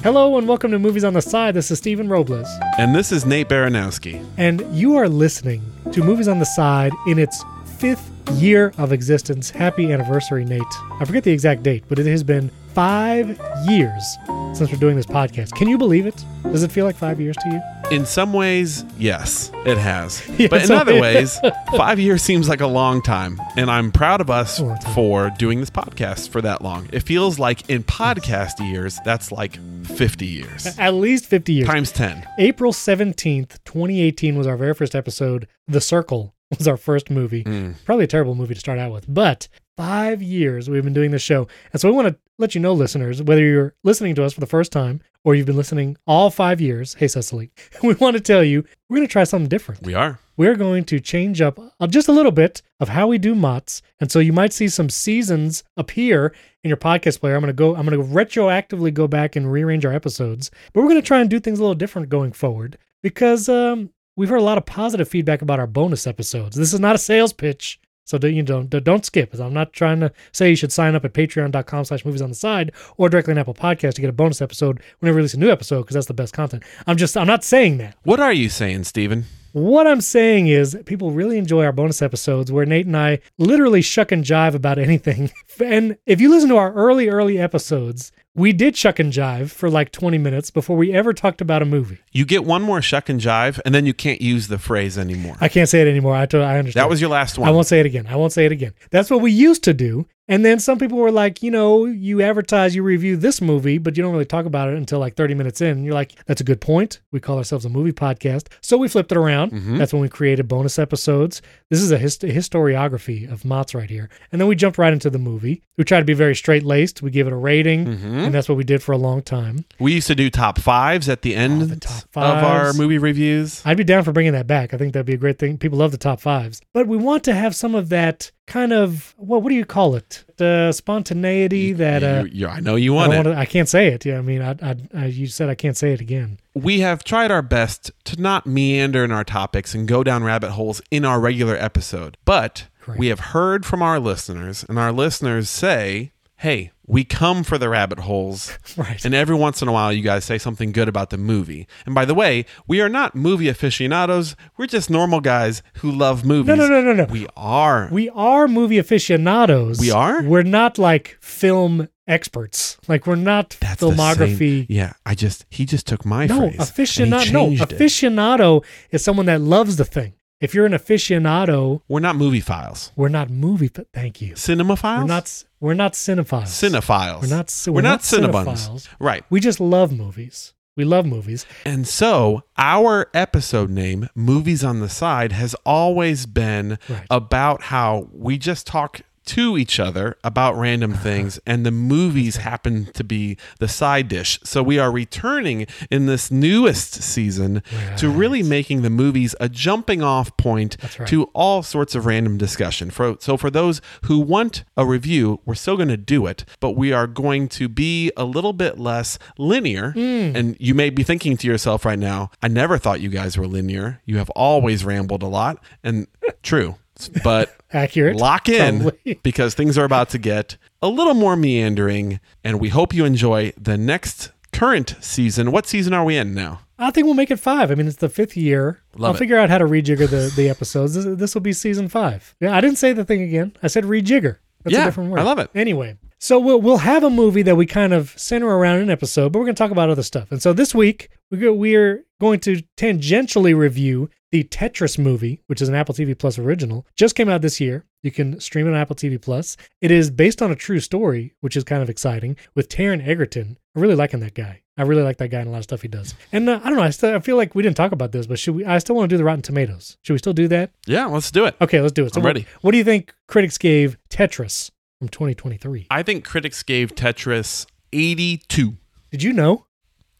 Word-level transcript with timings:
Hello 0.00 0.38
and 0.38 0.46
welcome 0.46 0.70
to 0.70 0.78
Movies 0.78 1.02
on 1.02 1.14
the 1.14 1.20
Side. 1.20 1.54
This 1.54 1.72
is 1.72 1.78
Stephen 1.78 2.08
Robles. 2.08 2.46
And 2.78 2.94
this 2.94 3.10
is 3.10 3.26
Nate 3.26 3.48
Baranowski. 3.48 4.24
And 4.36 4.60
you 4.72 4.94
are 4.94 5.08
listening 5.08 5.60
to 5.90 6.04
Movies 6.04 6.28
on 6.28 6.38
the 6.38 6.46
Side 6.46 6.92
in 7.08 7.18
its 7.18 7.44
fifth 7.78 8.08
year 8.34 8.72
of 8.78 8.92
existence. 8.92 9.50
Happy 9.50 9.92
anniversary, 9.92 10.44
Nate. 10.44 10.62
I 11.00 11.04
forget 11.04 11.24
the 11.24 11.32
exact 11.32 11.64
date, 11.64 11.82
but 11.88 11.98
it 11.98 12.06
has 12.06 12.22
been 12.22 12.48
five 12.74 13.40
years 13.66 14.16
since 14.54 14.70
we're 14.70 14.78
doing 14.78 14.94
this 14.94 15.04
podcast. 15.06 15.52
Can 15.54 15.66
you 15.68 15.76
believe 15.76 16.06
it? 16.06 16.24
Does 16.44 16.62
it 16.62 16.70
feel 16.70 16.84
like 16.84 16.94
five 16.96 17.20
years 17.20 17.36
to 17.36 17.48
you? 17.50 17.60
In 17.90 18.04
some 18.04 18.34
ways, 18.34 18.84
yes, 18.98 19.50
it 19.64 19.78
has. 19.78 20.22
Yeah, 20.38 20.48
but 20.48 20.62
in 20.62 20.70
other 20.70 21.00
ways, 21.00 21.40
five 21.76 21.98
years 21.98 22.22
seems 22.22 22.46
like 22.48 22.60
a 22.60 22.66
long 22.66 23.00
time. 23.00 23.40
And 23.56 23.70
I'm 23.70 23.90
proud 23.90 24.20
of 24.20 24.28
us 24.28 24.58
A 24.58 24.64
long 24.64 24.78
time. 24.78 24.94
for 24.94 25.30
doing 25.38 25.58
this 25.60 25.70
podcast 25.70 26.28
for 26.28 26.42
that 26.42 26.60
long. 26.62 26.86
It 26.92 27.00
feels 27.00 27.38
like 27.38 27.68
in 27.70 27.82
podcast 27.82 28.60
years, 28.60 28.98
that's 29.06 29.32
like 29.32 29.58
50 29.86 30.26
years. 30.26 30.66
At 30.78 30.94
least 30.94 31.24
50 31.26 31.52
years. 31.54 31.66
Times 31.66 31.90
10. 31.90 32.28
April 32.38 32.72
17th, 32.72 33.58
2018 33.64 34.36
was 34.36 34.46
our 34.46 34.56
very 34.58 34.74
first 34.74 34.94
episode. 34.94 35.48
The 35.66 35.80
Circle 35.80 36.34
was 36.58 36.68
our 36.68 36.76
first 36.76 37.10
movie. 37.10 37.42
Mm. 37.44 37.74
Probably 37.86 38.04
a 38.04 38.08
terrible 38.08 38.34
movie 38.34 38.54
to 38.54 38.60
start 38.60 38.78
out 38.78 38.92
with, 38.92 39.06
but 39.12 39.48
five 39.78 40.20
years 40.22 40.68
we've 40.68 40.84
been 40.84 40.92
doing 40.92 41.10
this 41.10 41.22
show. 41.22 41.48
And 41.72 41.80
so 41.80 41.88
we 41.88 41.96
want 41.96 42.08
to 42.08 42.16
let 42.38 42.54
you 42.54 42.60
know, 42.60 42.74
listeners, 42.74 43.22
whether 43.22 43.42
you're 43.42 43.74
listening 43.82 44.14
to 44.16 44.24
us 44.24 44.34
for 44.34 44.40
the 44.40 44.46
first 44.46 44.70
time 44.72 45.00
or 45.24 45.34
you've 45.34 45.46
been 45.46 45.56
listening 45.56 45.96
all 46.06 46.30
five 46.30 46.60
years, 46.60 46.94
hey, 46.94 47.08
Cecily, 47.08 47.50
we 47.82 47.94
want 47.94 48.16
to 48.16 48.20
tell 48.20 48.44
you 48.44 48.64
we're 48.88 48.96
going 48.96 49.06
to 49.06 49.12
try 49.12 49.24
something 49.24 49.48
different. 49.48 49.84
We 49.84 49.94
are. 49.94 50.18
We're 50.36 50.54
going 50.54 50.84
to 50.84 51.00
change 51.00 51.40
up 51.40 51.58
uh, 51.58 51.86
just 51.88 52.08
a 52.08 52.12
little 52.12 52.30
bit 52.30 52.62
of 52.78 52.88
how 52.88 53.08
we 53.08 53.18
do 53.18 53.34
MOTS. 53.34 53.82
And 53.98 54.10
so 54.10 54.20
you 54.20 54.32
might 54.32 54.52
see 54.52 54.68
some 54.68 54.88
seasons 54.88 55.64
appear 55.76 56.32
in 56.62 56.68
your 56.68 56.76
podcast 56.76 57.18
player. 57.20 57.34
I'm 57.34 57.40
going 57.40 57.48
to 57.48 57.52
go, 57.52 57.74
I'm 57.74 57.86
going 57.86 58.00
to 58.00 58.14
retroactively 58.14 58.94
go 58.94 59.08
back 59.08 59.34
and 59.34 59.50
rearrange 59.50 59.84
our 59.84 59.92
episodes, 59.92 60.50
but 60.72 60.80
we're 60.80 60.88
going 60.88 61.00
to 61.00 61.06
try 61.06 61.20
and 61.20 61.28
do 61.28 61.40
things 61.40 61.58
a 61.58 61.62
little 61.62 61.74
different 61.74 62.08
going 62.08 62.32
forward 62.32 62.78
because 63.02 63.48
um, 63.48 63.90
we've 64.16 64.28
heard 64.28 64.40
a 64.40 64.44
lot 64.44 64.58
of 64.58 64.66
positive 64.66 65.08
feedback 65.08 65.42
about 65.42 65.58
our 65.58 65.66
bonus 65.66 66.06
episodes. 66.06 66.56
This 66.56 66.72
is 66.72 66.80
not 66.80 66.94
a 66.94 66.98
sales 66.98 67.32
pitch. 67.32 67.80
So 68.08 68.16
don't, 68.16 68.34
you 68.34 68.42
don't 68.42 68.70
don't 68.70 69.04
skip. 69.04 69.38
I'm 69.38 69.52
not 69.52 69.74
trying 69.74 70.00
to 70.00 70.10
say 70.32 70.48
you 70.48 70.56
should 70.56 70.72
sign 70.72 70.94
up 70.94 71.04
at 71.04 71.12
patreon.com 71.12 71.84
slash 71.84 72.06
movies 72.06 72.22
on 72.22 72.30
the 72.30 72.34
side 72.34 72.72
or 72.96 73.10
directly 73.10 73.32
on 73.32 73.38
Apple 73.38 73.52
Podcast 73.52 73.94
to 73.94 74.00
get 74.00 74.08
a 74.08 74.14
bonus 74.14 74.40
episode 74.40 74.80
whenever 74.98 75.16
we 75.16 75.18
release 75.18 75.34
a 75.34 75.38
new 75.38 75.50
episode 75.50 75.82
because 75.82 75.92
that's 75.92 76.06
the 76.06 76.14
best 76.14 76.32
content. 76.32 76.62
I'm 76.86 76.96
just 76.96 77.18
I'm 77.18 77.26
not 77.26 77.44
saying 77.44 77.76
that. 77.78 77.96
What 78.04 78.18
are 78.18 78.32
you 78.32 78.48
saying, 78.48 78.84
Stephen? 78.84 79.26
What 79.52 79.86
I'm 79.86 80.00
saying 80.00 80.46
is, 80.46 80.76
people 80.86 81.10
really 81.10 81.36
enjoy 81.36 81.64
our 81.64 81.72
bonus 81.72 82.00
episodes 82.00 82.50
where 82.50 82.64
Nate 82.64 82.86
and 82.86 82.96
I 82.96 83.18
literally 83.36 83.82
shuck 83.82 84.10
and 84.10 84.24
jive 84.24 84.54
about 84.54 84.78
anything. 84.78 85.30
And 85.60 85.98
if 86.06 86.20
you 86.20 86.30
listen 86.30 86.50
to 86.50 86.56
our 86.56 86.72
early, 86.74 87.08
early 87.08 87.36
episodes, 87.36 88.12
we 88.38 88.52
did 88.52 88.76
shuck 88.76 88.98
and 88.98 89.12
jive 89.12 89.50
for 89.50 89.68
like 89.68 89.92
20 89.92 90.16
minutes 90.18 90.50
before 90.50 90.76
we 90.76 90.92
ever 90.92 91.12
talked 91.12 91.40
about 91.40 91.60
a 91.60 91.64
movie. 91.66 91.98
You 92.12 92.24
get 92.24 92.44
one 92.44 92.62
more 92.62 92.80
shuck 92.80 93.08
and 93.08 93.20
jive, 93.20 93.60
and 93.64 93.74
then 93.74 93.84
you 93.84 93.92
can't 93.94 94.20
use 94.22 94.48
the 94.48 94.58
phrase 94.58 94.96
anymore. 94.96 95.36
I 95.40 95.48
can't 95.48 95.68
say 95.68 95.82
it 95.82 95.88
anymore. 95.88 96.14
I, 96.14 96.26
to- 96.26 96.38
I 96.42 96.58
understand. 96.58 96.82
that 96.84 96.88
was 96.90 97.00
your 97.00 97.10
last 97.10 97.38
one. 97.38 97.48
I 97.48 97.52
won't 97.52 97.66
say 97.66 97.80
it 97.80 97.86
again. 97.86 98.06
I 98.06 98.16
won't 98.16 98.32
say 98.32 98.46
it 98.46 98.52
again. 98.52 98.72
That's 98.90 99.10
what 99.10 99.20
we 99.20 99.30
used 99.32 99.64
to 99.64 99.74
do. 99.74 100.06
And 100.30 100.44
then 100.44 100.58
some 100.58 100.78
people 100.78 100.98
were 100.98 101.10
like, 101.10 101.42
you 101.42 101.50
know, 101.50 101.86
you 101.86 102.20
advertise, 102.20 102.74
you 102.74 102.82
review 102.82 103.16
this 103.16 103.40
movie, 103.40 103.78
but 103.78 103.96
you 103.96 104.02
don't 104.02 104.12
really 104.12 104.26
talk 104.26 104.44
about 104.44 104.68
it 104.68 104.76
until 104.76 104.98
like 104.98 105.14
30 105.16 105.32
minutes 105.32 105.62
in. 105.62 105.68
And 105.78 105.84
you're 105.86 105.94
like, 105.94 106.12
that's 106.26 106.42
a 106.42 106.44
good 106.44 106.60
point. 106.60 107.00
We 107.12 107.18
call 107.18 107.38
ourselves 107.38 107.64
a 107.64 107.70
movie 107.70 107.92
podcast. 107.92 108.48
So 108.60 108.76
we 108.76 108.88
flipped 108.88 109.10
it 109.10 109.16
around. 109.16 109.52
Mhm. 109.52 109.78
That's 109.78 109.94
when 109.94 110.02
we 110.02 110.08
created 110.10 110.46
bonus 110.46 110.78
episodes. 110.78 111.40
This 111.70 111.80
is 111.80 111.92
a 111.92 111.96
hist- 111.96 112.20
historiography 112.24 113.30
of 113.32 113.46
MOTS 113.46 113.74
right 113.74 113.88
here. 113.88 114.10
And 114.30 114.38
then 114.38 114.48
we 114.48 114.54
jumped 114.54 114.76
right 114.76 114.92
into 114.92 115.08
the 115.08 115.18
movie. 115.18 115.62
We 115.78 115.84
tried 115.84 116.00
to 116.00 116.04
be 116.04 116.12
very 116.12 116.34
straight 116.36 116.62
laced. 116.62 117.00
We 117.00 117.10
give 117.10 117.26
it 117.26 117.32
a 117.32 117.36
rating. 117.36 117.86
Mhm. 117.86 118.26
And 118.28 118.34
that's 118.34 118.48
what 118.48 118.56
we 118.56 118.64
did 118.64 118.82
for 118.82 118.92
a 118.92 118.98
long 118.98 119.22
time. 119.22 119.64
We 119.78 119.92
used 119.94 120.06
to 120.06 120.14
do 120.14 120.30
top 120.30 120.58
fives 120.58 121.08
at 121.08 121.22
the 121.22 121.34
end 121.34 121.62
Oh, 121.62 121.66
the 121.66 121.76
top 121.76 122.04
of 122.16 122.22
our 122.44 122.66
fives. 122.66 122.78
movie 122.78 122.98
reviews. 122.98 123.62
I'd 123.64 123.76
be 123.76 123.84
down 123.84 124.04
for 124.04 124.12
bringing 124.12 124.32
that 124.32 124.46
back. 124.46 124.72
I 124.72 124.76
think 124.78 124.92
that'd 124.92 125.06
be 125.06 125.14
a 125.14 125.18
great 125.18 125.38
thing. 125.38 125.58
People 125.58 125.78
love 125.78 125.90
the 125.92 125.98
top 125.98 126.20
fives, 126.20 126.60
but 126.72 126.86
we 126.86 126.96
want 126.96 127.24
to 127.24 127.34
have 127.34 127.54
some 127.56 127.74
of 127.74 127.88
that 127.90 128.30
kind 128.46 128.72
of 128.72 129.14
well, 129.18 129.40
what 129.40 129.50
do 129.50 129.54
you 129.54 129.64
call 129.66 129.94
it? 129.94 130.24
The 130.36 130.72
spontaneity 130.72 131.72
that 131.74 132.02
uh, 132.02 132.24
You- 132.24 132.40
you- 132.40 132.48
I 132.48 132.60
know 132.60 132.76
you 132.76 132.94
I, 132.94 132.96
want 133.08 133.12
don't 133.12 133.26
it. 133.26 133.28
wanna, 133.30 133.40
I 133.40 133.44
can't 133.46 133.68
say 133.68 133.88
it. 133.88 134.04
Yeah, 134.06 134.18
I 134.18 134.22
mean, 134.22 134.42
I, 134.42 134.50
I, 134.62 134.76
I, 134.94 135.06
you 135.06 135.26
said 135.26 135.48
I 135.48 135.54
can't 135.54 135.76
say 135.76 135.92
it 135.92 136.00
again. 136.00 136.38
we 136.54 136.80
have 136.80 137.04
tried 137.04 137.30
our 137.30 137.42
best 137.42 137.90
to 138.04 138.20
not 138.20 138.46
meander 138.46 139.04
in 139.04 139.12
our 139.12 139.24
topics 139.24 139.74
and 139.74 139.86
go 139.86 140.02
down 140.02 140.24
rabbit 140.24 140.50
holes 140.52 140.80
in 140.90 141.04
our 141.04 141.20
regular 141.20 141.56
episode. 141.56 142.16
But 142.24 142.66
we 142.96 143.08
have 143.08 143.20
heard 143.20 143.66
from 143.66 143.82
our 143.82 144.00
listeners, 144.00 144.64
and 144.66 144.78
our 144.78 144.92
listeners 144.92 145.50
say, 145.50 146.12
hey, 146.38 146.70
we 146.86 147.04
come 147.04 147.42
for 147.44 147.58
the 147.58 147.68
rabbit 147.68 148.00
holes. 148.00 148.56
Right. 148.76 149.04
And 149.04 149.12
every 149.12 149.34
once 149.34 149.60
in 149.60 149.66
a 149.66 149.72
while, 149.72 149.92
you 149.92 150.02
guys 150.02 150.24
say 150.24 150.38
something 150.38 150.70
good 150.70 150.88
about 150.88 151.10
the 151.10 151.18
movie. 151.18 151.66
And 151.84 151.96
by 151.96 152.04
the 152.04 152.14
way, 152.14 152.46
we 152.68 152.80
are 152.80 152.88
not 152.88 153.16
movie 153.16 153.48
aficionados. 153.48 154.36
We're 154.56 154.68
just 154.68 154.88
normal 154.88 155.20
guys 155.20 155.62
who 155.78 155.90
love 155.90 156.24
movies. 156.24 156.46
no, 156.46 156.54
no, 156.54 156.68
no, 156.68 156.80
no, 156.80 156.92
no. 156.92 157.04
We 157.06 157.26
are. 157.36 157.88
We 157.90 158.08
are 158.10 158.46
movie 158.46 158.78
aficionados. 158.78 159.80
We 159.80 159.90
are? 159.90 160.22
We're 160.22 160.44
not 160.44 160.78
like 160.78 161.16
film 161.20 161.88
experts. 162.06 162.78
Like 162.86 163.06
we're 163.06 163.16
not 163.16 163.56
That's 163.60 163.82
filmography. 163.82 164.66
Yeah, 164.68 164.92
I 165.04 165.16
just 165.16 165.44
he 165.50 165.64
just 165.64 165.86
took 165.88 166.04
my 166.04 166.26
no, 166.26 166.38
phrase. 166.50 166.56
aficionado. 166.58 167.32
No, 167.32 167.50
aficionado 167.64 168.64
is 168.92 169.02
someone 169.02 169.26
that 169.26 169.40
loves 169.40 169.76
the 169.76 169.84
thing. 169.84 170.14
If 170.40 170.54
you're 170.54 170.66
an 170.66 170.72
aficionado, 170.72 171.82
We're 171.88 172.00
not 172.00 172.14
movie 172.16 172.40
files. 172.40 172.92
we're 172.96 173.08
not 173.08 173.28
movie. 173.30 173.70
But 173.72 173.88
thank 173.92 174.20
you. 174.20 174.36
Cinema 174.36 174.76
files. 174.76 175.02
We're 175.02 175.06
not. 175.08 175.44
We're 175.60 175.74
not 175.74 175.92
cinephiles. 175.94 176.44
cinephiles. 176.46 177.22
We're 177.22 177.28
not. 177.28 177.62
We're, 177.66 177.72
We're, 177.72 177.80
not, 177.82 177.90
not 177.90 178.00
cinephiles. 178.02 178.88
Right. 179.00 179.24
We 179.30 179.40
just 179.40 179.58
love 179.58 179.92
movies. 179.92 180.54
We 180.76 180.84
love 180.84 181.06
movies. 181.06 181.44
And 181.64 181.88
so 181.88 182.44
our 182.56 183.10
episode 183.12 183.68
name, 183.68 184.08
Movies 184.14 184.62
on 184.62 184.78
the 184.78 184.88
Side, 184.88 185.32
has 185.32 185.54
always 185.66 186.24
been 186.26 186.78
Right. 186.88 187.04
about 187.10 187.62
how 187.62 188.08
we 188.12 188.38
just 188.38 188.64
talk 188.64 189.00
to 189.28 189.58
each 189.58 189.78
other 189.78 190.16
about 190.24 190.56
random 190.56 190.94
things 190.94 191.38
and 191.46 191.64
the 191.64 191.70
movies 191.70 192.36
happen 192.36 192.86
to 192.94 193.04
be 193.04 193.36
the 193.58 193.68
side 193.68 194.08
dish. 194.08 194.40
So 194.42 194.62
we 194.62 194.78
are 194.78 194.90
returning 194.90 195.66
in 195.90 196.06
this 196.06 196.30
newest 196.30 197.02
season 197.02 197.62
to 197.98 198.10
really 198.10 198.42
making 198.42 198.82
the 198.82 198.90
movies 198.90 199.34
a 199.38 199.48
jumping 199.48 200.02
off 200.02 200.34
point 200.36 200.76
right. 200.98 201.06
to 201.08 201.24
all 201.34 201.62
sorts 201.62 201.94
of 201.94 202.06
random 202.06 202.38
discussion. 202.38 202.90
For 202.90 203.16
so 203.20 203.36
for 203.36 203.50
those 203.50 203.82
who 204.04 204.18
want 204.18 204.64
a 204.76 204.86
review, 204.86 205.40
we're 205.44 205.54
still 205.54 205.76
going 205.76 205.88
to 205.88 205.96
do 205.96 206.26
it, 206.26 206.44
but 206.58 206.70
we 206.70 206.92
are 206.92 207.06
going 207.06 207.48
to 207.50 207.68
be 207.68 208.10
a 208.16 208.24
little 208.24 208.54
bit 208.54 208.78
less 208.78 209.18
linear. 209.36 209.92
Hmm. 209.92 210.32
And 210.34 210.56
you 210.58 210.74
may 210.74 210.88
be 210.90 211.02
thinking 211.02 211.36
to 211.36 211.46
yourself 211.46 211.84
right 211.84 211.98
now, 211.98 212.30
I 212.42 212.48
never 212.48 212.78
thought 212.78 213.00
you 213.00 213.10
guys 213.10 213.36
were 213.36 213.46
linear. 213.46 214.00
You 214.06 214.16
have 214.16 214.30
always 214.30 214.84
rambled 214.84 215.22
a 215.22 215.26
lot. 215.26 215.62
And 215.84 216.06
true. 216.42 216.76
But 217.22 217.54
Accurate. 217.72 218.16
lock 218.16 218.48
in 218.48 218.80
Probably. 218.82 219.14
because 219.22 219.54
things 219.54 219.76
are 219.78 219.84
about 219.84 220.08
to 220.10 220.18
get 220.18 220.56
a 220.82 220.88
little 220.88 221.14
more 221.14 221.36
meandering 221.36 222.20
and 222.42 222.58
we 222.60 222.68
hope 222.70 222.92
you 222.94 223.04
enjoy 223.04 223.52
the 223.60 223.76
next 223.76 224.32
current 224.52 224.96
season. 225.00 225.52
What 225.52 225.66
season 225.66 225.92
are 225.92 226.04
we 226.04 226.16
in 226.16 226.34
now? 226.34 226.60
I 226.78 226.90
think 226.92 227.04
we'll 227.06 227.14
make 227.14 227.30
it 227.30 227.40
five. 227.40 227.70
I 227.70 227.74
mean, 227.74 227.86
it's 227.88 227.96
the 227.96 228.08
fifth 228.08 228.36
year. 228.36 228.80
Love 228.96 229.10
I'll 229.10 229.14
it. 229.16 229.18
figure 229.18 229.36
out 229.36 229.50
how 229.50 229.58
to 229.58 229.64
rejigger 229.64 230.08
the, 230.08 230.32
the 230.34 230.48
episodes. 230.48 230.94
This, 230.94 231.04
this 231.18 231.34
will 231.34 231.40
be 231.42 231.52
season 231.52 231.88
five. 231.88 232.34
Yeah, 232.40 232.54
I 232.56 232.60
didn't 232.60 232.78
say 232.78 232.92
the 232.92 233.04
thing 233.04 233.22
again. 233.22 233.56
I 233.62 233.66
said 233.66 233.84
rejigger. 233.84 234.38
That's 234.62 234.72
Yeah, 234.74 234.82
a 234.82 234.84
different 234.86 235.10
word. 235.10 235.18
I 235.20 235.22
love 235.24 235.38
it. 235.40 235.50
Anyway, 235.54 235.96
so 236.18 236.38
we'll 236.38 236.60
we'll 236.60 236.78
have 236.78 237.04
a 237.04 237.10
movie 237.10 237.42
that 237.42 237.56
we 237.56 237.66
kind 237.66 237.92
of 237.92 238.10
center 238.18 238.46
around 238.48 238.78
an 238.80 238.90
episode, 238.90 239.32
but 239.32 239.38
we're 239.38 239.44
going 239.46 239.54
to 239.54 239.58
talk 239.62 239.70
about 239.70 239.90
other 239.90 240.02
stuff. 240.02 240.30
And 240.30 240.42
so 240.42 240.52
this 240.52 240.74
week 240.74 241.10
we 241.30 241.38
go, 241.38 241.52
we're 241.52 242.04
going 242.20 242.40
to 242.40 242.62
tangentially 242.76 243.56
review 243.56 244.10
the 244.30 244.44
Tetris 244.44 244.98
movie, 244.98 245.40
which 245.46 245.62
is 245.62 245.68
an 245.68 245.74
Apple 245.74 245.94
TV 245.94 246.18
Plus 246.18 246.38
original. 246.38 246.86
Just 246.96 247.14
came 247.14 247.28
out 247.28 247.40
this 247.42 247.60
year. 247.60 247.84
You 248.02 248.10
can 248.10 248.40
stream 248.40 248.66
it 248.66 248.70
on 248.70 248.76
Apple 248.76 248.96
TV 248.96 249.20
Plus. 249.20 249.56
It 249.80 249.90
is 249.90 250.10
based 250.10 250.42
on 250.42 250.50
a 250.50 250.56
true 250.56 250.80
story, 250.80 251.34
which 251.40 251.56
is 251.56 251.64
kind 251.64 251.82
of 251.82 251.88
exciting, 251.90 252.36
with 252.54 252.68
Taron 252.68 253.06
Egerton. 253.06 253.58
I'm 253.74 253.82
really 253.82 253.94
liking 253.94 254.20
that 254.20 254.34
guy. 254.34 254.62
I 254.76 254.82
really 254.82 255.02
like 255.02 255.16
that 255.18 255.28
guy 255.28 255.40
and 255.40 255.48
a 255.48 255.50
lot 255.50 255.58
of 255.58 255.64
stuff 255.64 255.82
he 255.82 255.88
does. 255.88 256.14
And 256.30 256.48
uh, 256.48 256.60
I 256.62 256.68
don't 256.68 256.76
know. 256.76 256.84
I 256.84 256.90
still 256.90 257.14
I 257.16 257.18
feel 257.20 257.36
like 257.36 257.54
we 257.54 257.62
didn't 257.64 257.76
talk 257.76 257.90
about 257.92 258.12
this, 258.12 258.26
but 258.26 258.38
should 258.38 258.54
we? 258.54 258.64
I 258.64 258.78
still 258.78 258.94
want 258.94 259.08
to 259.10 259.12
do 259.12 259.18
the 259.18 259.24
Rotten 259.24 259.42
Tomatoes. 259.42 259.96
Should 260.02 260.12
we 260.12 260.18
still 260.18 260.32
do 260.32 260.46
that? 260.48 260.70
Yeah, 260.86 261.06
let's 261.06 261.30
do 261.32 261.46
it. 261.46 261.56
Okay, 261.60 261.80
let's 261.80 261.92
do 261.92 262.04
it. 262.04 262.14
So 262.14 262.20
I'm 262.20 262.22
what- 262.24 262.28
ready. 262.28 262.46
What, 262.60 262.72
do 262.72 262.78
you 262.78 262.84
think 262.84 263.12
critics 263.26 263.58
gave 263.58 263.96
Tetris 264.10 264.70
from 264.98 265.08
2023? 265.08 265.86
I 265.90 266.02
think 266.02 266.24
critics 266.24 266.62
gave 266.62 266.94
Tetris 266.94 267.66
82. 267.92 268.76
Did 269.10 269.22
you 269.22 269.32
know? 269.32 269.66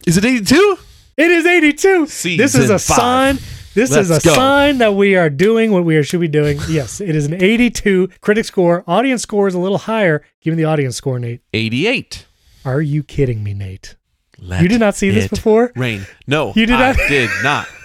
Is 0.07 0.17
it 0.17 0.25
82? 0.25 0.77
It 1.17 1.31
is 1.31 1.45
82. 1.45 2.05
this 2.37 2.55
is 2.55 2.69
a 2.69 2.79
five. 2.79 2.95
sign. 2.97 3.37
This 3.75 3.95
is 3.95 4.09
a 4.09 4.19
go. 4.21 4.33
sign 4.33 4.77
that 4.79 4.95
we 4.95 5.15
are 5.15 5.29
doing 5.29 5.71
what 5.71 5.83
we 5.85 5.95
are, 5.97 6.03
should 6.03 6.21
be 6.21 6.27
doing. 6.29 6.57
Yes, 6.69 7.01
it 7.01 7.15
is 7.15 7.25
an 7.25 7.41
82 7.41 8.09
critic 8.21 8.45
score. 8.45 8.83
Audience 8.87 9.21
score 9.21 9.47
is 9.47 9.53
a 9.53 9.59
little 9.59 9.77
higher. 9.77 10.23
Give 10.41 10.55
me 10.55 10.63
the 10.63 10.69
audience 10.69 10.95
score, 10.95 11.19
Nate. 11.19 11.41
88. 11.53 12.25
Are 12.65 12.81
you 12.81 13.03
kidding 13.03 13.43
me, 13.43 13.53
Nate? 13.53 13.95
Let 14.39 14.61
You 14.63 14.69
did 14.69 14.79
not 14.79 14.95
see 14.95 15.09
this 15.09 15.27
before? 15.27 15.71
Rain. 15.75 16.05
No, 16.25 16.53
You 16.55 16.65
did 16.65 16.75
I 16.75 16.91
not- 16.93 16.97
did 17.09 17.29
not. 17.43 17.67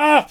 Ah, 0.00 0.28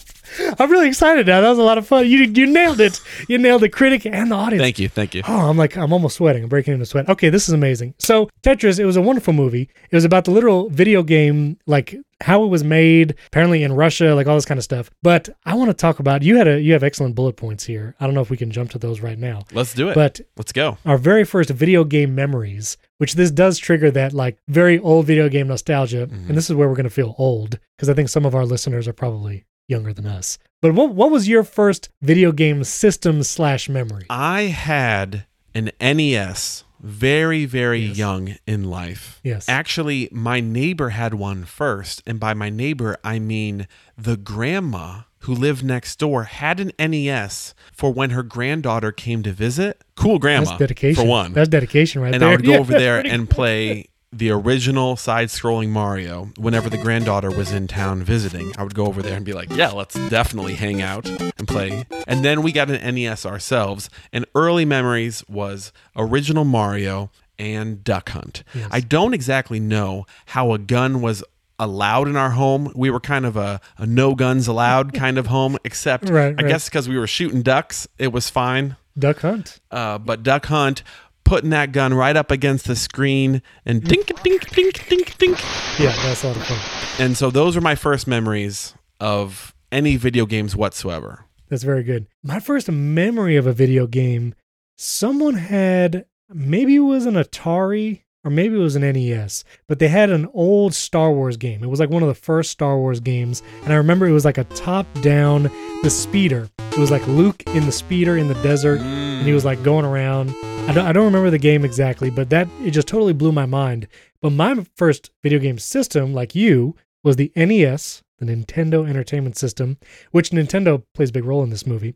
I'm 0.60 0.72
really 0.72 0.88
excited 0.88 1.28
now. 1.28 1.42
That 1.42 1.50
was 1.50 1.58
a 1.60 1.64
lot 1.64 1.78
of 1.78 1.88
fun. 1.88 2.08
You 2.08 2.20
you 2.24 2.46
nailed 2.48 2.80
it. 2.80 3.00
You 3.28 3.38
nailed 3.38 3.62
the 3.62 3.70
critic 3.70 4.06
and 4.06 4.32
the 4.32 4.36
audience. 4.36 4.62
Thank 4.62 4.80
you, 4.80 4.90
thank 4.90 5.14
you. 5.16 5.24
Oh, 5.28 5.50
I'm 5.50 5.58
like, 5.58 5.78
I'm 5.78 5.94
almost 5.94 6.16
sweating. 6.18 6.44
I'm 6.44 6.50
breaking 6.50 6.74
into 6.74 6.86
sweat. 6.86 7.10
Okay, 7.10 7.30
this 7.30 7.48
is 7.48 7.54
amazing. 7.54 7.94
So, 8.00 8.30
Tetris, 8.44 8.80
it 8.80 8.86
was 8.86 8.96
a 8.98 9.02
wonderful 9.02 9.34
movie. 9.34 9.70
It 9.90 9.96
was 9.96 10.06
about 10.06 10.26
the 10.26 10.32
literal 10.32 10.70
video 10.70 11.04
game, 11.04 11.58
like 11.66 11.96
how 12.22 12.44
it 12.44 12.48
was 12.48 12.64
made, 12.64 13.14
apparently 13.28 13.62
in 13.64 13.74
Russia, 13.74 14.16
like 14.16 14.26
all 14.26 14.36
this 14.36 14.46
kind 14.46 14.58
of 14.58 14.64
stuff. 14.64 14.90
But 15.04 15.30
I 15.46 15.54
want 15.54 15.70
to 15.70 15.74
talk 15.76 16.00
about 16.00 16.24
you 16.24 16.38
had 16.38 16.48
a 16.48 16.60
you 16.60 16.74
have 16.74 16.84
excellent 16.84 17.16
bullet 17.16 17.34
points 17.38 17.64
here. 17.66 17.96
I 18.00 18.06
don't 18.06 18.16
know 18.16 18.22
if 18.22 18.30
we 18.30 18.38
can 18.38 18.50
jump 18.52 18.72
to 18.72 18.80
those 18.80 19.02
right 19.02 19.18
now. 19.20 19.44
Let's 19.54 19.74
do 19.74 19.90
it. 19.90 19.96
But 19.96 20.22
Let's 20.36 20.52
go. 20.52 20.78
our 20.86 20.98
very 20.98 21.24
first 21.26 21.50
video 21.52 21.84
game 21.84 22.16
memories, 22.16 22.78
which 22.98 23.14
this 23.16 23.30
does 23.32 23.58
trigger 23.60 23.92
that 23.92 24.14
like 24.14 24.38
very 24.48 24.80
old 24.80 25.06
video 25.06 25.30
game 25.30 25.48
nostalgia, 25.48 26.08
Mhm. 26.08 26.30
and 26.30 26.38
this 26.38 26.50
is 26.50 26.56
where 26.56 26.68
we're 26.68 26.76
going 26.76 26.84
to 26.86 26.90
feel 26.90 27.14
old 27.20 27.60
because 27.78 27.90
I 27.90 27.94
think 27.94 28.10
some 28.10 28.26
of 28.26 28.34
our 28.34 28.46
listeners 28.46 28.88
are 28.88 28.94
probably 28.94 29.46
younger 29.68 29.94
than 29.94 30.06
us. 30.06 30.38
But 30.62 30.74
what 30.74 30.94
what 30.94 31.12
was 31.12 31.28
your 31.28 31.44
first 31.44 31.90
video 32.02 32.32
game 32.32 32.64
system 32.64 33.22
slash 33.24 33.70
memory? 33.70 34.06
I 34.10 34.44
had 34.44 35.26
an 35.54 35.72
NES 35.80 36.64
very, 36.80 37.46
very 37.46 37.80
Yes. 37.80 37.98
young 37.98 38.36
in 38.46 38.64
life. 38.66 39.20
Yes. 39.24 39.50
Actually, 39.50 40.10
my 40.12 40.40
neighbor 40.40 40.90
had 40.90 41.14
one 41.16 41.44
first. 41.44 42.04
And 42.06 42.20
by 42.20 42.34
my 42.34 42.50
neighbor, 42.50 42.98
I 43.04 43.18
mean 43.20 43.68
the 43.98 44.16
grandma 44.18 45.02
who 45.22 45.34
lived 45.34 45.64
next 45.66 45.98
door 45.98 46.24
had 46.26 46.60
an 46.60 46.72
NES 46.80 47.56
for 47.74 47.92
when 47.92 48.12
her 48.12 48.22
granddaughter 48.24 48.92
came 48.92 49.24
to 49.24 49.32
visit. 49.32 49.84
Cool 49.96 50.20
grandma. 50.20 50.46
That's 50.46 50.60
dedication. 50.60 51.04
For 51.04 51.10
one. 51.10 51.34
That's 51.34 51.50
dedication 51.50 52.02
right 52.02 52.14
and 52.14 52.22
there. 52.22 52.30
And 52.30 52.34
I 52.34 52.38
would 52.38 52.46
go 52.46 52.52
Yeah, 52.54 52.60
over 52.60 52.74
there 52.74 53.00
and 53.06 53.28
play 53.30 53.90
the 54.14 54.30
original 54.32 54.96
side-scrolling 54.96 55.70
Mario 55.70 56.30
whenever 56.38 56.70
the 56.70 56.78
granddaughter 56.78 57.30
was 57.30 57.52
in 57.52 57.68
town 57.68 58.04
visiting. 58.04 58.54
I 58.58 58.64
would 58.64 58.74
go 58.74 58.86
over 58.86 59.02
there 59.02 59.16
and 59.18 59.26
be 59.26 59.34
like, 59.34 59.52
"Yeah, 59.52 59.72
let's 59.72 59.96
definitely 60.10 60.54
hang 60.56 60.82
out 60.82 61.06
and 61.08 61.48
play." 61.48 61.86
And 62.08 62.24
then 62.24 62.42
we 62.42 62.52
got 62.52 62.70
an 62.72 62.96
NES 62.96 63.26
ourselves. 63.26 63.90
And 64.14 64.26
early 64.34 64.64
memories 64.66 65.24
was 65.28 65.74
original 65.96 66.46
Mario 66.46 67.12
and 67.38 67.84
Duck 67.84 68.10
Hunt. 68.10 68.44
Yes. 68.56 68.68
I 68.72 68.80
don't 68.80 69.14
exactly 69.14 69.60
know 69.60 70.06
how 70.28 70.54
a 70.54 70.58
gun 70.58 71.02
was 71.02 71.24
allowed 71.60 72.08
in 72.08 72.16
our 72.16 72.32
home. 72.32 72.72
We 72.76 72.90
were 72.90 73.00
kind 73.00 73.26
of 73.26 73.36
a, 73.36 73.60
a 73.78 73.86
no 73.86 74.16
guns 74.16 74.48
allowed 74.48 74.94
kind 74.96 75.18
of 75.18 75.28
home, 75.28 75.58
except 75.64 76.10
Right, 76.10 76.28
I 76.38 76.44
right. 76.44 76.48
guess 76.48 76.66
because 76.70 76.88
we 76.88 76.98
were 76.98 77.08
shooting 77.08 77.42
ducks, 77.42 77.88
it 78.00 78.12
was 78.14 78.30
fine 78.30 78.78
Duck 78.98 79.20
Hunt. 79.20 79.60
uh, 79.70 79.98
but 79.98 80.24
Duck 80.24 80.46
Hunt 80.48 80.82
putting 81.28 81.50
that 81.50 81.74
gun 81.74 81.94
right 81.94 82.16
up 82.16 82.32
against 82.32 82.68
the 82.68 82.76
screen 82.76 83.42
and 83.66 83.84
dink, 83.84 84.08
dink, 84.24 84.50
dink, 84.50 84.88
dink, 84.88 85.18
dink. 85.18 85.38
Yeah, 85.78 85.94
that's 86.04 86.24
a 86.24 86.28
lot 86.28 86.38
of 86.38 86.44
fun. 86.46 87.06
And 87.06 87.18
so 87.18 87.30
those 87.30 87.58
are 87.58 87.62
my 87.62 87.76
first 87.76 88.08
memories 88.08 88.74
of 89.02 89.54
any 89.70 89.98
video 89.98 90.26
games 90.26 90.56
whatsoever. 90.56 91.26
That's 91.50 91.64
very 91.64 91.84
good. 91.84 92.08
My 92.24 92.40
first 92.40 92.72
memory 92.72 93.36
of 93.36 93.46
a 93.46 93.52
video 93.52 93.88
game, 93.88 94.36
someone 94.78 95.34
had 95.34 96.06
maybe 96.34 96.78
it 96.78 96.80
was 96.80 97.06
an 97.06 97.16
Atari 97.16 98.04
or 98.24 98.32
maybe 98.32 98.56
it 98.56 98.60
was 98.60 98.78
an 98.78 98.82
NES, 98.82 99.44
but 99.68 99.80
they 99.80 99.90
had 99.90 100.10
an 100.10 100.30
old 100.34 100.74
Star 100.74 101.12
Wars 101.12 101.36
game. 101.36 101.62
It 101.62 101.70
was 101.70 101.80
like 101.80 101.90
one 101.90 102.04
of 102.04 102.10
the 102.10 102.16
first 102.16 102.52
Star 102.52 102.78
Wars 102.78 103.00
games, 103.02 103.44
and 103.64 103.74
I 103.74 103.76
remember 103.76 104.08
it 104.08 104.12
was 104.12 104.26
like 104.26 104.38
a 104.38 104.44
top-down 104.46 105.44
the 105.84 105.90
speeder. 105.90 106.50
It 106.78 106.80
was 106.80 106.92
like 106.92 107.08
Luke 107.08 107.42
in 107.48 107.66
the 107.66 107.72
speeder 107.72 108.18
in 108.18 108.28
the 108.28 108.36
desert, 108.44 108.82
and 108.82 109.26
he 109.26 109.34
was 109.34 109.44
like 109.44 109.64
going 109.64 109.84
around. 109.84 110.30
I 110.70 110.74
don't, 110.74 110.86
I 110.86 110.94
don't 110.94 111.06
remember 111.06 111.32
the 111.32 111.40
game 111.40 111.66
exactly, 111.66 112.12
but 112.12 112.30
that 112.30 112.48
it 112.64 112.70
just 112.70 112.88
totally 112.88 113.14
blew 113.14 113.32
my 113.32 113.48
mind. 113.48 113.88
But 114.22 114.30
my 114.30 114.64
first 114.76 115.10
video 115.24 115.40
game 115.40 115.58
system, 115.58 116.14
like 116.14 116.36
you, 116.36 116.76
was 117.04 117.16
the 117.16 117.32
NES, 117.36 118.04
the 118.20 118.28
Nintendo 118.28 118.88
Entertainment 118.88 119.38
System, 119.38 119.78
which 120.12 120.30
Nintendo 120.30 120.84
plays 120.94 121.10
a 121.10 121.14
big 121.14 121.26
role 121.26 121.42
in 121.42 121.50
this 121.50 121.66
movie. 121.66 121.96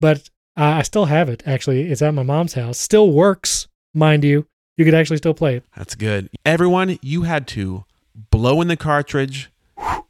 But 0.00 0.28
uh, 0.56 0.64
I 0.64 0.82
still 0.82 1.04
have 1.04 1.28
it. 1.28 1.44
Actually, 1.46 1.82
it's 1.88 2.02
at 2.02 2.12
my 2.12 2.24
mom's 2.24 2.54
house. 2.54 2.80
Still 2.80 3.12
works, 3.12 3.68
mind 3.94 4.24
you. 4.24 4.48
You 4.76 4.84
could 4.84 4.94
actually 4.94 5.18
still 5.18 5.34
play 5.34 5.54
it. 5.54 5.64
That's 5.76 5.94
good. 5.94 6.30
Everyone, 6.44 6.98
you 7.00 7.22
had 7.22 7.46
to 7.48 7.84
blow 8.32 8.60
in 8.60 8.66
the 8.66 8.76
cartridge, 8.76 9.52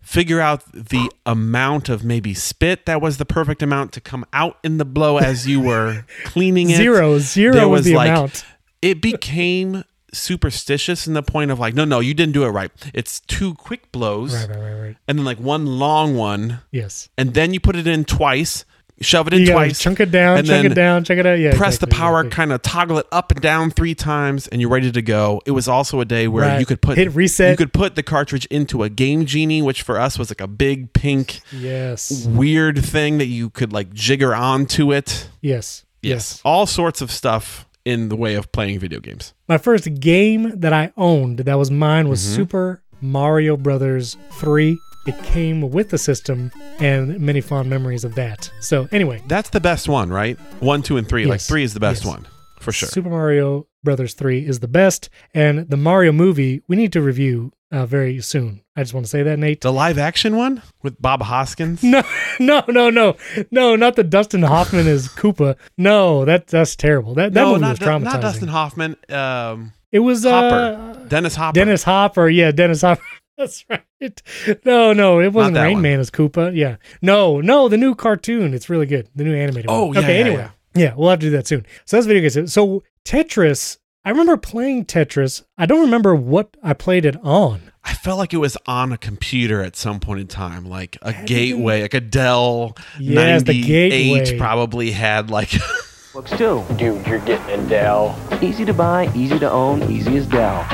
figure 0.07 0.41
out 0.41 0.63
the 0.73 1.11
amount 1.27 1.89
of 1.89 2.05
maybe 2.05 2.33
spit 2.33 2.87
that 2.87 3.03
was 3.03 3.17
the 3.19 3.25
perfect 3.27 3.61
amount 3.61 3.91
to 3.93 4.01
come 4.01 4.25
out 4.33 4.57
in 4.63 4.79
the 4.79 4.85
blow 4.85 5.19
as 5.19 5.49
you 5.49 5.61
were 5.61 6.05
cleaning 6.25 6.71
it. 6.71 6.77
Zero, 6.77 7.19
zero 7.19 7.53
There 7.53 7.69
was, 7.69 7.81
was, 7.81 7.87
the 7.87 7.95
like, 7.97 8.09
amount. 8.11 8.45
It 8.81 9.03
became 9.03 9.83
superstitious 10.13 11.09
in 11.09 11.15
the 11.15 11.23
point 11.25 11.51
of 11.51 11.59
like, 11.59 11.75
no, 11.75 11.85
no, 11.85 11.99
you 12.01 12.15
didn't 12.15 12.33
do 12.35 12.45
it 12.45 12.51
right. 12.51 12.71
It's 12.95 13.19
two 13.21 13.55
quick 13.55 13.91
blows 13.91 14.33
Right, 14.33 14.49
right, 14.49 14.59
right, 14.59 14.81
right. 14.81 14.97
and 15.09 15.19
then 15.19 15.25
like 15.25 15.39
one 15.41 15.67
long 15.67 16.17
one, 16.17 16.61
Yes. 16.71 17.09
and 17.19 17.35
then 17.35 17.53
you 17.53 17.59
put 17.59 17.75
it 17.75 17.89
in 17.89 18.05
twice, 18.05 18.65
shove 19.01 19.27
it 19.27 19.35
in 19.35 19.41
You 19.43 19.53
twice, 19.53 19.79
chunk 19.79 20.01
it 20.01 20.11
down, 20.11 20.39
and 20.39 20.47
chunk 20.47 20.63
then 20.63 20.73
it 20.73 20.75
down, 20.75 21.05
chunk 21.05 21.21
it 21.21 21.27
out. 21.27 21.39
Yeah. 21.39 21.51
press 21.57 21.75
exactly, 21.75 21.91
the 21.91 21.95
power, 22.01 22.21
exactly. 22.21 22.37
kind 22.37 22.53
of 22.53 22.63
toggle 22.63 22.99
it 22.99 23.07
up 23.13 23.31
and 23.31 23.41
down 23.41 23.71
three 23.71 23.95
times, 23.95 24.47
and 24.49 24.61
you're 24.61 24.71
ready 24.71 24.91
to 24.91 25.03
go. 25.03 25.41
It 25.47 25.51
was 25.51 25.69
also 25.69 26.01
a 26.01 26.05
day 26.05 26.29
where 26.29 26.45
Right. 26.49 26.61
you 26.61 26.67
could 26.67 26.81
put 26.81 26.97
Hit 26.97 27.15
reset. 27.15 27.51
You 27.51 27.57
could 27.57 27.73
put 27.73 27.95
the 27.95 28.03
cartridge 28.03 28.47
into 28.47 28.83
a 28.83 28.89
Game 28.89 29.27
Genie, 29.27 29.61
which 29.63 29.83
for 29.83 29.99
us 29.99 30.19
was 30.19 30.31
like 30.31 30.41
a 30.41 30.47
big 30.47 30.93
pink 30.93 31.41
Yes. 31.53 32.27
weird 32.27 32.85
thing 32.85 33.19
that 33.19 33.27
you 33.27 33.51
could 33.51 33.73
like 33.73 33.93
jigger 33.93 34.35
onto 34.35 34.93
it. 34.93 35.29
Yes. 35.43 35.85
Yes, 36.03 36.41
all 36.45 36.67
sorts 36.67 37.01
of 37.01 37.11
stuff 37.11 37.67
in 37.85 38.09
the 38.11 38.17
way 38.17 38.35
of 38.37 38.53
playing 38.53 38.79
video 38.79 39.01
games. 39.01 39.35
My 39.49 39.59
first 39.59 39.99
game 40.01 40.53
that 40.55 40.73
I 40.73 40.93
owned 40.97 41.41
that 41.41 41.59
was 41.59 41.71
mine 41.71 42.09
was 42.09 42.21
Mhm. 42.25 42.35
Super 42.37 42.83
Mario 43.01 43.57
Brothers 43.57 44.17
3. 44.33 44.79
It 45.07 45.21
came 45.23 45.71
with 45.71 45.91
the 45.91 45.99
system 45.99 46.51
and 46.81 47.19
many 47.21 47.41
fond 47.41 47.71
memories 47.71 48.05
of 48.05 48.15
that. 48.17 48.51
So, 48.61 48.89
anyway, 48.93 49.23
That's 49.29 49.51
the 49.51 49.61
best 49.61 49.89
one, 49.89 50.11
right? 50.11 50.39
One, 50.61 50.83
two, 50.83 50.97
and 50.97 51.09
three. 51.09 51.27
Like 51.27 51.41
three 51.41 51.63
is 51.63 51.75
the 51.75 51.81
best 51.81 52.05
Yes. 52.05 52.13
one 52.15 52.27
for 52.61 52.73
sure. 52.73 52.89
Super 52.89 53.11
Mario 53.11 53.67
Brothers 53.85 54.15
3 54.15 54.45
is 54.45 54.59
the 54.61 54.67
best. 54.69 55.09
And 55.33 55.71
the 55.71 55.77
Mario 55.77 56.11
movie, 56.11 56.63
we 56.67 56.75
need 56.75 56.93
to 56.95 57.01
review 57.01 57.53
uh, 57.71 57.87
very 57.87 58.21
soon. 58.21 58.63
I 58.75 58.83
just 58.83 58.95
want 58.95 59.07
to 59.07 59.11
say 59.11 59.23
that, 59.23 59.39
Nate. 59.39 59.61
The 59.61 59.73
live 59.73 59.99
action 59.99 60.37
one 60.37 60.63
with 60.83 61.01
Bob 61.01 61.23
Hoskins. 61.23 61.83
No, 61.85 62.03
no, 62.41 62.63
no, 62.69 62.91
no, 62.91 63.17
no, 63.51 63.77
not 63.77 63.95
the 63.97 64.05
Dustin 64.05 64.43
Hoffman 64.43 64.87
as 64.89 65.09
Koopa. 65.09 65.57
No, 65.79 66.25
that 66.25 66.49
that's 66.49 66.75
terrible. 66.77 67.15
That 67.15 67.33
that 67.35 67.41
no, 67.41 67.51
movie 67.53 67.61
not, 67.63 67.71
was 67.71 67.79
traumatizing. 67.79 68.03
not 68.03 68.21
Dustin 68.21 68.49
Hoffman. 68.49 68.97
Um, 69.09 69.73
It 69.93 70.01
was 70.01 70.25
Hopper. 70.25 70.77
uh, 71.01 71.05
Dennis 71.09 71.37
Hopper. 71.37 71.55
Dennis 71.55 71.83
Hopper. 71.85 72.29
Yeah, 72.29 72.51
Dennis 72.51 72.83
Hopper. 72.83 73.03
That's 73.39 73.65
right. 73.69 74.23
No, 74.65 74.93
no, 74.93 75.21
it 75.21 75.33
wasn't 75.33 75.55
that 75.55 75.65
Rain 75.65 75.75
one. 75.75 75.83
Man 75.83 76.01
as 76.01 76.11
Koopa. 76.11 76.55
Yeah. 76.57 76.77
No, 77.03 77.41
no, 77.41 77.69
the 77.69 77.77
new 77.77 77.95
cartoon. 77.95 78.55
It's 78.55 78.69
really 78.71 78.87
good. 78.87 79.09
The 79.15 79.25
new 79.25 79.35
animated 79.35 79.67
Oh, 79.71 79.87
one. 79.87 79.95
yeah, 79.95 80.01
Okay, 80.01 80.19
yeah, 80.19 80.25
anyway. 80.27 80.49
Yeah. 80.75 80.95
we'll 80.97 81.11
have 81.11 81.19
to 81.21 81.27
do 81.27 81.31
that 81.31 81.47
soon. 81.47 81.67
So 81.85 81.97
that's 81.97 82.07
video 82.07 82.29
games. 82.29 82.53
So 82.53 82.83
Tetris, 83.05 83.79
I 84.05 84.11
remember 84.11 84.37
playing 84.37 84.87
Tetris. 84.87 85.43
I 85.59 85.67
don't 85.67 85.81
remember 85.83 86.15
what 86.15 86.57
I 86.63 86.73
played 86.73 87.05
it 87.05 87.17
on. 87.23 87.73
I 87.85 87.93
felt 87.95 88.19
like 88.19 88.33
it 88.35 88.39
was 88.39 88.57
on 88.67 88.91
a 88.93 88.99
computer 88.99 89.63
at 89.63 89.77
some 89.77 90.01
point 90.01 90.21
in 90.21 90.27
time, 90.27 90.65
like 90.65 90.97
a 91.03 91.13
Had 91.13 91.27
gateway, 91.27 91.83
like 91.83 91.95
a 91.95 92.01
Dell 92.01 92.77
Yes, 92.99 93.43
the 93.45 93.53
98 93.63 93.91
gateway. 93.91 94.39
probably 94.39 94.91
had 94.91 95.31
like 95.31 95.53
Looks 96.15 96.31
too. 96.33 96.65
Dude, 96.77 97.07
you're 97.07 97.19
getting 97.21 97.61
a 97.61 97.69
Dell. 97.69 98.19
Easy 98.43 98.65
to 98.65 98.73
buy, 98.75 99.13
easy 99.15 99.39
to 99.39 99.51
own, 99.51 99.83
easy 99.93 100.17
as 100.17 100.27
Dell. 100.27 100.67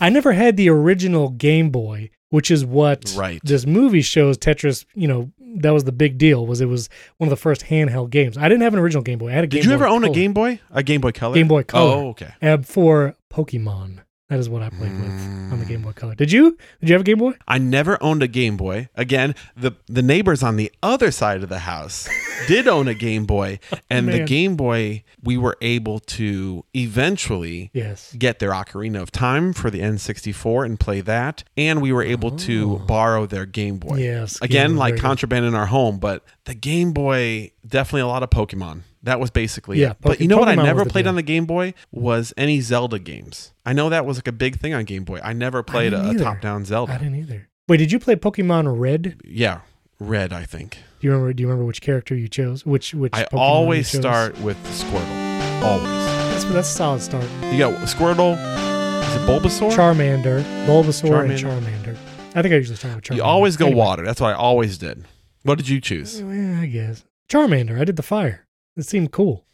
I 0.00 0.08
never 0.08 0.32
had 0.32 0.56
the 0.56 0.68
original 0.70 1.30
Game 1.30 1.70
Boy, 1.70 2.10
which 2.30 2.50
is 2.50 2.64
what 2.64 3.14
Right. 3.16 3.40
this 3.44 3.66
movie 3.66 4.00
shows 4.02 4.38
Tetris, 4.38 4.84
you 4.94 5.06
know, 5.08 5.30
that 5.56 5.70
was 5.72 5.84
the 5.84 5.92
big 5.92 6.16
deal 6.16 6.46
was 6.46 6.60
it 6.60 6.66
was 6.66 6.88
one 7.18 7.26
of 7.26 7.30
the 7.30 7.36
first 7.36 7.62
handheld 7.66 8.10
games. 8.10 8.38
I 8.38 8.48
didn't 8.48 8.62
have 8.62 8.72
an 8.72 8.78
original 8.78 9.02
Game 9.02 9.18
Boy. 9.18 9.30
I 9.30 9.32
had 9.32 9.44
a 9.44 9.46
Game 9.48 9.62
Did 9.62 9.64
you 9.64 9.70
Boy 9.70 9.74
ever 9.84 9.86
own 9.88 10.04
a 10.04 10.10
Game 10.10 10.32
Boy? 10.32 10.60
A 10.70 10.82
Game 10.82 11.00
Boy 11.00 11.10
Color? 11.12 11.34
Game 11.34 11.48
Boy 11.48 11.62
Color. 11.64 11.90
Oh, 11.96 12.08
okay. 12.10 12.32
uh, 12.40 12.58
for 12.58 13.16
Pokemon. 13.32 13.98
That 14.30 14.38
is 14.38 14.48
what 14.48 14.62
I 14.62 14.70
played 14.70 14.92
with 14.92 15.52
on 15.52 15.58
the 15.58 15.64
Game 15.64 15.82
Boy 15.82 15.90
mm. 15.90 15.96
Color. 15.96 16.14
Did 16.14 16.30
you? 16.30 16.56
Did 16.78 16.88
you 16.88 16.92
have 16.92 17.00
a 17.00 17.04
Game 17.04 17.18
Boy? 17.18 17.32
I 17.48 17.58
never 17.58 18.00
owned 18.00 18.22
a 18.22 18.28
Game 18.28 18.56
Boy. 18.56 18.88
Again, 18.94 19.34
the 19.56 19.72
the 19.88 20.02
neighbors 20.02 20.44
on 20.44 20.54
the 20.54 20.70
other 20.84 21.10
side 21.10 21.42
of 21.42 21.48
the 21.48 21.58
house 21.58 22.08
did 22.46 22.68
own 22.68 22.86
a 22.86 22.94
Game 22.94 23.26
Boy, 23.26 23.58
and 23.90 24.08
the. 24.08 24.20
Game 24.20 24.54
Boy 24.54 25.02
we 25.24 25.36
were 25.36 25.56
able 25.60 25.98
to 25.98 26.64
eventually 26.74 27.70
Yes. 27.72 28.14
get 28.16 28.38
their 28.38 28.50
Ocarina 28.50 29.00
of 29.00 29.10
Time 29.10 29.52
for 29.52 29.70
the 29.70 29.80
N64 29.80 30.64
and 30.64 30.78
play 30.78 31.00
that, 31.00 31.42
and 31.56 31.82
we 31.82 31.92
were 31.92 32.02
able 32.02 32.30
to 32.30 32.74
oh. 32.74 32.86
borrow 32.86 33.26
their 33.26 33.46
Game 33.46 33.78
Boy. 33.78 33.94
Oh. 33.94 33.96
Yes, 33.96 34.38
Again, 34.40 34.74
Boy, 34.74 34.78
like 34.78 34.94
good. 34.94 35.02
contraband 35.02 35.44
in 35.44 35.54
our 35.56 35.66
home, 35.66 35.98
but 35.98 36.24
the 36.44 36.54
Game 36.54 36.92
Boy 36.92 37.50
definitely 37.66 38.02
a 38.02 38.06
lot 38.06 38.22
of 38.22 38.30
Pokemon. 38.30 38.82
That 39.02 39.18
was 39.18 39.30
basically 39.30 39.80
Yeah, 39.80 39.92
it. 39.92 39.96
But 40.00 40.20
you 40.20 40.28
know 40.28 40.36
what 40.38 40.48
I 40.48 40.54
never 40.54 40.84
the 40.84 40.90
played 40.90 41.06
on 41.06 41.14
the 41.16 41.22
Game 41.22 41.46
Boy 41.46 41.72
was 41.90 42.34
any 42.36 42.60
Zelda 42.60 42.98
games. 42.98 43.52
I 43.64 43.72
know 43.72 43.88
that 43.88 44.04
was 44.04 44.18
like 44.18 44.28
a 44.28 44.32
big 44.32 44.58
thing 44.58 44.74
on 44.74 44.84
Game 44.84 45.04
Boy. 45.04 45.20
I 45.24 45.32
never 45.32 45.62
played 45.62 45.90
didn't 45.90 46.18
a, 46.18 46.20
a 46.20 46.24
top-down 46.24 46.64
Zelda. 46.66 46.92
I 46.92 46.98
didn't 46.98 47.16
either. 47.16 47.48
Wait, 47.68 47.78
did 47.78 47.92
you 47.92 47.98
play 47.98 48.16
Pokemon 48.16 48.78
Red? 48.78 49.20
Yeah, 49.24 49.60
Red, 49.98 50.32
I 50.32 50.44
think. 50.44 50.78
Do 51.00 51.06
you 51.06 51.12
remember? 51.12 51.32
Do 51.32 51.40
you 51.42 51.48
remember 51.48 51.64
which 51.64 51.80
character 51.80 52.14
you 52.14 52.28
chose? 52.28 52.66
Which 52.66 52.92
which? 52.94 53.14
I 53.14 53.24
Pokemon 53.24 53.38
always 53.38 53.88
start 53.88 54.38
with 54.40 54.56
Squirtle. 54.66 55.62
Always. 55.62 55.84
That's 55.84 56.44
that's 56.44 56.68
a 56.68 56.72
solid 56.72 57.00
start. 57.00 57.24
You 57.52 57.58
got 57.58 57.72
Squirtle. 57.88 58.34
Is 58.34 59.16
it 59.16 59.20
Bulbasaur? 59.26 59.72
Charmander, 59.72 60.42
Bulbasaur, 60.66 61.22
and 61.24 61.32
Charmander. 61.32 61.94
Charmander. 61.94 61.96
I 62.34 62.42
think 62.42 62.52
I 62.52 62.56
usually 62.56 62.76
start 62.76 62.96
with 62.96 63.04
Charmander. 63.04 63.16
You 63.16 63.22
always 63.22 63.56
go 63.56 63.66
Anyway. 63.66 63.78
water. 63.78 64.04
That's 64.04 64.20
what 64.20 64.30
I 64.30 64.34
always 64.34 64.76
did. 64.78 65.04
What 65.42 65.56
did 65.58 65.68
you 65.68 65.80
choose? 65.80 66.20
Yeah, 66.20 66.60
I 66.60 66.66
guess 66.66 67.04
Charmander. 67.30 67.80
I 67.80 67.84
did 67.84 67.96
the 67.96 68.02
fire. 68.02 68.46
It 68.76 68.84
seemed 68.84 69.12
cool. 69.12 69.44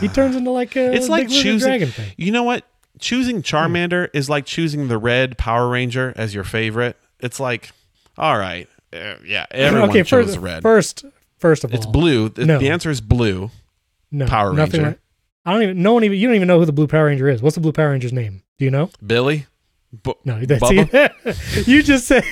He 0.00 0.08
turns 0.08 0.36
into 0.36 0.50
like 0.50 0.76
a 0.76 0.92
It's 0.92 1.08
like 1.08 1.28
choosing- 1.28 1.58
dragon 1.68 1.88
thing. 1.88 2.12
You 2.16 2.30
know 2.32 2.42
what? 2.44 2.64
Choosing 3.00 3.42
Charmander 3.42 4.08
is 4.12 4.30
like 4.30 4.46
choosing 4.46 4.88
the 4.88 4.98
red 4.98 5.36
Power 5.38 5.68
Ranger 5.68 6.12
as 6.16 6.34
your 6.34 6.44
favorite. 6.44 6.96
It's 7.20 7.40
like, 7.40 7.70
all 8.16 8.38
right, 8.38 8.68
uh, 8.92 9.14
yeah, 9.24 9.46
everyone 9.50 9.90
okay, 9.90 10.02
chose 10.04 10.26
first, 10.36 10.38
red. 10.38 10.62
first, 10.62 11.04
first 11.38 11.64
of 11.64 11.72
all, 11.72 11.76
it's 11.76 11.86
blue. 11.86 12.28
The, 12.28 12.44
No. 12.46 12.58
the 12.58 12.68
answer 12.70 12.90
is 12.90 13.00
blue. 13.00 13.50
no, 14.12 14.26
Power 14.26 14.52
Ranger. 14.52 14.82
like- 14.82 14.98
I 15.44 15.52
don't 15.52 15.62
even. 15.64 15.82
No 15.82 15.94
one 15.94 16.04
even. 16.04 16.16
You 16.18 16.28
don't 16.28 16.36
even 16.36 16.46
know 16.46 16.60
who 16.60 16.66
the 16.66 16.72
blue 16.72 16.86
Power 16.86 17.06
Ranger 17.06 17.28
is. 17.28 17.42
What's 17.42 17.56
the 17.56 17.60
blue 17.60 17.72
Power 17.72 17.90
Ranger's 17.90 18.12
name? 18.12 18.42
Do 18.58 18.64
you 18.64 18.70
know? 18.70 18.90
Billy. 19.04 19.46
Bu- 19.92 20.14
No, 20.24 20.38
that's 20.44 20.62
Bubba? 20.62 21.66
you 21.66 21.82
just 21.82 22.06
said 22.06 22.22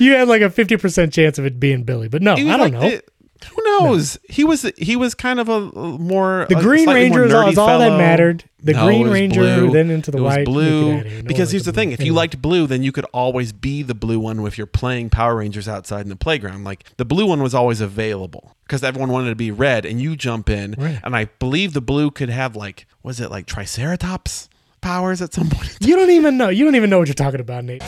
you 0.00 0.12
had 0.14 0.26
like 0.26 0.42
a 0.42 0.50
fifty 0.50 0.76
percent 0.76 1.12
chance 1.12 1.38
of 1.38 1.46
it 1.46 1.60
being 1.60 1.84
Billy, 1.84 2.08
but 2.08 2.22
no, 2.22 2.32
I 2.32 2.36
don't 2.42 2.58
like 2.58 2.72
know. 2.72 2.80
the- 2.80 3.02
who 3.44 3.62
knows? 3.64 4.18
He 4.28 4.44
was 4.44 4.70
he 4.76 4.96
was 4.96 5.14
kind 5.14 5.40
of 5.40 5.48
a, 5.48 5.52
a 5.52 5.98
more 5.98 6.46
the 6.48 6.58
a 6.58 6.62
Green 6.62 6.84
slightly 6.84 7.08
more 7.10 7.20
Ranger 7.20 7.24
is 7.48 7.56
all, 7.58 7.68
nerdy 7.68 7.72
all 7.72 7.78
that 7.80 7.96
mattered. 7.98 8.44
The 8.62 8.72
No, 8.74 8.84
Green 8.86 9.08
Ranger, 9.08 9.40
blue. 9.40 9.70
then 9.70 9.90
into 9.90 10.10
the 10.10 10.18
it 10.18 10.20
was 10.20 10.36
white. 10.36 10.44
blue. 10.44 10.90
Get 10.94 10.98
outta 11.00 11.08
here. 11.08 11.22
No 11.22 11.28
because 11.28 11.50
here's 11.50 11.64
the 11.64 11.72
blue. 11.72 11.80
thing: 11.82 11.92
if 11.92 12.02
you 12.02 12.12
liked 12.12 12.42
blue, 12.42 12.66
then 12.66 12.82
you 12.82 12.92
could 12.92 13.06
always 13.06 13.52
be 13.52 13.82
the 13.82 13.94
blue 13.94 14.20
one 14.20 14.44
if 14.46 14.58
you're 14.58 14.66
playing 14.66 15.08
Power 15.10 15.36
Rangers 15.36 15.66
outside 15.68 16.02
in 16.02 16.08
the 16.10 16.16
playground. 16.16 16.64
Like 16.64 16.84
the 16.96 17.04
blue 17.06 17.26
one 17.26 17.42
was 17.42 17.54
always 17.54 17.80
available 17.80 18.54
because 18.64 18.82
everyone 18.84 19.10
wanted 19.10 19.30
to 19.30 19.36
be 19.36 19.50
red, 19.50 19.86
and 19.86 20.00
you 20.00 20.14
jump 20.16 20.50
in, 20.50 20.74
Right. 20.76 21.00
and 21.02 21.16
I 21.16 21.24
believe 21.38 21.72
the 21.72 21.80
blue 21.80 22.10
could 22.10 22.28
have 22.28 22.54
like 22.54 22.86
was 23.02 23.18
it 23.20 23.30
like 23.30 23.46
Triceratops 23.46 24.48
powers 24.82 25.22
at 25.22 25.32
some 25.32 25.48
point? 25.48 25.76
you 25.80 25.96
don't 25.96 26.10
even 26.10 26.36
know. 26.36 26.48
You 26.50 26.64
don't 26.66 26.74
even 26.76 26.90
know 26.90 26.98
what 26.98 27.08
you're 27.08 27.14
talking 27.14 27.40
about, 27.40 27.64
Nate. 27.64 27.82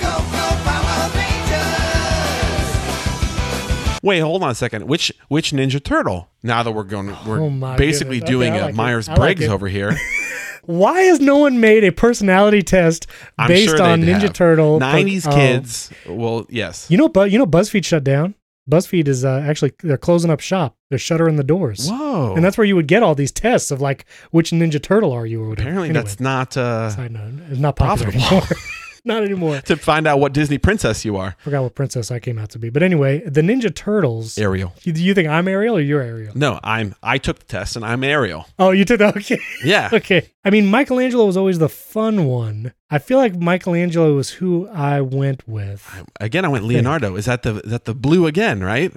Wait, 4.03 4.19
hold 4.19 4.43
on 4.43 4.51
a 4.51 4.55
second. 4.55 4.89
Which 4.89 5.13
which 5.29 5.53
Ninja 5.53 5.83
Turtle? 5.83 6.29
Now 6.43 6.63
that 6.63 6.73
we're 6.73 6.83
going, 6.83 7.17
we're 7.27 7.41
Oh 7.41 7.77
basically. 7.77 8.19
Okay, 8.19 8.27
doing 8.27 8.55
a 8.55 8.61
like 8.63 8.71
it. 8.71 8.75
Myers 8.75 9.09
I 9.09 9.15
like 9.15 9.39
Briggs 9.39 9.51
over 9.51 9.69
here. 9.69 9.97
Why 10.65 11.03
has 11.03 11.19
no 11.19 11.39
one 11.39 11.61
made 11.61 11.83
a 11.83 11.91
personality 11.91 12.63
test 12.63 13.07
I'm 13.37 13.49
based 13.49 13.77
sure 13.77 13.83
on 13.83 14.03
Ninja 14.03 14.23
have. 14.23 14.33
Turtle? 14.33 14.79
90s 14.79 15.27
oh. 15.27 15.35
kids. 15.35 15.91
Well, 16.07 16.47
yes. 16.49 16.89
You 16.89 16.99
know, 16.99 17.09
but 17.09 17.33
you 17.33 17.39
know, 17.39 17.47
BuzzFeed 17.47 17.85
shut 17.85 18.05
down. 18.05 18.35
BuzzFeed 18.71 19.09
is 19.09 19.25
uh, 19.25 19.45
actually 19.45 19.73
they're 19.83 19.99
closing 19.99 20.31
up 20.31 20.41
shop. 20.41 20.77
They're 20.89 20.99
shuttering 20.99 21.37
the 21.37 21.45
doors, 21.45 21.89
Whoa. 21.89 22.35
and 22.37 22.45
that's 22.45 22.57
where 22.57 22.65
you 22.65 22.77
would 22.77 22.87
get 22.87 23.03
all 23.03 23.15
these 23.15 23.33
tests 23.33 23.71
of 23.73 23.81
like 23.81 24.05
which 24.31 24.51
Ninja 24.51 24.81
Turtle 24.81 25.11
are 25.13 25.27
you 25.27 25.43
or 25.43 25.49
whatever. 25.49 25.69
apparently 25.69 25.89
Anyway, 25.89 26.05
that's 26.05 26.21
not 26.21 26.57
uh, 26.57 26.91
side 26.91 27.11
note. 27.11 27.33
It's 27.51 27.59
not 27.59 27.75
popular 27.75 28.13
profitable. 28.13 28.57
not 29.05 29.25
anymore. 29.25 29.61
to 29.63 29.77
find 29.77 30.07
out 30.07 30.21
what 30.21 30.33
Disney 30.33 30.59
princess 30.59 31.05
you 31.05 31.17
are. 31.17 31.37
Forgot 31.39 31.63
what 31.63 31.75
princess 31.75 32.11
I 32.11 32.19
came 32.19 32.39
out 32.39 32.51
to 32.51 32.59
be. 32.59 32.71
But 32.71 32.83
anyway, 32.83 33.21
the 33.21 33.41
Ninja 33.41 33.75
Turtles. 33.75 34.39
Ariel. 34.39 34.73
You, 34.83 34.93
do 34.93 35.03
you 35.03 35.15
think 35.15 35.29
I'm 35.29 35.49
Ariel 35.49 35.77
or 35.77 35.81
you're 35.81 36.01
Ariel? 36.01 36.33
No, 36.37 36.61
I'm. 36.63 36.95
I 37.03 37.19
took 37.19 37.39
the 37.41 37.45
test 37.45 37.77
and 37.77 37.85
I'm 37.85 38.05
Ariel. 38.05 38.47
Oh, 38.59 38.71
you 38.71 38.85
took 38.85 38.99
that. 38.99 39.17
Okay. 39.17 39.39
Yeah. 39.65 39.91
okay. 39.93 40.31
I 40.45 40.51
mean, 40.51 40.71
Michelangelo 40.71 41.27
was 41.27 41.37
always 41.37 41.59
the 41.59 41.69
fun 41.69 42.27
one. 42.27 42.73
I 42.91 42.99
feel 42.99 43.19
like 43.19 43.35
Michelangelo 43.35 44.15
was 44.15 44.31
who 44.31 44.69
I 44.69 45.01
went 45.01 45.49
with. 45.49 46.05
Again, 46.21 46.45
I 46.45 46.49
went 46.49 46.65
Leonardo. 46.65 47.17
Is 47.17 47.25
that 47.27 47.43
the 47.43 47.61
is 47.61 47.71
that 47.71 47.85
the 47.85 47.95
blue 47.95 48.27
again? 48.27 48.63
Right. 48.63 48.93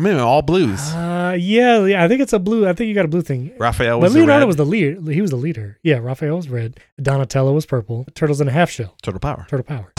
I 0.00 0.02
mean, 0.02 0.16
all 0.16 0.40
blues. 0.40 0.80
Uh, 0.94 1.36
yeah, 1.38 1.84
yeah, 1.84 2.02
I 2.02 2.08
think 2.08 2.22
it's 2.22 2.32
a 2.32 2.38
blue. 2.38 2.66
I 2.66 2.72
think 2.72 2.88
you 2.88 2.94
got 2.94 3.04
a 3.04 3.08
blue 3.08 3.20
thing. 3.20 3.52
Raphael 3.58 3.98
But 3.98 4.04
was 4.04 4.12
the 4.14 4.20
Leonardo 4.20 4.44
red. 4.44 4.46
was 4.46 4.56
the 4.56 4.64
leader. 4.64 5.12
He 5.12 5.20
was 5.20 5.28
the 5.30 5.36
leader. 5.36 5.78
Yeah, 5.82 5.98
Raphael 5.98 6.36
was 6.36 6.48
red. 6.48 6.80
Donatello 7.02 7.52
was 7.52 7.66
purple. 7.66 8.06
Turtles 8.14 8.40
in 8.40 8.48
a 8.48 8.50
half 8.50 8.70
shell. 8.70 8.96
Total 9.02 9.20
power. 9.20 9.44
Turtle 9.50 9.64
power. 9.64 9.92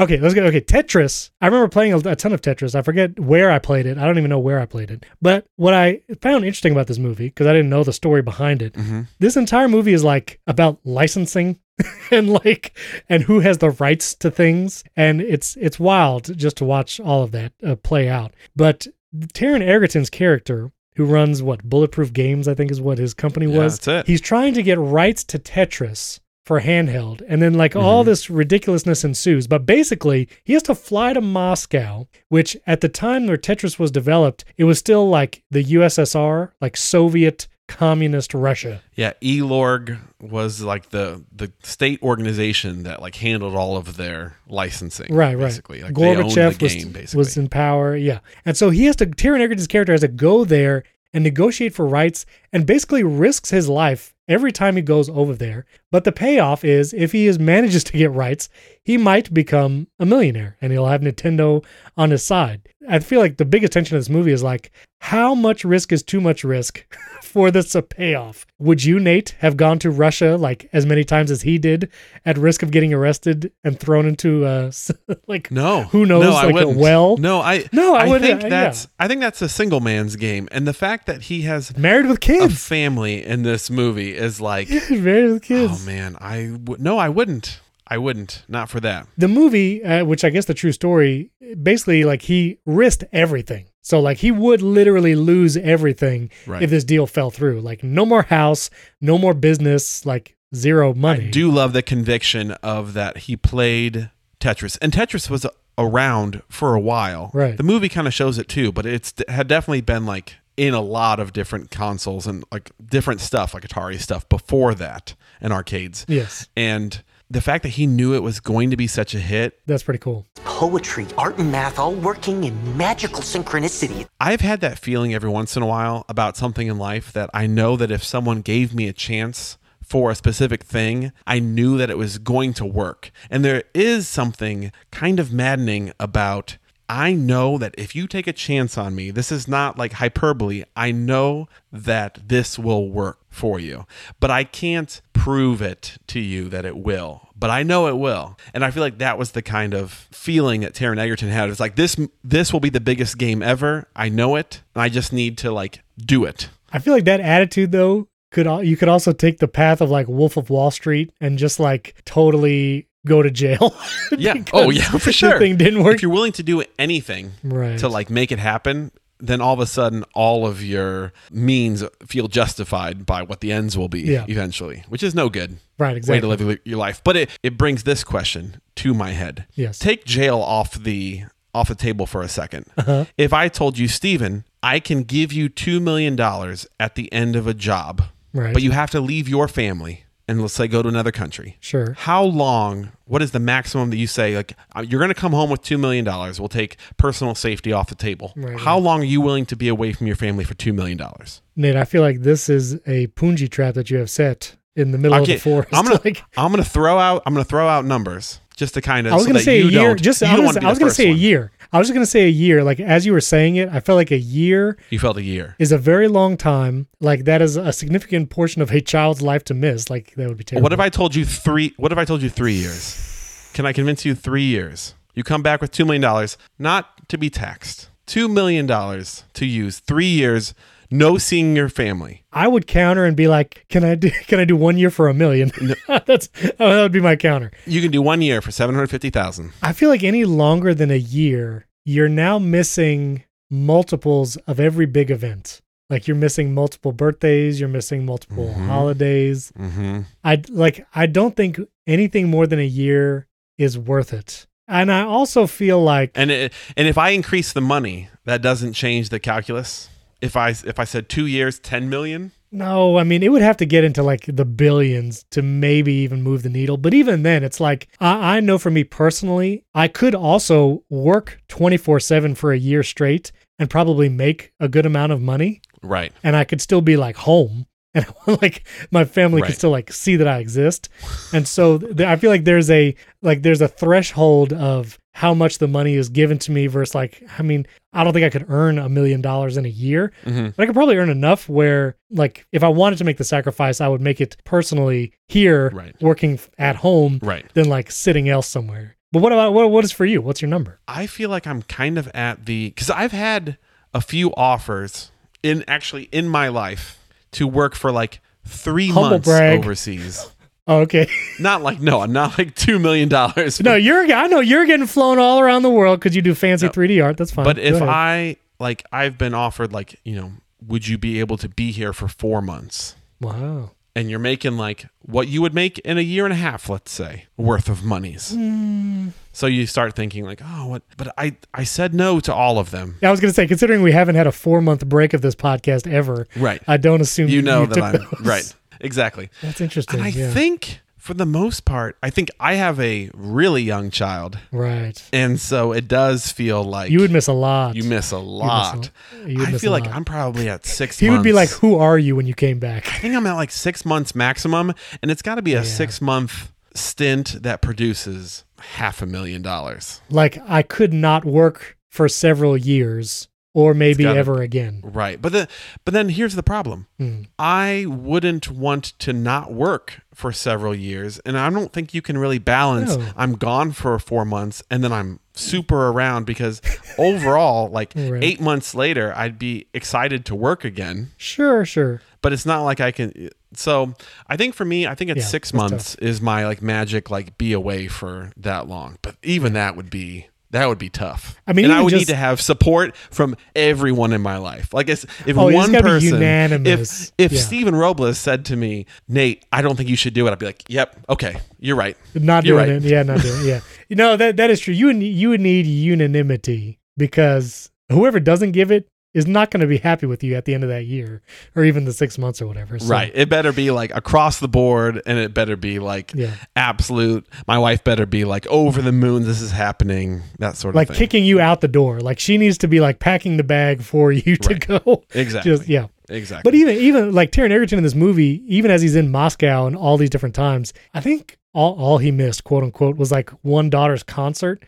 Okay, 0.00 0.16
let's 0.18 0.34
go. 0.34 0.44
Okay, 0.46 0.62
Tetris. 0.62 1.28
I 1.42 1.46
remember 1.46 1.68
playing 1.68 1.92
a, 1.92 1.98
a 1.98 2.16
ton 2.16 2.32
of 2.32 2.40
Tetris. 2.40 2.74
I 2.74 2.80
forget 2.80 3.20
where 3.20 3.50
I 3.50 3.58
played 3.58 3.84
it. 3.84 3.98
I 3.98 4.06
don't 4.06 4.16
even 4.16 4.30
know 4.30 4.38
where 4.38 4.58
I 4.58 4.64
played 4.64 4.90
it. 4.90 5.04
But 5.20 5.44
what 5.56 5.74
I 5.74 6.00
found 6.22 6.44
interesting 6.46 6.72
about 6.72 6.86
this 6.86 6.96
movie, 6.98 7.26
because 7.26 7.46
I 7.46 7.52
didn't 7.52 7.68
know 7.68 7.84
the 7.84 7.92
story 7.92 8.22
behind 8.22 8.62
it, 8.62 8.72
Mm-hmm. 8.72 9.02
this 9.18 9.36
entire 9.36 9.68
movie 9.68 9.92
is 9.92 10.02
like 10.02 10.40
about 10.46 10.80
licensing 10.84 11.58
and 12.10 12.28
like 12.30 12.76
and 13.08 13.22
who 13.24 13.40
has 13.40 13.58
the 13.58 13.70
rights 13.70 14.14
to 14.16 14.30
things, 14.30 14.84
and 14.96 15.20
it's 15.20 15.56
it's 15.56 15.78
wild 15.80 16.36
just 16.36 16.56
to 16.58 16.64
watch 16.64 17.00
all 17.00 17.22
of 17.22 17.30
that 17.32 17.52
uh, 17.66 17.76
play 17.76 18.08
out. 18.08 18.34
But 18.56 18.86
Taron 19.34 19.62
Egerton's 19.62 20.10
character. 20.10 20.72
Who 20.96 21.04
runs 21.06 21.42
what 21.42 21.62
Bulletproof 21.64 22.12
Games? 22.12 22.46
I 22.48 22.52
think 22.54 22.70
is 22.70 22.80
what 22.80 22.98
his 22.98 23.14
company 23.14 23.46
Yeah, 23.50 23.58
was. 23.58 23.80
He's 24.06 24.20
trying 24.20 24.52
to 24.54 24.62
get 24.62 24.76
rights 24.78 25.24
to 25.24 25.38
Tetris 25.38 26.18
for 26.44 26.60
handheld, 26.60 27.22
and 27.28 27.40
then 27.40 27.54
like 27.54 27.74
all 27.76 28.02
Mm-hmm. 28.02 28.10
this 28.10 28.28
ridiculousness 28.28 29.04
ensues. 29.04 29.46
But 29.46 29.64
basically, 29.64 30.28
he 30.44 30.52
has 30.52 30.64
to 30.64 30.74
fly 30.74 31.12
to 31.14 31.20
Moscow, 31.20 32.06
which 32.28 32.56
at 32.66 32.80
the 32.82 32.88
time 32.88 33.28
where 33.28 33.38
Tetris 33.38 33.78
was 33.78 33.90
developed, 33.92 34.44
it 34.58 34.64
was 34.64 34.78
still 34.78 35.08
like 35.08 35.42
the 35.50 35.64
USSR, 35.64 36.50
like 36.60 36.76
Soviet 36.76 37.46
communist 37.70 38.34
Russia. 38.34 38.82
Yeah, 38.96 39.12
Elorg 39.22 39.98
was 40.20 40.60
like 40.60 40.90
the 40.90 41.24
the 41.32 41.52
state 41.62 42.02
organization 42.02 42.82
that 42.82 43.00
like 43.00 43.14
handled 43.14 43.54
all 43.54 43.76
of 43.76 43.96
their 43.96 44.36
licensing. 44.48 45.14
Right, 45.14 45.36
right. 45.36 45.44
basically. 45.44 45.80
Like 45.82 45.94
Gorbachev 45.94 46.58
the 46.58 46.64
was, 46.64 46.74
game, 46.74 46.92
basically. 46.92 47.18
was 47.18 47.36
in 47.36 47.48
power. 47.48 47.96
Yeah. 47.96 48.18
And 48.44 48.56
so 48.56 48.70
he 48.70 48.86
has 48.86 48.96
to, 48.96 49.06
Taron 49.06 49.40
Egerton's 49.40 49.68
character 49.68 49.92
has 49.92 50.00
to 50.00 50.08
go 50.08 50.44
there 50.44 50.82
and 51.12 51.24
negotiate 51.24 51.74
for 51.74 51.86
rights 51.86 52.26
and 52.52 52.66
basically 52.66 53.02
risks 53.02 53.50
his 53.50 53.68
life 53.68 54.14
every 54.28 54.52
time 54.52 54.76
he 54.76 54.82
goes 54.82 55.08
over 55.08 55.34
there. 55.34 55.66
But 55.90 56.04
the 56.04 56.12
payoff 56.12 56.64
is 56.64 56.92
if 56.92 57.12
he 57.12 57.26
is 57.26 57.38
manages 57.38 57.84
to 57.84 57.98
get 57.98 58.12
rights, 58.12 58.48
he 58.84 58.96
might 58.96 59.32
become 59.34 59.88
a 59.98 60.06
millionaire 60.06 60.56
and 60.60 60.72
he'll 60.72 60.86
have 60.86 61.00
Nintendo 61.00 61.64
on 61.96 62.10
his 62.10 62.24
side. 62.24 62.68
I 62.88 63.00
feel 63.00 63.20
like 63.20 63.36
the 63.36 63.44
biggest 63.44 63.72
tension 63.72 63.96
of 63.96 64.00
this 64.00 64.08
movie 64.08 64.32
is 64.32 64.42
like, 64.42 64.70
how 65.00 65.34
much 65.34 65.64
risk 65.64 65.92
is 65.92 66.02
too 66.02 66.20
much 66.20 66.44
risk 66.44 66.86
for 67.30 67.50
this 67.50 67.70
to 67.72 67.82
pay 67.82 68.14
off? 68.14 68.46
Would 68.58 68.84
you, 68.84 68.98
Nate, 69.00 69.36
have 69.38 69.56
gone 69.56 69.78
to 69.80 69.90
Russia 69.90 70.36
like 70.36 70.68
as 70.72 70.84
many 70.84 71.04
times 71.04 71.30
as 71.30 71.42
he 71.42 71.58
did 71.58 71.88
at 72.26 72.36
risk 72.36 72.62
of 72.62 72.70
getting 72.70 72.92
arrested 72.92 73.52
and 73.64 73.78
thrown 73.78 74.06
into 74.06 74.44
uh 74.44 74.70
like 75.26 75.50
no, 75.50 75.84
who 75.84 76.04
knows, 76.04 76.24
No, 76.24 76.32
like 76.32 76.64
a 76.64 76.68
well? 76.68 77.16
No, 77.16 77.40
I 77.40 77.64
No, 77.72 77.94
I 77.94 78.04
I, 78.04 78.08
wouldn't, 78.08 78.40
think 78.40 78.44
uh, 78.44 78.48
that's 78.48 78.84
yeah. 78.84 79.04
I 79.04 79.08
think 79.08 79.20
that's 79.20 79.40
a 79.42 79.48
single 79.48 79.80
man's 79.80 80.16
game, 80.16 80.48
and 80.50 80.66
the 80.66 80.74
fact 80.74 81.06
that 81.06 81.22
he 81.22 81.42
has 81.42 81.76
married 81.76 82.06
with 82.06 82.16
a 82.16 82.20
kids? 82.20 82.62
family 82.66 83.24
in 83.24 83.42
this 83.42 83.70
movie 83.70 84.16
is 84.16 84.40
like, 84.40 84.68
married 84.90 85.32
with 85.32 85.42
kids. 85.42 85.82
oh 85.82 85.86
man, 85.86 86.16
I 86.20 86.50
would 86.64 86.80
no, 86.80 86.98
I 86.98 87.08
wouldn't. 87.08 87.60
I 87.90 87.98
wouldn't. 87.98 88.44
Not 88.48 88.68
for 88.70 88.78
that. 88.80 89.06
the 89.18 89.28
movie, 89.28 89.82
uh, 89.84 90.04
which 90.04 90.24
I 90.24 90.30
guess 90.30 90.44
the 90.44 90.54
true 90.54 90.72
story, 90.72 91.32
basically 91.62 92.04
like 92.04 92.22
he 92.22 92.58
risked 92.64 93.04
everything. 93.12 93.66
So 93.82 93.98
like 94.00 94.18
he 94.18 94.30
would 94.30 94.62
literally 94.62 95.14
lose 95.16 95.56
everything 95.56 96.30
Right. 96.46 96.62
if 96.62 96.70
this 96.70 96.84
deal 96.84 97.06
fell 97.06 97.30
through. 97.30 97.60
Like 97.62 97.82
no 97.82 98.06
more 98.06 98.22
house, 98.22 98.70
no 99.00 99.18
more 99.18 99.34
business, 99.34 100.06
like 100.06 100.36
zero 100.54 100.94
money. 100.94 101.26
I 101.26 101.30
do 101.30 101.50
love 101.50 101.72
the 101.72 101.82
conviction 101.82 102.52
of 102.62 102.92
that 102.94 103.18
he 103.18 103.36
played 103.36 104.10
Tetris, 104.38 104.78
and 104.80 104.92
Tetris 104.92 105.28
was 105.28 105.44
around 105.78 106.42
for 106.48 106.74
a 106.74 106.80
while. 106.80 107.30
Right. 107.34 107.56
The 107.56 107.62
movie 107.62 107.88
kind 107.88 108.06
of 108.06 108.14
shows 108.14 108.38
it 108.38 108.48
too, 108.48 108.70
but 108.70 108.86
it's 108.86 109.14
had 109.28 109.48
definitely 109.48 109.80
been 109.80 110.06
like 110.06 110.36
in 110.56 110.74
a 110.74 110.80
lot 110.80 111.18
of 111.20 111.32
different 111.32 111.70
consoles 111.70 112.26
and 112.26 112.44
like 112.52 112.70
different 112.84 113.20
stuff, 113.20 113.54
like 113.54 113.62
Atari 113.62 113.98
stuff 113.98 114.28
before 114.28 114.74
that, 114.74 115.14
and 115.40 115.52
arcades. 115.52 116.04
Yes, 116.06 116.48
And 116.54 117.02
the 117.30 117.40
fact 117.40 117.62
that 117.62 117.70
he 117.70 117.86
knew 117.86 118.12
it 118.12 118.22
was 118.22 118.40
going 118.40 118.70
to 118.70 118.76
be 118.76 118.88
such 118.88 119.14
a 119.14 119.20
hit, 119.20 119.60
that's 119.66 119.84
pretty 119.84 119.98
cool. 120.00 120.26
Poetry, 120.44 121.06
art, 121.16 121.38
and 121.38 121.52
math 121.52 121.78
all 121.78 121.94
working 121.94 122.44
in 122.44 122.76
magical 122.76 123.20
synchronicity. 123.20 124.08
I've 124.20 124.40
had 124.40 124.60
that 124.62 124.78
feeling 124.78 125.14
every 125.14 125.30
once 125.30 125.56
in 125.56 125.62
a 125.62 125.66
while 125.66 126.04
about 126.08 126.36
something 126.36 126.66
in 126.66 126.76
life 126.76 127.12
that 127.12 127.30
I 127.32 127.46
know 127.46 127.76
that 127.76 127.92
if 127.92 128.02
someone 128.02 128.40
gave 128.40 128.74
me 128.74 128.88
a 128.88 128.92
chance 128.92 129.58
for 129.80 130.10
a 130.10 130.14
specific 130.14 130.64
thing, 130.64 131.12
I 131.26 131.38
knew 131.38 131.78
that 131.78 131.90
it 131.90 131.98
was 131.98 132.18
going 132.18 132.52
to 132.54 132.66
work. 132.66 133.10
And 133.30 133.44
there 133.44 133.64
is 133.74 134.08
something 134.08 134.72
kind 134.90 135.20
of 135.20 135.32
maddening 135.32 135.92
about 135.98 136.58
I 136.90 137.12
know 137.12 137.56
that 137.56 137.76
if 137.78 137.94
you 137.94 138.08
take 138.08 138.26
a 138.26 138.32
chance 138.32 138.76
on 138.76 138.96
me, 138.96 139.12
this 139.12 139.30
is 139.30 139.46
not 139.46 139.78
like 139.78 139.92
hyperbole. 139.92 140.64
I 140.74 140.90
know 140.90 141.48
that 141.70 142.18
this 142.26 142.58
will 142.58 142.90
work 142.90 143.20
for 143.28 143.60
you, 143.60 143.86
but 144.18 144.28
I 144.28 144.42
can't 144.42 145.00
prove 145.12 145.62
it 145.62 145.98
to 146.08 146.18
you 146.18 146.48
that 146.48 146.64
it 146.64 146.76
will. 146.76 147.28
But 147.36 147.50
I 147.50 147.62
know 147.62 147.86
it 147.86 147.96
will, 147.96 148.36
and 148.52 148.64
I 148.64 148.72
feel 148.72 148.82
like 148.82 148.98
that 148.98 149.18
was 149.18 149.30
the 149.30 149.40
kind 149.40 149.72
of 149.72 150.08
feeling 150.10 150.62
that 150.62 150.74
Taron 150.74 150.98
Egerton 150.98 151.28
had. 151.28 151.48
It's 151.48 151.60
like 151.60 151.76
this, 151.76 151.96
this 152.24 152.52
will 152.52 152.58
be 152.58 152.70
the 152.70 152.80
biggest 152.80 153.18
game 153.18 153.40
ever. 153.40 153.86
I 153.94 154.08
know 154.08 154.34
it, 154.34 154.60
and 154.74 154.82
I 154.82 154.88
just 154.88 155.12
need 155.12 155.38
to 155.38 155.52
like 155.52 155.84
do 155.96 156.24
it. 156.24 156.48
I 156.72 156.80
feel 156.80 156.92
like 156.92 157.04
that 157.04 157.20
attitude 157.20 157.70
though 157.70 158.08
could 158.32 158.46
you 158.66 158.76
could 158.76 158.88
also 158.88 159.12
take 159.12 159.38
the 159.38 159.48
path 159.48 159.80
of 159.80 159.90
like 159.90 160.08
Wolf 160.08 160.36
of 160.36 160.50
Wall 160.50 160.72
Street 160.72 161.12
and 161.20 161.38
just 161.38 161.60
like 161.60 162.00
totally 162.04 162.88
go 163.06 163.22
to 163.22 163.30
jail. 163.30 163.74
Yeah. 164.18 164.34
Oh 164.52 164.70
yeah, 164.70 164.82
for 164.90 165.12
sure. 165.12 165.38
thing 165.38 165.56
didn't 165.56 165.82
work. 165.84 165.94
If 165.96 166.02
you're 166.02 166.10
willing 166.10 166.32
to 166.32 166.42
do 166.42 166.64
anything 166.78 167.32
Right. 167.44 167.78
to 167.78 167.88
like 167.88 168.10
make 168.10 168.32
it 168.32 168.38
happen, 168.40 168.90
then 169.20 169.40
all 169.40 169.54
of 169.54 169.60
a 169.60 169.66
sudden 169.66 170.04
all 170.14 170.46
of 170.46 170.62
your 170.64 171.12
means 171.30 171.84
feel 172.06 172.26
justified 172.26 173.06
by 173.06 173.22
what 173.22 173.40
the 173.40 173.52
ends 173.52 173.78
will 173.78 173.88
be 173.88 174.00
Yeah. 174.02 174.24
eventually, 174.28 174.82
which 174.88 175.02
is 175.02 175.14
no 175.14 175.28
good 175.28 175.58
Right, 175.78 175.96
exactly. 175.96 176.16
way 176.16 176.20
to 176.22 176.26
live 176.26 176.40
your- 176.40 176.58
your 176.64 176.78
life. 176.78 177.00
But 177.04 177.16
it, 177.16 177.30
it 177.42 177.56
brings 177.56 177.84
this 177.84 178.02
question 178.02 178.60
to 178.76 178.92
my 178.94 179.12
head. 179.12 179.46
Yes. 179.54 179.78
Take 179.78 180.04
jail 180.04 180.38
off 180.40 180.72
the 180.82 181.24
off 181.54 181.68
the 181.68 181.74
table 181.74 182.06
for 182.06 182.22
a 182.22 182.28
2nd 182.28 182.64
Uh-huh. 182.78 183.04
If 183.18 183.32
I 183.32 183.48
told 183.48 183.76
you, 183.78 183.88
Stephen, 183.88 184.44
I 184.62 184.78
can 184.80 185.02
give 185.04 185.32
you 185.32 185.48
two 185.48 185.80
million 185.80 186.16
dollars 186.16 186.66
at 186.78 186.94
the 186.94 187.12
end 187.12 187.36
of 187.36 187.46
a 187.46 187.54
job, 187.54 188.02
Right. 188.32 188.52
but 188.54 188.62
you 188.62 188.70
have 188.72 188.90
to 188.90 189.00
leave 189.00 189.28
your 189.28 189.48
family 189.48 190.04
and 190.30 190.40
let's 190.40 190.54
say 190.54 190.68
go 190.68 190.82
to 190.82 190.88
another 190.88 191.12
country. 191.12 191.56
Sure. 191.60 191.94
How 191.94 192.22
long? 192.22 192.92
What 193.06 193.20
is 193.22 193.32
the 193.32 193.40
maximum 193.40 193.90
that 193.90 193.96
you 193.96 194.06
say? 194.06 194.36
Like 194.36 194.54
uh, 194.76 194.84
you're 194.86 195.00
going 195.00 195.12
to 195.12 195.20
come 195.20 195.32
home 195.32 195.50
with 195.50 195.62
two 195.62 195.76
million 195.76 196.04
dollars. 196.04 196.40
We'll 196.40 196.48
take 196.48 196.76
personal 196.96 197.34
safety 197.34 197.72
off 197.72 197.88
the 197.88 197.94
table. 197.94 198.32
Right, 198.36 198.58
How 198.58 198.78
long 198.78 199.00
are 199.00 199.04
you 199.04 199.20
willing 199.20 199.46
to 199.46 199.56
be 199.56 199.68
away 199.68 199.92
from 199.92 200.06
your 200.06 200.16
family 200.16 200.44
for 200.44 200.54
two 200.54 200.72
million 200.72 200.96
dollars? 200.96 201.42
Nate, 201.56 201.76
I 201.76 201.84
feel 201.84 202.02
like 202.02 202.20
this 202.20 202.48
is 202.48 202.74
a 202.86 203.08
punji 203.08 203.50
trap 203.50 203.74
that 203.74 203.90
you 203.90 203.98
have 203.98 204.10
set 204.10 204.56
in 204.76 204.92
the 204.92 204.98
middle 204.98 205.18
of 205.18 205.26
the 205.26 205.38
forest. 205.38 205.70
I'm 205.74 205.84
gonna 205.84 206.00
like, 206.04 206.22
I'm 206.36 206.52
gonna 206.52 206.64
throw 206.64 206.98
out 206.98 207.22
I'm 207.26 207.34
gonna 207.34 207.44
throw 207.44 207.66
out 207.66 207.84
numbers 207.84 208.40
just 208.56 208.74
to 208.74 208.80
kind 208.80 209.06
of. 209.06 209.12
I 209.12 209.16
was 209.16 209.24
so 209.24 209.30
gonna 209.30 209.40
say 209.40 209.60
a 209.60 209.64
year. 209.64 209.94
Just 209.94 210.22
I 210.22 210.38
was, 210.38 210.56
I 210.56 210.68
was 210.68 210.78
gonna 210.78 210.90
say 210.90 211.10
a 211.10 211.14
year. 211.14 211.50
I 211.72 211.78
was 211.78 211.86
just 211.86 211.94
gonna 211.94 212.06
say 212.06 212.24
a 212.26 212.30
year. 212.30 212.64
Like 212.64 212.80
as 212.80 213.06
you 213.06 213.12
were 213.12 213.20
saying 213.20 213.56
it, 213.56 213.68
I 213.68 213.80
felt 213.80 213.96
like 213.96 214.10
a 214.10 214.18
year 214.18 214.76
You 214.90 214.98
felt 214.98 215.16
a 215.16 215.22
year. 215.22 215.54
is 215.58 215.70
a 215.72 215.78
very 215.78 216.08
long 216.08 216.36
time. 216.36 216.88
Like 217.00 217.24
that 217.24 217.40
is 217.42 217.56
a 217.56 217.72
significant 217.72 218.30
portion 218.30 218.60
of 218.62 218.70
a 218.70 218.80
child's 218.80 219.22
life 219.22 219.44
to 219.44 219.54
miss. 219.54 219.88
Like 219.88 220.14
that 220.16 220.28
would 220.28 220.36
be 220.36 220.44
terrible. 220.44 220.64
What 220.64 220.72
if 220.72 220.80
I 220.80 220.88
told 220.88 221.14
you 221.14 221.24
three? 221.24 221.72
What 221.76 221.92
if 221.92 221.98
I 221.98 222.04
told 222.04 222.22
you 222.22 222.28
three 222.30 222.54
years? 222.54 223.50
Can 223.54 223.66
I 223.66 223.72
convince 223.72 224.04
you 224.04 224.14
three 224.14 224.44
years? 224.44 224.94
You 225.14 225.22
come 225.24 225.42
back 225.42 225.60
with 225.60 225.70
two 225.70 225.84
million 225.84 226.02
dollars, 226.02 226.36
not 226.58 227.08
to 227.08 227.18
be 227.18 227.30
taxed. 227.30 227.90
Two 228.06 228.28
million 228.28 228.66
dollars 228.66 229.24
to 229.34 229.46
use. 229.46 229.78
Three 229.80 230.06
years, 230.08 230.54
no 230.90 231.18
seeing 231.18 231.54
your 231.56 231.68
family. 231.68 232.24
I 232.32 232.48
would 232.48 232.66
counter 232.66 233.04
and 233.04 233.16
be 233.16 233.28
like, 233.28 233.64
"Can 233.68 233.84
I 233.84 233.94
do? 233.94 234.10
Can 234.26 234.38
I 234.40 234.44
do 234.44 234.56
one 234.56 234.78
year 234.78 234.90
for 234.90 235.08
a 235.08 235.14
million? 235.14 235.50
That's 236.06 236.28
oh, 236.58 236.74
that 236.74 236.82
would 236.82 236.92
be 236.92 237.00
my 237.00 237.16
counter. 237.16 237.50
You 237.66 237.80
can 237.80 237.90
do 237.90 238.02
one 238.02 238.22
year 238.22 238.40
for 238.40 238.50
seven 238.50 238.74
hundred 238.74 238.88
fifty 238.90 239.10
thousand. 239.10 239.52
I 239.62 239.72
feel 239.72 239.88
like 239.88 240.02
any 240.04 240.24
longer 240.24 240.74
than 240.74 240.90
a 240.90 240.96
year, 240.98 241.66
you're 241.84 242.08
now 242.08 242.38
missing 242.38 243.24
multiples 243.50 244.36
of 244.46 244.60
every 244.60 244.86
big 244.86 245.10
event. 245.10 245.60
Like 245.88 246.06
you're 246.06 246.16
missing 246.16 246.54
multiple 246.54 246.92
birthdays, 246.92 247.58
you're 247.58 247.68
missing 247.68 248.04
multiple 248.06 248.54
Mhm. 248.56 248.66
holidays. 248.66 249.52
Mm-hmm. 249.58 250.00
I 250.22 250.42
like 250.48 250.86
I 250.94 251.06
don't 251.06 251.34
think 251.34 251.58
anything 251.86 252.28
more 252.28 252.46
than 252.46 252.60
a 252.60 252.64
year 252.66 253.26
is 253.58 253.76
worth 253.76 254.12
it. 254.12 254.46
And 254.68 254.92
I 254.92 255.02
also 255.02 255.48
feel 255.48 255.82
like 255.82 256.12
And 256.14 256.30
it, 256.30 256.52
and 256.76 256.86
if 256.86 256.96
I 256.96 257.10
increase 257.10 257.52
the 257.52 257.60
money, 257.60 258.08
that 258.24 258.40
doesn't 258.40 258.74
change 258.74 259.08
the 259.08 259.18
calculus. 259.18 259.88
If 260.20 260.36
I 260.36 260.50
if 260.50 260.78
I 260.78 260.84
said 260.84 261.08
two 261.08 261.26
years, 261.26 261.58
ten 261.58 261.88
million. 261.88 262.32
no, 262.52 262.98
I 262.98 263.04
mean 263.04 263.22
it 263.22 263.30
would 263.32 263.42
have 263.42 263.56
to 263.58 263.64
get 263.66 263.84
into 263.84 264.02
like 264.02 264.24
the 264.26 264.44
billions 264.44 265.24
to 265.30 265.40
maybe 265.42 265.92
even 265.94 266.22
move 266.22 266.42
the 266.42 266.48
needle. 266.50 266.76
But 266.76 266.92
even 266.94 267.22
then, 267.22 267.42
it's 267.44 267.60
like 267.60 267.88
I, 268.00 268.36
I 268.36 268.40
know 268.40 268.58
for 268.58 268.70
me 268.70 268.84
personally, 268.84 269.64
I 269.74 269.88
could 269.88 270.14
also 270.14 270.82
work 270.90 271.40
24/7 271.48 272.36
for 272.36 272.52
a 272.52 272.58
year 272.58 272.82
straight 272.82 273.32
and 273.58 273.70
probably 273.70 274.08
make 274.08 274.52
a 274.60 274.68
good 274.68 274.86
amount 274.86 275.12
of 275.12 275.20
money 275.20 275.60
Right. 275.82 276.12
and 276.22 276.34
I 276.36 276.44
could 276.44 276.60
still 276.60 276.80
be 276.80 276.96
like 276.96 277.16
home 277.16 277.66
and 277.94 278.06
like 278.26 278.64
my 278.92 279.04
family 279.04 279.40
Right. 279.42 279.48
could 279.48 279.56
still 279.56 279.70
like 279.70 279.92
see 279.92 280.16
that 280.16 280.28
I 280.28 280.38
exist. 280.38 280.88
And 281.32 281.48
so 281.48 281.78
th- 281.78 282.00
I 282.02 282.16
feel 282.16 282.30
like 282.30 282.44
there's 282.44 282.70
a 282.70 282.94
like 283.22 283.42
there's 283.42 283.60
a 283.60 283.68
threshold 283.68 284.52
of 284.52 284.98
how 285.12 285.34
much 285.34 285.58
the 285.58 285.66
money 285.68 285.94
is 285.94 286.08
given 286.08 286.38
to 286.38 286.52
me 286.52 286.66
versus 286.68 286.94
like 286.94 287.22
I 287.38 287.42
mean 287.42 287.66
I 287.92 288.04
don't 288.04 288.12
think 288.12 288.24
I 288.24 288.30
could 288.30 288.46
earn 288.48 288.78
a 288.78 288.88
million 288.88 289.20
dollars 289.20 289.56
in 289.56 289.64
a 289.66 289.68
year, 289.68 290.12
Mhm. 290.24 290.54
but 290.56 290.62
I 290.62 290.66
could 290.66 290.74
probably 290.74 290.96
earn 290.96 291.10
enough 291.10 291.48
where 291.48 291.96
like 292.10 292.46
if 292.52 292.62
I 292.62 292.68
wanted 292.68 292.96
to 292.98 293.04
make 293.04 293.16
the 293.16 293.24
sacrifice, 293.24 293.80
I 293.80 293.88
would 293.88 294.00
make 294.00 294.20
it 294.20 294.36
personally 294.44 295.12
here, 295.28 295.70
Right. 295.74 295.94
working 296.00 296.38
at 296.58 296.76
home, 296.76 297.18
Right. 297.22 297.44
than 297.54 297.68
like 297.68 297.90
sitting 297.90 298.28
else 298.28 298.46
somewhere. 298.46 298.96
But 299.12 299.22
what 299.22 299.32
about 299.32 299.52
what 299.52 299.70
what 299.70 299.84
is 299.84 299.90
for 299.92 300.04
you? 300.06 300.22
What's 300.22 300.40
your 300.40 300.48
number? 300.48 300.78
I 300.86 301.06
feel 301.06 301.28
like 301.30 301.46
I'm 301.46 301.62
kind 301.62 301.98
of 301.98 302.08
at 302.14 302.46
the 302.46 302.68
because 302.68 302.90
I've 302.90 303.12
had 303.12 303.58
a 303.92 304.00
few 304.00 304.32
offers 304.36 305.10
in 305.42 305.64
actually 305.66 306.04
in 306.12 306.28
my 306.28 306.46
life 306.48 306.98
to 307.32 307.48
work 307.48 307.74
for 307.74 307.90
like 307.90 308.20
three 308.46 308.86
Humble 308.88 309.10
months 309.10 309.26
brag. 309.28 309.58
overseas. 309.58 310.30
Oh, 310.66 310.80
okay. 310.80 311.08
Not 311.40 311.62
like 311.62 311.80
no, 311.80 312.00
I'm 312.00 312.12
not 312.12 312.38
like 312.38 312.54
two 312.54 312.78
million 312.78 313.08
dollars. 313.08 313.60
no, 313.60 313.74
you're 313.74 314.04
I 314.12 314.26
know 314.28 314.40
you're 314.40 314.66
getting 314.66 314.86
flown 314.86 315.18
all 315.18 315.40
around 315.40 315.62
the 315.62 315.70
world 315.70 315.98
because 316.00 316.14
you 316.14 316.22
do 316.22 316.34
fancy 316.34 316.66
No. 316.66 316.72
3D 316.72 317.02
art. 317.04 317.16
That's 317.16 317.32
fine. 317.32 317.44
But 317.44 317.56
Go 317.56 317.62
if 317.62 317.74
ahead. 317.76 317.88
I 317.88 318.36
like, 318.60 318.84
I've 318.92 319.16
been 319.18 319.34
offered 319.34 319.72
like 319.72 319.98
you 320.04 320.14
know, 320.16 320.32
would 320.66 320.86
you 320.86 320.98
be 320.98 321.18
able 321.20 321.36
to 321.38 321.48
be 321.48 321.72
here 321.72 321.92
for 321.92 322.06
four 322.08 322.40
months? 322.42 322.94
wow. 323.20 323.70
And 323.96 324.08
you're 324.08 324.20
making 324.20 324.56
like 324.56 324.86
what 325.02 325.26
you 325.26 325.42
would 325.42 325.52
make 325.52 325.80
in 325.80 325.98
a 325.98 326.00
year 326.00 326.24
and 326.24 326.32
a 326.32 326.36
half, 326.36 326.68
let's 326.68 326.92
say, 326.92 327.24
worth 327.36 327.68
of 327.68 327.82
monies. 327.84 328.30
Hmm. 328.32 329.08
So 329.32 329.48
you 329.48 329.66
start 329.66 329.96
thinking 329.96 330.24
like, 330.24 330.40
oh, 330.44 330.68
what? 330.68 330.82
But 330.96 331.12
I 331.18 331.36
I 331.52 331.64
said 331.64 331.92
no 331.92 332.20
to 332.20 332.32
all 332.32 332.60
of 332.60 332.70
them. 332.70 332.98
Yeah, 333.02 333.08
I 333.08 333.10
was 333.10 333.18
gonna 333.20 333.32
say, 333.32 333.48
considering 333.48 333.82
we 333.82 333.90
haven't 333.90 334.14
had 334.14 334.28
a 334.28 334.32
four 334.32 334.60
month 334.62 334.86
break 334.86 335.12
of 335.12 335.22
this 335.22 335.34
podcast 335.34 335.90
ever, 335.90 336.28
Right. 336.36 336.62
I 336.68 336.76
don't 336.76 337.00
assume 337.00 337.28
You 337.30 337.42
know 337.42 337.66
took 337.66 337.74
that 337.74 337.82
I'm 337.84 337.92
those. 337.92 338.20
right. 338.20 338.54
Exactly. 338.80 339.30
That's 339.42 339.60
interesting. 339.60 339.98
And 340.00 340.04
I 340.06 340.08
yeah. 340.10 340.30
think 340.32 340.80
for 340.96 341.14
the 341.14 341.24
most 341.26 341.64
part, 341.64 341.96
I 342.02 342.10
think 342.10 342.28
I 342.38 342.54
have 342.54 342.78
a 342.78 343.10
really 343.14 343.62
young 343.62 343.90
child. 343.90 344.38
right. 344.52 345.02
And 345.14 345.40
so 345.40 345.72
it 345.72 345.88
does 345.88 346.30
feel 346.30 346.62
like 346.62 346.90
You 346.90 347.00
would 347.00 347.10
miss 347.10 347.26
a 347.26 347.32
lot. 347.32 347.74
you 347.74 347.84
miss 347.84 348.12
a 348.12 348.18
lot. 348.18 348.90
you 349.26 349.38
would 349.38 349.48
I 349.54 349.58
feel 349.58 349.72
a 349.72 349.74
like 349.78 349.86
lot. 349.86 349.94
I'm 349.94 350.04
probably 350.04 350.48
at 350.48 350.66
six 350.66 350.98
He 350.98 351.06
months. 351.06 351.18
would 351.20 351.24
be 351.24 351.32
like, 351.32 351.48
"Who 351.48 351.76
are 351.76 351.98
you?" 351.98 352.16
when 352.16 352.26
you 352.26 352.34
came 352.34 352.58
back. 352.58 352.86
I 352.88 352.98
think 352.98 353.14
I'm 353.14 353.26
at 353.26 353.32
like 353.34 353.50
six 353.50 353.84
months 353.86 354.14
maximum. 354.14 354.74
And 355.00 355.10
it's 355.10 355.22
got 355.22 355.36
to 355.36 355.42
be 355.42 355.54
a 355.54 355.64
six 355.64 356.00
month 356.02 356.52
stint 356.74 357.42
that 357.42 357.62
produces 357.62 358.44
half 358.76 359.00
a 359.00 359.06
million 359.06 359.40
dollars. 359.42 360.02
Like 360.10 360.38
I 360.46 360.62
could 360.62 360.92
not 360.92 361.24
work 361.24 361.78
for 361.88 362.08
several 362.10 362.56
years, 362.58 363.26
or 363.52 363.74
maybe 363.74 364.04
gotta- 364.04 364.18
ever 364.18 364.42
again. 364.42 364.80
Right. 364.84 365.20
But 365.20 365.32
the, 365.32 365.48
but 365.84 365.92
then 365.94 366.08
here's 366.10 366.34
the 366.36 366.42
problem. 366.42 366.86
Hmm. 366.98 367.22
I 367.38 367.86
wouldn't 367.88 368.50
want 368.50 368.84
to 369.00 369.12
not 369.12 369.52
work 369.52 370.02
for 370.14 370.32
several 370.32 370.74
years, 370.74 371.18
and 371.20 371.36
I 371.36 371.50
don't 371.50 371.72
think 371.72 371.92
you 371.94 372.02
can 372.02 372.16
really 372.18 372.38
balance. 372.38 372.96
No. 372.96 373.06
I'm 373.16 373.32
gone 373.32 373.72
for 373.72 373.98
four 373.98 374.24
months, 374.24 374.62
and 374.70 374.84
then 374.84 374.92
I'm 374.92 375.18
super 375.34 375.88
around 375.88 376.26
because 376.26 376.60
overall, 376.98 377.68
like 377.70 377.92
Right. 377.96 378.22
eight 378.22 378.40
months 378.40 378.74
later, 378.74 379.12
I'd 379.16 379.38
be 379.38 379.66
excited 379.74 380.24
to 380.26 380.34
work 380.34 380.64
again. 380.64 381.10
Sure, 381.16 381.64
sure. 381.64 382.02
But 382.22 382.32
it's 382.32 382.44
not 382.46 382.62
like 382.62 382.80
I 382.80 382.92
can. 382.92 383.30
So 383.54 383.94
I 384.28 384.36
think 384.36 384.54
for 384.54 384.64
me, 384.64 384.86
I 384.86 384.94
think 384.94 385.10
at 385.10 385.16
Yeah, 385.16 385.22
six 385.24 385.52
months 385.54 385.94
is 385.96 386.20
my 386.20 386.44
like 386.46 386.60
magic, 386.62 387.10
like 387.10 387.36
be 387.38 387.52
away 387.52 387.88
for 387.88 388.30
that 388.36 388.68
long. 388.68 388.98
But 389.02 389.16
even 389.22 389.54
that 389.54 389.74
would 389.74 389.90
be. 389.90 390.28
That 390.52 390.66
would 390.68 390.78
be 390.78 390.88
tough. 390.88 391.36
I 391.46 391.52
mean, 391.52 391.66
and 391.66 391.72
I 391.74 391.80
would 391.80 391.90
just- 391.90 392.00
need 392.00 392.08
to 392.12 392.16
have 392.16 392.40
support 392.40 392.96
from 393.10 393.36
everyone 393.54 394.12
in 394.12 394.20
my 394.20 394.36
life. 394.38 394.74
Like, 394.74 394.88
if 394.88 395.04
Oh, 395.36 395.46
it's 395.48 395.54
one 395.54 395.72
person, 395.80 396.14
unanimous. 396.14 397.12
if 397.18 397.26
if 397.26 397.32
Yeah. 397.32 397.40
Stephen 397.40 397.74
Robles 397.76 398.18
said 398.18 398.44
to 398.46 398.56
me, 398.56 398.86
Nate, 399.08 399.44
I 399.52 399.62
don't 399.62 399.76
think 399.76 399.88
you 399.88 399.94
should 399.96 400.12
do 400.14 400.26
it, 400.26 400.32
I'd 400.32 400.38
be 400.40 400.46
like, 400.46 400.64
Yep, 400.68 400.96
okay, 401.10 401.36
you're 401.60 401.76
right. 401.76 401.96
Not 402.14 402.44
You're 402.44 402.58
doing 402.64 402.74
right. 402.74 402.84
it. 402.84 402.90
Yeah, 402.90 403.02
not 403.04 403.22
doing 403.22 403.40
it. 403.42 403.46
Yeah. 403.46 403.60
You 403.88 403.96
know, 403.96 404.16
that 404.16 404.36
that 404.36 404.50
is 404.50 404.60
true. 404.60 404.72
You 404.74 404.86
would 404.86 405.02
you 405.02 405.28
would 405.30 405.40
need 405.40 405.66
unanimity 405.66 406.78
because 406.96 407.70
whoever 407.90 408.20
doesn't 408.20 408.52
give 408.52 408.70
it 408.70 408.86
is 409.12 409.26
not 409.26 409.50
going 409.50 409.60
to 409.60 409.66
be 409.66 409.78
happy 409.78 410.06
with 410.06 410.22
you 410.22 410.36
at 410.36 410.44
the 410.44 410.54
end 410.54 410.62
of 410.62 410.68
that 410.70 410.84
year 410.86 411.20
or 411.56 411.64
even 411.64 411.84
the 411.84 411.92
six 411.92 412.16
months 412.16 412.40
or 412.40 412.46
whatever. 412.46 412.78
So, 412.78 412.86
Right. 412.86 413.10
It 413.14 413.28
better 413.28 413.52
be 413.52 413.70
like 413.72 413.92
across 413.94 414.38
the 414.38 414.46
board, 414.48 415.02
and 415.04 415.18
it 415.18 415.34
better 415.34 415.56
be 415.56 415.78
like 415.80 416.12
Yeah. 416.14 416.34
absolute. 416.54 417.26
My 417.48 417.58
wife 417.58 417.82
better 417.82 418.06
be 418.06 418.24
like 418.24 418.46
over 418.46 418.80
the 418.80 418.92
moon. 418.92 419.24
This 419.24 419.40
is 419.40 419.50
happening. 419.50 420.22
That 420.38 420.56
sort 420.56 420.72
of 420.72 420.76
Like 420.76 420.88
thing. 420.88 420.96
kicking 420.96 421.24
you 421.24 421.40
out 421.40 421.60
the 421.60 421.68
door. 421.68 422.00
Like 422.00 422.18
she 422.18 422.38
needs 422.38 422.58
to 422.58 422.68
be 422.68 422.80
like 422.80 422.98
packing 423.00 423.36
the 423.36 423.44
bag 423.44 423.82
for 423.82 424.12
you 424.12 424.36
to 424.36 424.48
Right. 424.48 424.66
go. 424.84 425.02
Exactly. 425.14 425.50
Just 425.50 425.68
yeah. 425.68 425.86
exactly. 426.08 426.48
But 426.48 426.54
even 426.56 426.76
even 426.76 427.12
like 427.12 427.32
Taron 427.32 427.50
Egerton 427.50 427.78
in 427.78 427.84
this 427.84 427.94
movie, 427.94 428.42
even 428.46 428.70
as 428.70 428.82
he's 428.82 428.94
in 428.96 429.10
Moscow 429.10 429.66
and 429.66 429.74
all 429.76 429.96
these 429.96 430.10
different 430.10 430.34
times, 430.34 430.72
I 430.94 431.00
think 431.00 431.36
all 431.52 431.74
all 431.74 431.98
he 431.98 432.12
missed, 432.12 432.44
quote 432.44 432.62
unquote, 432.62 432.96
was 432.96 433.10
like 433.10 433.30
one 433.42 433.70
daughter's 433.70 434.02
concert. 434.04 434.62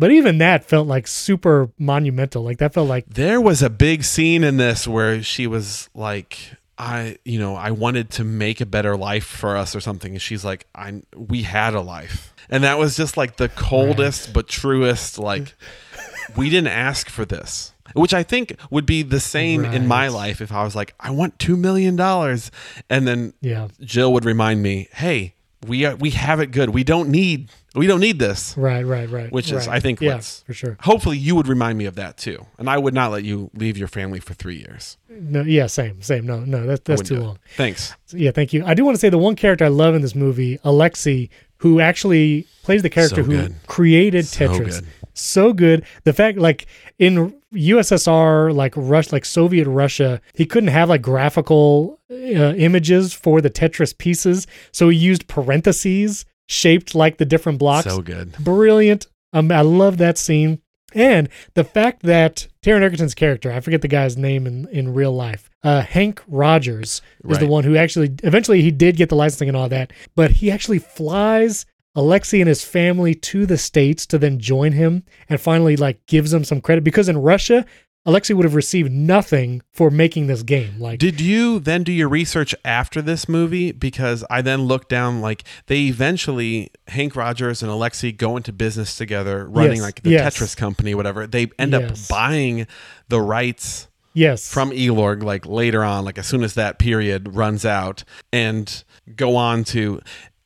But 0.00 0.12
even 0.12 0.38
that 0.38 0.64
felt 0.64 0.88
like 0.88 1.06
super 1.06 1.70
monumental. 1.78 2.42
Like 2.42 2.56
that 2.56 2.72
felt 2.72 2.88
like 2.88 3.04
there 3.06 3.38
was 3.38 3.62
a 3.62 3.68
big 3.68 4.02
scene 4.02 4.42
in 4.42 4.56
this 4.56 4.88
where 4.88 5.22
she 5.22 5.46
was 5.46 5.90
like 5.94 6.38
i 6.78 7.18
you 7.26 7.38
know 7.38 7.54
i 7.56 7.70
wanted 7.70 8.08
to 8.08 8.24
make 8.24 8.58
a 8.58 8.64
better 8.64 8.96
life 8.96 9.26
for 9.26 9.54
us 9.54 9.76
or 9.76 9.80
something 9.80 10.12
and 10.12 10.22
she's 10.22 10.46
like 10.46 10.66
i 10.74 11.02
we 11.14 11.42
had 11.42 11.74
a 11.74 11.80
life 11.80 12.32
and 12.48 12.64
that 12.64 12.78
was 12.78 12.96
just 12.96 13.18
like 13.18 13.36
the 13.36 13.50
coldest 13.50 14.32
but 14.32 14.48
truest 14.48 15.18
like 15.18 15.54
we 16.38 16.48
didn't 16.48 16.68
ask 16.68 17.10
for 17.10 17.26
this 17.26 17.74
which 17.92 18.14
i 18.14 18.22
think 18.22 18.56
would 18.70 18.86
be 18.86 19.02
the 19.02 19.20
same 19.20 19.62
in 19.62 19.86
my 19.86 20.08
life 20.08 20.40
if 20.40 20.50
i 20.50 20.64
was 20.64 20.74
like 20.74 20.94
i 20.98 21.10
want 21.10 21.38
2 21.38 21.54
million 21.54 21.96
dollars 21.96 22.50
and 22.88 23.06
then 23.06 23.34
yeah. 23.42 23.68
jill 23.82 24.10
would 24.14 24.24
remind 24.24 24.62
me 24.62 24.88
hey 24.92 25.34
we 25.66 25.84
are, 25.84 25.96
we 25.96 26.10
have 26.10 26.40
it 26.40 26.52
good. 26.52 26.70
We 26.70 26.84
don't 26.84 27.10
need 27.10 27.50
we 27.74 27.86
don't 27.86 28.00
need 28.00 28.18
this. 28.18 28.56
Right, 28.56 28.84
right, 28.84 29.08
right. 29.08 29.30
Which 29.30 29.52
is, 29.52 29.66
right. 29.66 29.76
I 29.76 29.80
think, 29.80 30.00
yeah, 30.00 30.14
what's- 30.14 30.42
for 30.46 30.52
sure. 30.52 30.76
Hopefully, 30.80 31.18
you 31.18 31.34
would 31.36 31.46
remind 31.48 31.78
me 31.78 31.84
of 31.86 31.94
that 31.96 32.16
too, 32.16 32.46
and 32.58 32.68
I 32.68 32.78
would 32.78 32.94
not 32.94 33.12
let 33.12 33.24
you 33.24 33.50
leave 33.54 33.76
your 33.76 33.88
family 33.88 34.18
for 34.20 34.34
three 34.34 34.56
years. 34.56 34.96
No, 35.08 35.42
yeah, 35.42 35.66
same, 35.66 36.02
same. 36.02 36.26
No, 36.26 36.40
no, 36.40 36.66
that's 36.66 36.80
that's 36.84 37.02
too 37.08 37.20
long. 37.20 37.38
Thanks. 37.56 37.94
Yeah, 38.12 38.30
thank 38.32 38.52
you. 38.52 38.64
I 38.64 38.74
do 38.74 38.84
want 38.84 38.96
to 38.96 39.00
say 39.00 39.08
the 39.10 39.18
one 39.18 39.36
character 39.36 39.64
I 39.64 39.68
love 39.68 39.94
in 39.94 40.02
this 40.02 40.14
movie, 40.14 40.58
Alexei, 40.64 41.28
who 41.58 41.78
actually 41.80 42.46
plays 42.62 42.82
the 42.82 42.90
character 42.90 43.22
So 43.22 43.30
who 43.30 43.48
created 43.66 44.26
So 44.26 44.48
Tetris. 44.48 44.80
good. 44.80 44.86
So 45.12 45.52
good. 45.52 45.84
The 46.04 46.12
fact, 46.12 46.38
like 46.38 46.66
in 46.98 47.34
USSR, 47.52 48.54
like 48.54 48.72
Rush, 48.76 49.12
like 49.12 49.24
Soviet 49.24 49.66
Russia, 49.68 50.20
he 50.34 50.46
couldn't 50.46 50.68
have 50.70 50.88
like 50.88 51.02
graphical 51.02 51.98
uh, 52.10 52.14
images 52.54 53.12
for 53.12 53.40
the 53.40 53.50
Tetris 53.50 53.96
pieces, 53.96 54.46
so 54.72 54.88
he 54.88 54.96
used 54.98 55.26
parentheses 55.28 56.24
shaped 56.50 56.94
like 56.94 57.16
the 57.18 57.24
different 57.24 57.58
blocks. 57.58 57.88
So 57.88 58.02
good. 58.02 58.32
Brilliant. 58.38 59.06
Um, 59.32 59.50
I 59.52 59.62
love 59.62 59.98
that 59.98 60.18
scene. 60.18 60.60
And 60.92 61.28
the 61.54 61.62
fact 61.62 62.02
that 62.02 62.48
Taron 62.62 62.82
Egerton's 62.82 63.14
character, 63.14 63.52
I 63.52 63.60
forget 63.60 63.80
the 63.80 63.88
guy's 63.88 64.16
name 64.16 64.46
in, 64.46 64.66
in 64.68 64.92
real 64.92 65.12
life, 65.12 65.48
uh, 65.62 65.82
Henk 65.82 66.18
Rogers 66.26 67.00
is 67.28 67.38
the 67.38 67.46
one 67.46 67.62
who 67.62 67.76
actually, 67.76 68.12
eventually 68.24 68.62
he 68.62 68.72
did 68.72 68.96
get 68.96 69.08
the 69.08 69.14
licensing 69.14 69.46
and 69.46 69.56
all 69.56 69.68
that, 69.68 69.92
but 70.16 70.32
he 70.32 70.50
actually 70.50 70.80
flies 70.80 71.64
Alexei 71.94 72.40
and 72.40 72.48
his 72.48 72.64
family 72.64 73.14
to 73.14 73.46
the 73.46 73.58
States 73.58 74.04
to 74.06 74.18
then 74.18 74.40
join 74.40 74.72
him 74.72 75.04
and 75.28 75.40
finally 75.40 75.76
like 75.76 76.04
gives 76.06 76.32
them 76.32 76.42
some 76.42 76.60
credit 76.60 76.82
because 76.82 77.08
in 77.08 77.18
Russia, 77.18 77.64
Alexei 78.06 78.32
would 78.32 78.44
have 78.44 78.54
received 78.54 78.90
nothing 78.90 79.60
for 79.74 79.90
making 79.90 80.26
this 80.26 80.42
game. 80.42 80.78
Like, 80.78 80.98
Did 80.98 81.20
you 81.20 81.58
then 81.60 81.82
do 81.82 81.92
your 81.92 82.08
research 82.08 82.54
after 82.64 83.02
this 83.02 83.28
movie? 83.28 83.72
Because 83.72 84.24
I 84.30 84.40
then 84.40 84.62
looked 84.62 84.88
down, 84.88 85.20
like, 85.20 85.44
they 85.66 85.82
eventually, 85.82 86.70
Henk 86.88 87.14
Rogers 87.14 87.62
and 87.62 87.70
Alexei 87.70 88.10
go 88.12 88.38
into 88.38 88.52
business 88.52 88.96
together, 88.96 89.46
running 89.46 89.76
Yes, 89.76 89.82
like 89.82 90.02
the 90.02 90.10
yes. 90.10 90.38
Tetris 90.38 90.56
company, 90.56 90.94
whatever. 90.94 91.26
They 91.26 91.48
end 91.58 91.72
Yes. 91.72 92.04
up 92.04 92.08
buying 92.08 92.66
the 93.08 93.20
rights 93.20 93.88
yes. 94.14 94.50
from 94.50 94.70
Elorg, 94.70 95.22
like 95.22 95.44
later 95.44 95.84
on, 95.84 96.06
like 96.06 96.16
as 96.16 96.26
soon 96.26 96.42
as 96.42 96.54
that 96.54 96.78
period 96.78 97.34
runs 97.36 97.66
out, 97.66 98.04
and 98.32 98.82
go 99.14 99.36
on 99.36 99.62
to. 99.64 100.00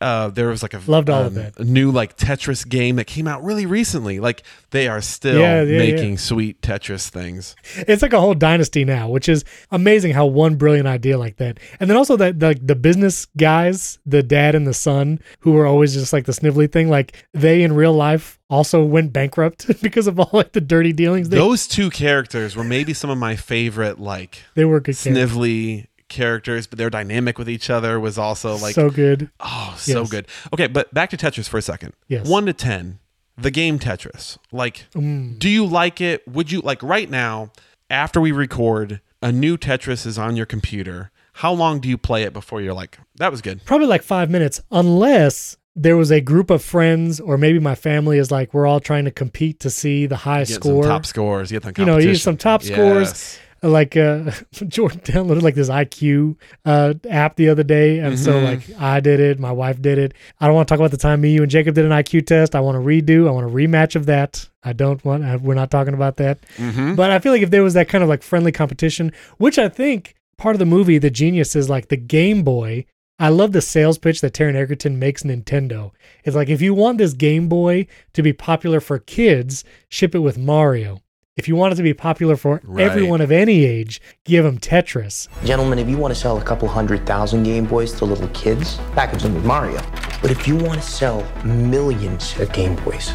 Uh, 0.04 0.28
there 0.28 0.48
was 0.48 0.62
like 0.62 0.74
a 0.74 0.80
Loved 0.86 1.08
all 1.08 1.22
of 1.22 1.26
um, 1.28 1.34
that. 1.42 1.58
new 1.60 1.90
like 1.90 2.16
Tetris 2.18 2.68
game 2.68 2.96
that 2.96 3.06
came 3.06 3.26
out 3.26 3.42
really 3.42 3.64
recently. 3.64 4.20
Like 4.20 4.42
they 4.70 4.86
are 4.86 5.00
still 5.00 5.40
Yeah, 5.40 5.62
yeah, 5.62 5.78
making 5.78 6.10
yeah. 6.12 6.16
sweet 6.18 6.60
Tetris 6.60 7.08
things. 7.08 7.56
it's 7.76 8.02
like 8.02 8.12
a 8.12 8.20
whole 8.20 8.34
dynasty 8.34 8.84
now, 8.84 9.08
which 9.08 9.28
is 9.28 9.44
amazing 9.70 10.12
how 10.12 10.26
one 10.26 10.56
brilliant 10.56 10.86
idea 10.86 11.16
like 11.16 11.36
that. 11.36 11.58
And 11.80 11.88
then 11.88 11.96
also 11.96 12.16
that 12.18 12.38
the, 12.38 12.58
the 12.60 12.74
business 12.74 13.26
guys, 13.38 13.98
the 14.04 14.22
dad 14.22 14.54
and 14.54 14.66
the 14.66 14.74
son, 14.74 15.20
who 15.40 15.52
were 15.52 15.66
always 15.66 15.94
just 15.94 16.12
like 16.12 16.26
the 16.26 16.32
snivelly 16.32 16.70
thing, 16.70 16.90
like 16.90 17.24
they 17.32 17.62
in 17.62 17.72
real 17.74 17.94
life 17.94 18.38
also 18.50 18.84
went 18.84 19.12
bankrupt 19.12 19.66
because 19.82 20.06
of 20.06 20.20
all 20.20 20.28
like 20.34 20.52
the 20.52 20.60
dirty 20.60 20.92
dealings. 20.92 21.30
They, 21.30 21.38
Those 21.38 21.66
two 21.66 21.88
characters 21.88 22.54
were 22.54 22.62
maybe 22.64 22.92
some 22.92 23.08
of 23.08 23.16
my 23.16 23.36
favorite 23.36 23.98
like 23.98 24.42
they 24.54 24.66
were 24.66 24.80
good 24.80 24.96
characters. 24.96 25.32
snivelly 25.32 25.86
characters, 26.08 26.66
but 26.66 26.78
their 26.78 26.90
dynamic 26.90 27.38
with 27.38 27.48
each 27.48 27.70
other 27.70 27.98
was 27.98 28.18
also 28.18 28.56
like 28.56 28.74
so 28.74 28.90
good. 28.90 29.30
oh 29.40 29.74
so 29.78 30.00
Yes. 30.00 30.10
good. 30.10 30.26
Okay, 30.52 30.66
but 30.66 30.92
back 30.94 31.10
to 31.10 31.16
Tetris 31.16 31.48
for 31.48 31.58
a 31.58 31.62
second. 31.62 31.92
Yes. 32.08 32.26
One 32.28 32.46
to 32.46 32.52
ten, 32.52 32.98
the 33.36 33.50
game 33.50 33.78
Tetris. 33.78 34.38
Like, 34.52 34.86
Mm. 34.94 35.38
do 35.38 35.48
you 35.48 35.66
like 35.66 36.00
it? 36.00 36.26
Would 36.28 36.52
you 36.52 36.60
like 36.60 36.82
right 36.82 37.10
now 37.10 37.50
after 37.90 38.20
we 38.20 38.32
record 38.32 39.00
a 39.22 39.32
new 39.32 39.56
Tetris 39.56 40.06
is 40.06 40.18
on 40.18 40.36
your 40.36 40.46
computer? 40.46 41.10
How 41.38 41.52
long 41.52 41.80
do 41.80 41.88
you 41.88 41.98
play 41.98 42.22
it 42.22 42.32
before 42.32 42.60
you're 42.60 42.74
like 42.74 42.98
that 43.16 43.30
was 43.32 43.40
good? 43.40 43.64
Probably 43.64 43.86
like 43.88 44.02
five 44.02 44.30
minutes, 44.30 44.60
unless 44.70 45.56
there 45.76 45.96
was 45.96 46.12
a 46.12 46.20
group 46.20 46.50
of 46.50 46.62
friends 46.62 47.18
or 47.18 47.36
maybe 47.36 47.58
my 47.58 47.74
family 47.74 48.18
is 48.18 48.30
like 48.30 48.54
we're 48.54 48.64
all 48.66 48.78
trying 48.78 49.04
to 49.06 49.10
compete 49.10 49.58
to 49.58 49.68
see 49.70 50.06
the 50.06 50.14
high 50.18 50.44
Get 50.44 50.54
score. 50.54 50.84
top 50.84 51.04
scores. 51.04 51.50
Get 51.50 51.64
the 51.64 51.72
You 51.76 51.84
know, 51.84 51.98
you 51.98 52.10
use 52.10 52.22
some 52.22 52.36
top 52.36 52.62
scores. 52.62 53.40
Like 53.64 53.96
uh 53.96 54.30
Jordan 54.68 55.00
downloaded 55.00 55.42
like 55.42 55.54
this 55.54 55.70
IQ 55.70 56.36
uh 56.64 56.94
app 57.08 57.36
the 57.36 57.48
other 57.48 57.62
day 57.62 57.98
and 57.98 58.18
so 58.18 58.32
Mhm. 58.34 58.44
like 58.44 58.80
I 58.80 59.00
did 59.00 59.20
it, 59.20 59.40
my 59.40 59.52
wife 59.52 59.80
did 59.80 59.98
it. 59.98 60.12
I 60.40 60.46
don't 60.46 60.54
want 60.54 60.68
to 60.68 60.72
talk 60.72 60.78
about 60.80 60.90
the 60.90 60.96
time 60.96 61.20
me, 61.22 61.32
you 61.32 61.42
and 61.42 61.50
Jacob 61.50 61.74
did 61.74 61.84
an 61.84 61.90
IQ 61.92 62.26
test. 62.26 62.54
I 62.54 62.60
want 62.60 62.76
to 62.76 62.80
redo, 62.80 63.26
I 63.26 63.30
want 63.30 63.46
a 63.46 63.50
rematch 63.50 63.96
of 63.96 64.06
that. 64.06 64.48
I 64.62 64.72
don't 64.74 65.02
want 65.04 65.24
I, 65.24 65.36
we're 65.36 65.54
not 65.54 65.70
talking 65.70 65.94
about 65.94 66.16
that. 66.18 66.38
Mhm. 66.58 66.94
But 66.94 67.10
I 67.10 67.18
feel 67.18 67.32
like 67.32 67.42
if 67.42 67.50
there 67.50 67.62
was 67.62 67.74
that 67.74 67.88
kind 67.88 68.02
of 68.04 68.08
like 68.10 68.22
friendly 68.22 68.52
competition, 68.52 69.12
which 69.38 69.58
I 69.58 69.68
think 69.68 70.14
part 70.36 70.54
of 70.54 70.58
the 70.58 70.66
movie 70.66 70.98
the 70.98 71.10
genius 71.10 71.56
is 71.56 71.70
like 71.70 71.88
the 71.88 71.96
Game 71.96 72.42
Boy 72.42 72.84
I 73.16 73.28
love 73.28 73.52
the 73.52 73.62
sales 73.62 73.96
pitch 73.96 74.20
that 74.22 74.32
Taron 74.32 74.56
Egerton 74.56 74.98
makes 74.98 75.22
Nintendo. 75.22 75.92
It's 76.24 76.34
like 76.34 76.48
if 76.48 76.60
you 76.60 76.74
want 76.74 76.98
this 76.98 77.12
Game 77.12 77.48
Boy 77.48 77.86
to 78.12 78.22
be 78.22 78.32
popular 78.32 78.80
for 78.80 78.98
kids, 78.98 79.62
ship 79.88 80.16
it 80.16 80.18
with 80.18 80.36
Mario. 80.36 80.98
If 81.36 81.48
you 81.48 81.56
want 81.56 81.72
it 81.72 81.76
to 81.76 81.82
be 81.82 81.94
popular 81.94 82.36
for 82.36 82.60
Right. 82.62 82.86
everyone 82.86 83.20
of 83.20 83.32
any 83.32 83.64
age, 83.64 84.00
give 84.24 84.44
them 84.44 84.58
Tetris. 84.58 85.26
Gentlemen, 85.44 85.80
if 85.80 85.88
you 85.88 85.98
want 85.98 86.14
to 86.14 86.20
sell 86.20 86.38
a 86.38 86.42
couple 86.44 86.68
hundred 86.68 87.04
thousand 87.06 87.42
Game 87.42 87.66
Boys 87.66 87.92
to 87.94 88.04
little 88.04 88.28
kids, 88.28 88.78
package 88.94 89.24
them 89.24 89.34
with 89.34 89.44
Mario. 89.44 89.80
But 90.22 90.30
if 90.30 90.46
you 90.46 90.54
want 90.56 90.80
to 90.80 90.86
sell 90.88 91.26
millions 91.44 92.38
of 92.38 92.52
Game 92.52 92.76
Boys, 92.84 93.12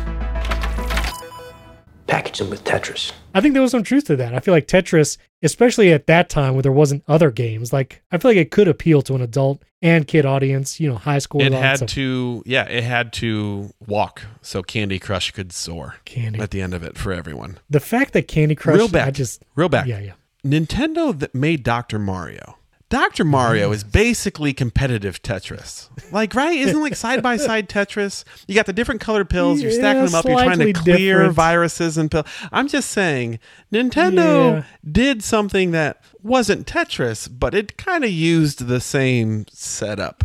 package 2.07 2.39
them 2.39 2.49
with 2.49 2.61
Tetris. 2.65 3.13
I 3.33 3.41
think 3.41 3.53
there 3.53 3.61
was 3.61 3.71
some 3.71 3.83
truth 3.83 4.05
to 4.05 4.15
that. 4.17 4.33
I 4.33 4.39
feel 4.39 4.53
like 4.53 4.67
Tetris, 4.67 5.17
especially 5.43 5.91
at 5.93 6.07
that 6.07 6.29
time 6.29 6.53
where 6.55 6.63
there 6.63 6.71
wasn't 6.71 7.03
other 7.07 7.31
games, 7.31 7.71
like 7.71 8.01
I 8.11 8.17
feel 8.17 8.31
like 8.31 8.37
it 8.37 8.51
could 8.51 8.67
appeal 8.67 9.01
to 9.03 9.15
an 9.15 9.21
adult 9.21 9.61
and 9.81 10.07
kid 10.07 10.25
audience, 10.25 10.79
you 10.79 10.89
know, 10.89 10.95
high 10.95 11.19
school. 11.19 11.41
It 11.41 11.53
had 11.53 11.87
to, 11.89 12.43
yeah, 12.45 12.63
it 12.65 12.83
had 12.83 13.13
to 13.13 13.71
walk 13.87 14.23
so 14.41 14.61
Candy 14.61 14.99
Crush 14.99 15.31
could 15.31 15.51
soar 15.51 15.95
Candy. 16.05 16.39
at 16.39 16.51
the 16.51 16.61
end 16.61 16.73
of 16.73 16.83
it 16.83 16.97
for 16.97 17.13
everyone. 17.13 17.59
The 17.69 17.79
fact 17.79 18.13
that 18.13 18.27
Candy 18.27 18.55
Crush, 18.55 18.77
Real 18.77 18.87
back, 18.89 19.07
I 19.07 19.11
just, 19.11 19.43
real 19.55 19.69
back. 19.69 19.87
yeah, 19.87 19.99
yeah. 19.99 20.13
Nintendo 20.45 21.17
that 21.17 21.35
made 21.35 21.63
Dr. 21.63 21.99
Mario. 21.99 22.55
Dr. 22.89 23.23
Mario 23.23 23.71
is 23.71 23.83
basically 23.83 24.51
competitive 24.51 25.21
Tetris. 25.21 25.89
Like, 26.11 26.33
right? 26.33 26.57
Isn't 26.57 26.81
like 26.81 26.95
side 26.95 27.21
by 27.21 27.37
side 27.37 27.69
Tetris? 27.69 28.23
You 28.47 28.55
got 28.55 28.65
the 28.65 28.73
different 28.73 28.99
colored 28.99 29.29
pills, 29.29 29.61
you're 29.61 29.71
stacking 29.71 30.01
Yeah, 30.01 30.05
them 30.07 30.15
up, 30.15 30.25
you're 30.25 30.37
trying 30.43 30.57
to 30.59 30.73
clear 30.73 31.17
different. 31.17 31.35
viruses 31.35 31.97
and 31.99 32.09
pills. 32.09 32.25
I'm 32.51 32.67
just 32.67 32.89
saying, 32.89 33.37
Nintendo 33.71 34.53
Yeah. 34.57 34.63
did 34.91 35.23
something 35.23 35.69
that 35.71 36.01
wasn't 36.23 36.65
Tetris, 36.65 37.29
but 37.31 37.53
it 37.53 37.77
kind 37.77 38.03
of 38.03 38.09
used 38.09 38.67
the 38.67 38.79
same 38.81 39.45
setup. 39.51 40.23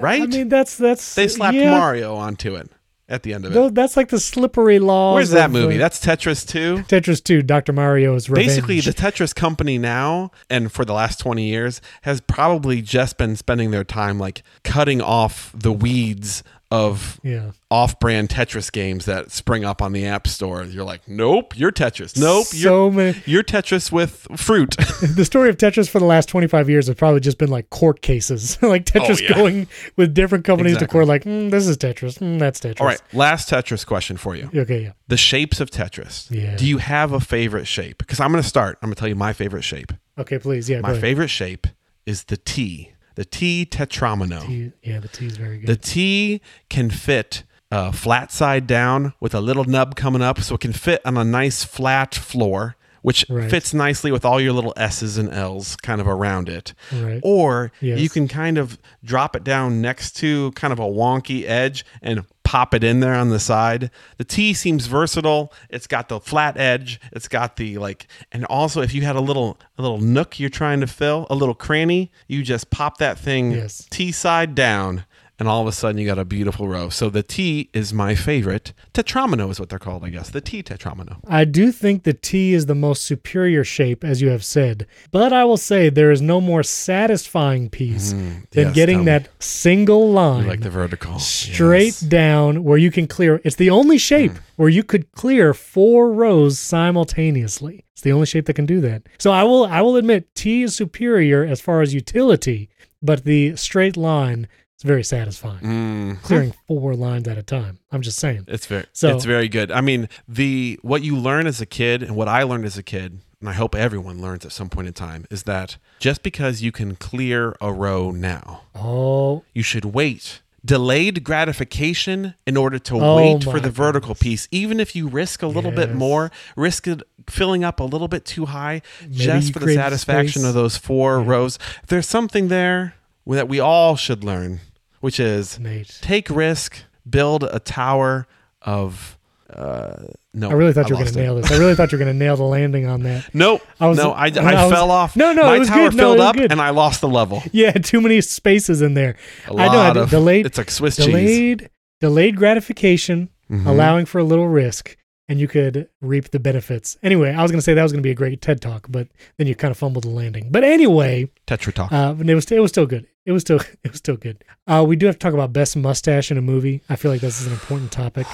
right? 0.00 0.22
I 0.22 0.26
mean, 0.26 0.48
that's 0.48 0.76
that's 0.76 1.14
they 1.14 1.28
slapped 1.28 1.56
yeah, 1.56 1.70
Mario 1.78 2.14
onto 2.14 2.54
it 2.54 2.70
at 3.08 3.22
the 3.22 3.32
end 3.32 3.46
of 3.46 3.56
it. 3.56 3.74
That's 3.74 3.96
like 3.96 4.08
the 4.08 4.20
slippery 4.20 4.78
law. 4.78 5.14
Where's 5.14 5.30
that 5.30 5.50
movie? 5.50 5.76
That's 5.78 5.98
Tetris 5.98 6.46
2. 6.46 6.84
Tetris 6.88 7.22
2, 7.22 7.42
Dr. 7.42 7.72
Mario's 7.72 8.28
Revenge. 8.28 8.48
Basically, 8.48 8.80
the 8.80 8.92
Tetris 8.92 9.34
company 9.34 9.78
now 9.78 10.30
and 10.50 10.70
for 10.70 10.84
the 10.84 10.92
last 10.92 11.18
20 11.20 11.44
years 11.44 11.80
has 12.02 12.20
probably 12.20 12.82
just 12.82 13.16
been 13.16 13.36
spending 13.36 13.70
their 13.70 13.84
time 13.84 14.18
like 14.18 14.42
cutting 14.62 15.00
off 15.00 15.52
the 15.54 15.72
weeds 15.72 16.42
of 16.70 17.18
yeah. 17.22 17.52
off-brand 17.70 18.28
Tetris 18.28 18.70
games 18.70 19.06
that 19.06 19.30
spring 19.30 19.64
up 19.64 19.80
on 19.80 19.92
the 19.92 20.04
App 20.06 20.26
Store. 20.26 20.62
You're 20.64 20.84
like, 20.84 21.08
"Nope, 21.08 21.56
you're 21.58 21.72
Tetris. 21.72 22.18
Nope, 22.18 22.46
So 22.46 22.56
you're 22.56 22.90
many. 22.92 23.22
you're 23.24 23.42
Tetris 23.42 23.90
with 23.90 24.26
fruit." 24.36 24.76
The 25.18 25.24
story 25.24 25.48
of 25.48 25.56
Tetris 25.56 25.88
for 25.88 25.98
the 26.00 26.04
last 26.04 26.28
25 26.28 26.68
years 26.68 26.86
has 26.88 26.96
probably 26.96 27.20
just 27.20 27.38
been 27.38 27.48
like 27.50 27.70
court 27.70 28.02
cases. 28.02 28.60
like 28.62 28.84
Tetris 28.84 29.20
Oh, 29.22 29.22
yeah. 29.22 29.34
going 29.34 29.68
with 29.96 30.12
different 30.12 30.44
companies 30.44 30.76
to 30.78 30.86
court, 30.86 31.06
like, 31.06 31.24
mm, 31.24 31.50
this 31.50 31.66
is 31.66 31.76
Tetris. 31.78 32.18
Mm, 32.18 32.38
that's 32.38 32.60
Tetris. 32.60 32.80
All 32.80 32.86
right, 32.86 33.00
last 33.12 33.48
Tetris 33.50 33.86
question 33.86 34.16
for 34.16 34.36
you. 34.36 34.50
Okay, 34.54 34.82
yeah. 34.84 34.92
The 35.08 35.16
shapes 35.16 35.60
of 35.60 35.70
Tetris. 35.70 36.30
Yeah. 36.30 36.56
Do 36.56 36.66
you 36.66 36.78
have 36.78 37.12
a 37.12 37.20
favorite 37.20 37.66
shape? 37.66 37.98
Because 37.98 38.20
I'm 38.20 38.30
going 38.30 38.42
to 38.42 38.48
start. 38.48 38.78
I'm 38.82 38.88
going 38.88 38.94
to 38.94 39.00
tell 39.00 39.08
you 39.08 39.14
my 39.14 39.32
favorite 39.32 39.62
shape. 39.64 39.92
Okay, 40.18 40.38
please. 40.38 40.68
Yeah, 40.68 40.80
go 40.80 40.88
My 40.88 40.98
favorite 40.98 41.28
shape 41.28 41.66
is 42.06 42.24
the 42.24 42.36
T. 42.36 42.92
The 43.18 43.24
T 43.24 43.66
tetromino. 43.68 44.46
T- 44.46 44.70
yeah, 44.84 45.00
the 45.00 45.08
T 45.08 45.26
is 45.26 45.36
very 45.36 45.58
good. 45.58 45.66
The 45.66 45.74
T 45.76 46.40
can 46.70 46.88
fit 46.88 47.42
uh, 47.72 47.90
flat 47.90 48.30
side 48.30 48.66
down 48.68 49.12
with 49.18 49.34
a 49.34 49.40
little 49.40 49.64
nub 49.64 49.96
coming 49.96 50.22
up, 50.22 50.40
so 50.40 50.54
it 50.54 50.60
can 50.60 50.72
fit 50.72 51.00
on 51.04 51.16
a 51.16 51.24
nice 51.24 51.64
flat 51.64 52.14
floor, 52.14 52.76
which 53.02 53.26
Right. 53.28 53.50
fits 53.50 53.74
nicely 53.74 54.12
with 54.12 54.24
all 54.24 54.40
your 54.40 54.52
little 54.52 54.72
S's 54.76 55.18
and 55.18 55.30
L's 55.32 55.74
kind 55.74 56.00
of 56.00 56.06
around 56.06 56.48
it. 56.48 56.74
Right. 56.92 57.18
Or 57.24 57.72
Yes. 57.80 57.98
you 57.98 58.08
can 58.08 58.28
kind 58.28 58.56
of 58.56 58.78
drop 59.04 59.34
it 59.34 59.42
down 59.42 59.80
next 59.82 60.12
to 60.18 60.52
kind 60.52 60.72
of 60.72 60.78
a 60.78 60.84
wonky 60.86 61.44
edge 61.44 61.84
and 62.00 62.24
pop 62.48 62.72
it 62.72 62.82
in 62.82 63.00
there 63.00 63.12
on 63.12 63.28
the 63.28 63.38
side. 63.38 63.90
The 64.16 64.24
T 64.24 64.54
seems 64.54 64.86
versatile. 64.86 65.52
It's 65.68 65.86
got 65.86 66.08
the 66.08 66.18
flat 66.18 66.56
edge. 66.56 66.98
It's 67.12 67.28
got 67.28 67.56
the 67.56 67.76
like, 67.76 68.06
and 68.32 68.46
also 68.46 68.80
if 68.80 68.94
you 68.94 69.02
had 69.02 69.16
a 69.16 69.20
little 69.20 69.58
a 69.76 69.82
little 69.82 70.00
nook 70.00 70.40
you're 70.40 70.48
trying 70.48 70.80
to 70.80 70.86
fill, 70.86 71.26
a 71.28 71.34
little 71.34 71.54
cranny, 71.54 72.10
you 72.26 72.42
just 72.42 72.70
pop 72.70 72.96
that 72.98 73.18
thing 73.18 73.50
Yes. 73.52 73.86
T 73.90 74.12
side 74.12 74.54
down, 74.54 75.04
and 75.38 75.48
all 75.48 75.62
of 75.62 75.68
a 75.68 75.72
sudden 75.72 75.98
you 75.98 76.06
got 76.06 76.18
a 76.18 76.24
beautiful 76.24 76.66
row. 76.68 76.88
So 76.88 77.08
the 77.10 77.22
T 77.22 77.70
is 77.72 77.92
my 77.92 78.14
favorite. 78.14 78.72
Tetromino 78.92 79.50
is 79.50 79.60
what 79.60 79.68
they're 79.68 79.78
called, 79.78 80.04
I 80.04 80.10
guess. 80.10 80.30
The 80.30 80.40
T 80.40 80.62
tetromino. 80.62 81.18
I 81.28 81.44
do 81.44 81.70
think 81.72 82.02
the 82.02 82.12
T 82.14 82.54
is 82.54 82.66
the 82.66 82.74
most 82.74 83.04
superior 83.04 83.64
shape, 83.64 84.02
as 84.04 84.20
you 84.20 84.28
have 84.30 84.44
said. 84.44 84.86
But 85.10 85.32
I 85.32 85.44
will 85.44 85.56
say 85.56 85.88
there 85.90 86.10
is 86.10 86.20
no 86.20 86.40
more 86.40 86.62
satisfying 86.62 87.70
piece 87.70 88.12
than 88.12 88.18
Mm-hmm. 88.18 88.58
yes, 88.58 88.74
getting 88.74 88.96
tell 88.98 89.04
me. 89.04 89.10
that 89.12 89.28
single 89.42 90.06
You 90.08 90.12
line 90.14 90.46
like 90.48 90.60
the 90.60 90.70
vertical. 90.70 91.18
straight 91.18 91.86
Yes. 91.86 92.00
Down 92.00 92.64
where 92.64 92.78
you 92.78 92.90
can 92.90 93.06
clear. 93.06 93.40
It's 93.44 93.56
the 93.56 93.70
only 93.70 93.98
shape 93.98 94.32
where 94.56 94.68
you 94.68 94.82
could 94.82 95.10
clear 95.12 95.54
four 95.54 96.12
rows 96.12 96.58
simultaneously. 96.58 97.84
It's 97.92 98.02
the 98.02 98.12
only 98.12 98.26
shape 98.26 98.46
that 98.46 98.54
can 98.54 98.66
do 98.66 98.80
that. 98.82 99.02
So 99.18 99.30
I 99.32 99.42
will 99.44 99.64
I 99.64 99.80
will 99.80 99.96
admit 99.96 100.34
T 100.34 100.62
is 100.62 100.76
superior 100.76 101.44
as 101.44 101.60
far 101.60 101.80
as 101.82 101.94
utility, 101.94 102.68
but 103.02 103.24
the 103.24 103.56
straight 103.56 103.96
line 103.96 104.48
is 104.78 104.84
very 104.84 105.04
satisfying. 105.04 105.58
Mm. 105.60 106.22
Clearing 106.22 106.54
four 106.66 106.94
lines 106.94 107.26
at 107.28 107.36
a 107.38 107.42
time. 107.42 107.78
I'm 107.92 108.02
just 108.02 108.18
saying. 108.18 108.44
It's 108.48 108.66
very 108.66 108.84
So- 108.92 109.14
it's 109.14 109.24
very 109.24 109.48
good. 109.48 109.70
I 109.72 109.80
mean, 109.80 110.08
the 110.28 110.78
what 110.82 111.02
you 111.02 111.16
learn 111.16 111.46
as 111.46 111.60
a 111.60 111.66
kid 111.66 112.02
and 112.02 112.14
what 112.16 112.28
I 112.28 112.42
learned 112.44 112.64
as 112.64 112.78
a 112.78 112.82
kid, 112.82 113.20
and 113.40 113.48
I 113.48 113.52
hope 113.52 113.74
everyone 113.74 114.20
learns 114.20 114.44
at 114.44 114.52
some 114.52 114.68
point 114.68 114.88
in 114.88 114.94
time, 114.94 115.26
is 115.30 115.44
that 115.44 115.76
just 115.98 116.22
because 116.22 116.62
you 116.62 116.72
can 116.72 116.96
clear 116.96 117.56
a 117.60 117.72
row 117.72 118.10
now, 118.10 118.62
Oh, 118.74 119.44
you 119.52 119.62
should 119.62 119.84
wait. 119.84 120.40
Delayed 120.64 121.22
gratification 121.24 122.34
in 122.46 122.56
order 122.56 122.78
to 122.80 122.96
Oh 123.00 123.16
wait 123.16 123.44
for 123.44 123.60
the 123.60 123.70
vertical 123.70 124.08
goodness. 124.14 124.46
piece, 124.46 124.48
even 124.50 124.80
if 124.80 124.94
you 124.96 125.08
risk 125.08 125.42
a 125.42 125.46
little 125.46 125.70
bit 125.70 125.94
more, 125.94 126.30
risk 126.56 126.86
it 126.88 127.02
filling 127.28 127.62
up 127.64 127.78
a 127.80 127.84
little 127.84 128.08
bit 128.08 128.24
too 128.24 128.46
high, 128.46 128.82
Maybe 129.02 129.14
just 129.14 129.52
for 129.52 129.60
the 129.60 129.72
satisfaction 129.74 130.42
space. 130.42 130.48
of 130.48 130.54
those 130.54 130.76
four 130.76 131.20
rows. 131.20 131.58
There's 131.86 132.06
something 132.08 132.48
there 132.48 132.94
that 133.26 133.48
we 133.48 133.60
all 133.60 133.94
should 133.96 134.24
learn, 134.24 134.60
which 135.00 135.18
is 135.20 135.58
Nate. 135.58 135.98
take 136.02 136.28
risk, 136.30 136.82
build 137.08 137.44
a 137.44 137.58
tower 137.58 138.26
of. 138.62 139.16
Uh, 139.50 139.94
no, 140.34 140.50
I 140.50 140.52
really 140.52 140.74
thought 140.74 140.90
you 140.90 140.94
were 140.96 141.02
going 141.02 141.14
to 141.14 141.18
nail 141.20 141.34
this. 141.36 141.50
I 141.50 141.56
really 141.56 141.74
thought 141.74 141.90
you 141.90 141.96
were 141.98 142.04
going 142.04 142.14
to 142.14 142.18
nail 142.24 142.36
the 142.36 142.42
landing 142.44 142.86
on 142.86 143.02
that. 143.04 143.24
Nope. 143.34 143.62
I 143.80 143.86
was- 143.88 143.96
no, 143.96 144.12
I, 144.12 144.26
I, 144.26 144.28
I 144.36 144.64
was- 144.66 144.72
fell 144.72 144.90
off. 144.90 145.16
No, 145.16 145.32
no, 145.32 145.44
my 145.44 145.56
it 145.56 145.58
was 145.60 145.68
tower 145.68 145.88
good. 145.88 145.96
No, 145.96 146.02
filled 146.02 146.18
was 146.18 146.26
up 146.26 146.36
good. 146.36 146.52
and 146.52 146.60
I 146.60 146.68
lost 146.70 147.00
the 147.00 147.08
level. 147.08 147.42
Yeah, 147.52 147.72
too 147.72 148.02
many 148.02 148.20
spaces 148.20 148.82
in 148.82 148.92
there. 148.92 149.16
A 149.46 149.52
I 149.52 149.54
know. 149.54 149.72
I 149.72 149.86
lot 149.88 149.92
did- 149.94 150.02
of 150.02 150.10
delayed. 150.10 150.44
It's 150.44 150.58
like 150.58 150.70
Swiss 150.70 150.96
cheese. 150.96 151.06
delayed 151.06 151.70
delayed 152.00 152.36
gratification, 152.36 153.30
Mhm. 153.50 153.66
allowing 153.66 154.04
for 154.04 154.18
a 154.18 154.24
little 154.24 154.46
risk, 154.48 154.96
and 155.28 155.38
you 155.38 155.46
could 155.48 155.88
reap 156.00 156.30
the 156.30 156.40
benefits. 156.40 156.96
Anyway, 157.02 157.32
I 157.32 157.42
was 157.42 157.50
going 157.50 157.58
to 157.58 157.62
say 157.62 157.74
that 157.74 157.82
was 157.82 157.92
going 157.92 158.02
to 158.02 158.06
be 158.06 158.10
a 158.10 158.14
great 158.14 158.40
TED 158.40 158.60
talk, 158.60 158.86
but 158.88 159.08
then 159.36 159.46
you 159.46 159.54
kind 159.54 159.70
of 159.70 159.76
fumbled 159.76 160.04
the 160.04 160.08
landing. 160.10 160.48
But 160.50 160.64
anyway, 160.64 161.30
Tetra 161.46 161.72
talk. 161.72 161.92
uh, 161.92 162.14
it 162.18 162.34
was 162.34 162.50
it 162.50 162.60
was 162.60 162.70
still 162.70 162.86
good. 162.86 163.06
It 163.26 163.32
was 163.32 163.42
still 163.42 163.60
it 163.84 163.90
was 163.90 163.98
still 163.98 164.16
good. 164.16 164.42
Uh, 164.66 164.84
we 164.86 164.96
do 164.96 165.06
have 165.06 165.16
to 165.16 165.18
talk 165.18 165.34
about 165.34 165.52
best 165.52 165.76
mustache 165.76 166.30
in 166.30 166.38
a 166.38 166.42
movie. 166.42 166.82
I 166.88 166.96
feel 166.96 167.10
like 167.10 167.20
this 167.20 167.40
is 167.40 167.46
an 167.46 167.52
important 167.52 167.92
topic. 167.92 168.26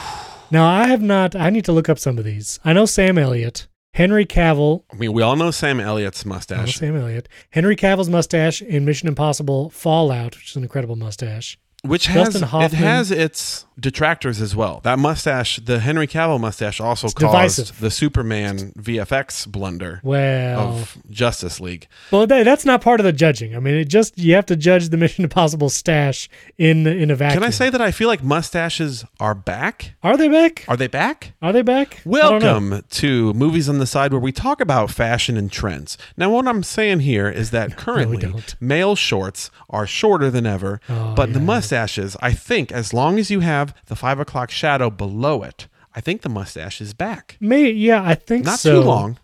Now, 0.51 0.67
I 0.69 0.87
have 0.89 1.03
not. 1.03 1.35
I 1.35 1.51
need 1.51 1.65
to 1.65 1.73
look 1.73 1.89
up 1.89 1.99
some 1.99 2.19
of 2.19 2.25
these. 2.25 2.61
I 2.65 2.73
know 2.75 2.87
Sam 2.87 3.19
Elliott, 3.19 3.67
Henry 3.95 4.25
Cavill. 4.27 4.85
I 4.93 4.97
mean, 4.97 5.13
we 5.13 5.23
all 5.23 5.35
know 5.37 5.51
Sam 5.51 5.81
Elliott's 5.81 6.25
I 6.25 6.29
know 6.29 6.35
mustache. 6.37 6.77
Sam 6.77 6.97
Elliott, 6.97 7.29
Henry 7.51 7.75
Cavill's 7.77 8.11
mustache 8.11 8.63
in 8.63 8.85
Mission 8.85 9.09
Impossible 9.09 9.71
Fallout, 9.71 10.37
which 10.37 10.51
is 10.51 10.57
an 10.57 10.63
incredible 10.63 10.97
mustache. 10.97 11.59
which 11.83 12.07
has 12.07 12.35
Dustin 12.35 12.63
it 12.63 12.73
has 12.73 13.11
its 13.11 13.67
detractors 13.79 14.41
as 14.41 14.55
well. 14.55 14.81
That 14.85 14.99
mustache, 14.99 15.57
the 15.57 15.81
Henry 15.81 16.07
Cavill 16.07 16.41
mustache, 16.41 16.81
also 16.81 17.07
It's 17.07 17.15
caused 17.15 17.57
divisive. 17.57 17.81
the 17.81 17.91
Superman 17.91 18.73
VFX 18.79 19.47
blunder 19.49 20.01
Well, 20.05 20.61
of 20.79 20.99
Justice 21.11 21.61
League. 21.61 21.89
Well, 22.11 22.27
that, 22.27 22.45
that's 22.45 22.65
not 22.65 22.81
part 22.83 23.01
of 23.01 23.05
the 23.05 23.13
judging. 23.13 23.57
I 23.57 23.61
mean, 23.61 23.75
it 23.75 23.87
just 23.87 24.17
you 24.19 24.35
have 24.35 24.47
to 24.47 24.57
judge 24.57 24.91
the 24.91 24.97
Mission 25.05 25.25
Impossible 25.25 25.71
stash 25.71 26.29
in 26.59 26.87
in 26.87 27.11
a 27.11 27.17
vacuum. 27.17 27.43
Can 27.43 27.47
I 27.47 27.51
say 27.51 27.71
that 27.71 27.81
I 27.81 27.91
feel 27.91 28.09
like 28.09 28.23
mustaches 28.23 29.05
are 29.19 29.35
back? 29.35 29.95
Are 30.03 30.17
they 30.17 30.29
back? 30.29 30.65
Are 30.69 30.77
they 30.77 30.87
back? 30.87 31.33
Are 31.43 31.53
they 31.53 31.63
back? 31.63 32.01
I 32.07 32.11
don't 32.11 32.43
know. 32.43 32.53
Welcome 32.53 32.85
to 32.91 33.35
Movies 33.35 33.69
on 33.69 33.79
the 33.79 33.87
Side, 33.87 34.13
where 34.13 34.21
we 34.21 34.33
talk 34.33 34.61
about 34.61 34.91
fashion 34.91 35.37
and 35.37 35.51
trends. 35.51 35.99
Now, 36.17 36.31
what 36.31 36.47
I'm 36.47 36.63
saying 36.63 37.01
here 37.01 37.29
is 37.29 37.51
that 37.51 37.77
currently 37.77 38.19
don't. 38.19 38.55
male 38.61 38.95
shorts 38.97 39.51
are 39.69 39.87
shorter 39.87 40.31
than 40.31 40.47
ever, 40.47 40.81
Oh, 40.89 41.15
but 41.17 41.33
the 41.33 41.41
mustaches, 41.41 42.17
I 42.21 42.33
think, 42.33 42.71
as 42.71 42.95
long 42.95 43.19
as 43.19 43.31
you 43.31 43.41
have 43.41 43.63
the 43.87 43.96
five 43.96 44.18
o'clock 44.20 44.50
shadow 44.50 44.90
below 44.90 45.42
it, 45.42 45.68
I 45.94 46.00
think 46.00 46.22
the 46.22 46.29
mustache 46.29 46.81
is 46.81 46.92
back. 46.94 47.37
May 47.40 47.70
yeah, 47.70 48.03
I 48.03 48.14
think 48.14 48.44
Not 48.44 48.59
so. 48.59 48.81
too 48.81 48.87
long, 48.87 49.18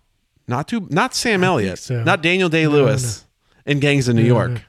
not 0.46 0.68
too, 0.68 0.87
not 0.90 1.14
Sam 1.14 1.42
Elliott, 1.44 1.79
so. 1.79 2.03
not 2.05 2.22
Daniel 2.22 2.48
Day 2.48 2.66
Lewis 2.66 3.26
in 3.66 3.81
Gangs 3.81 4.09
of 4.09 4.14
New 4.14 4.24
York. 4.24 4.62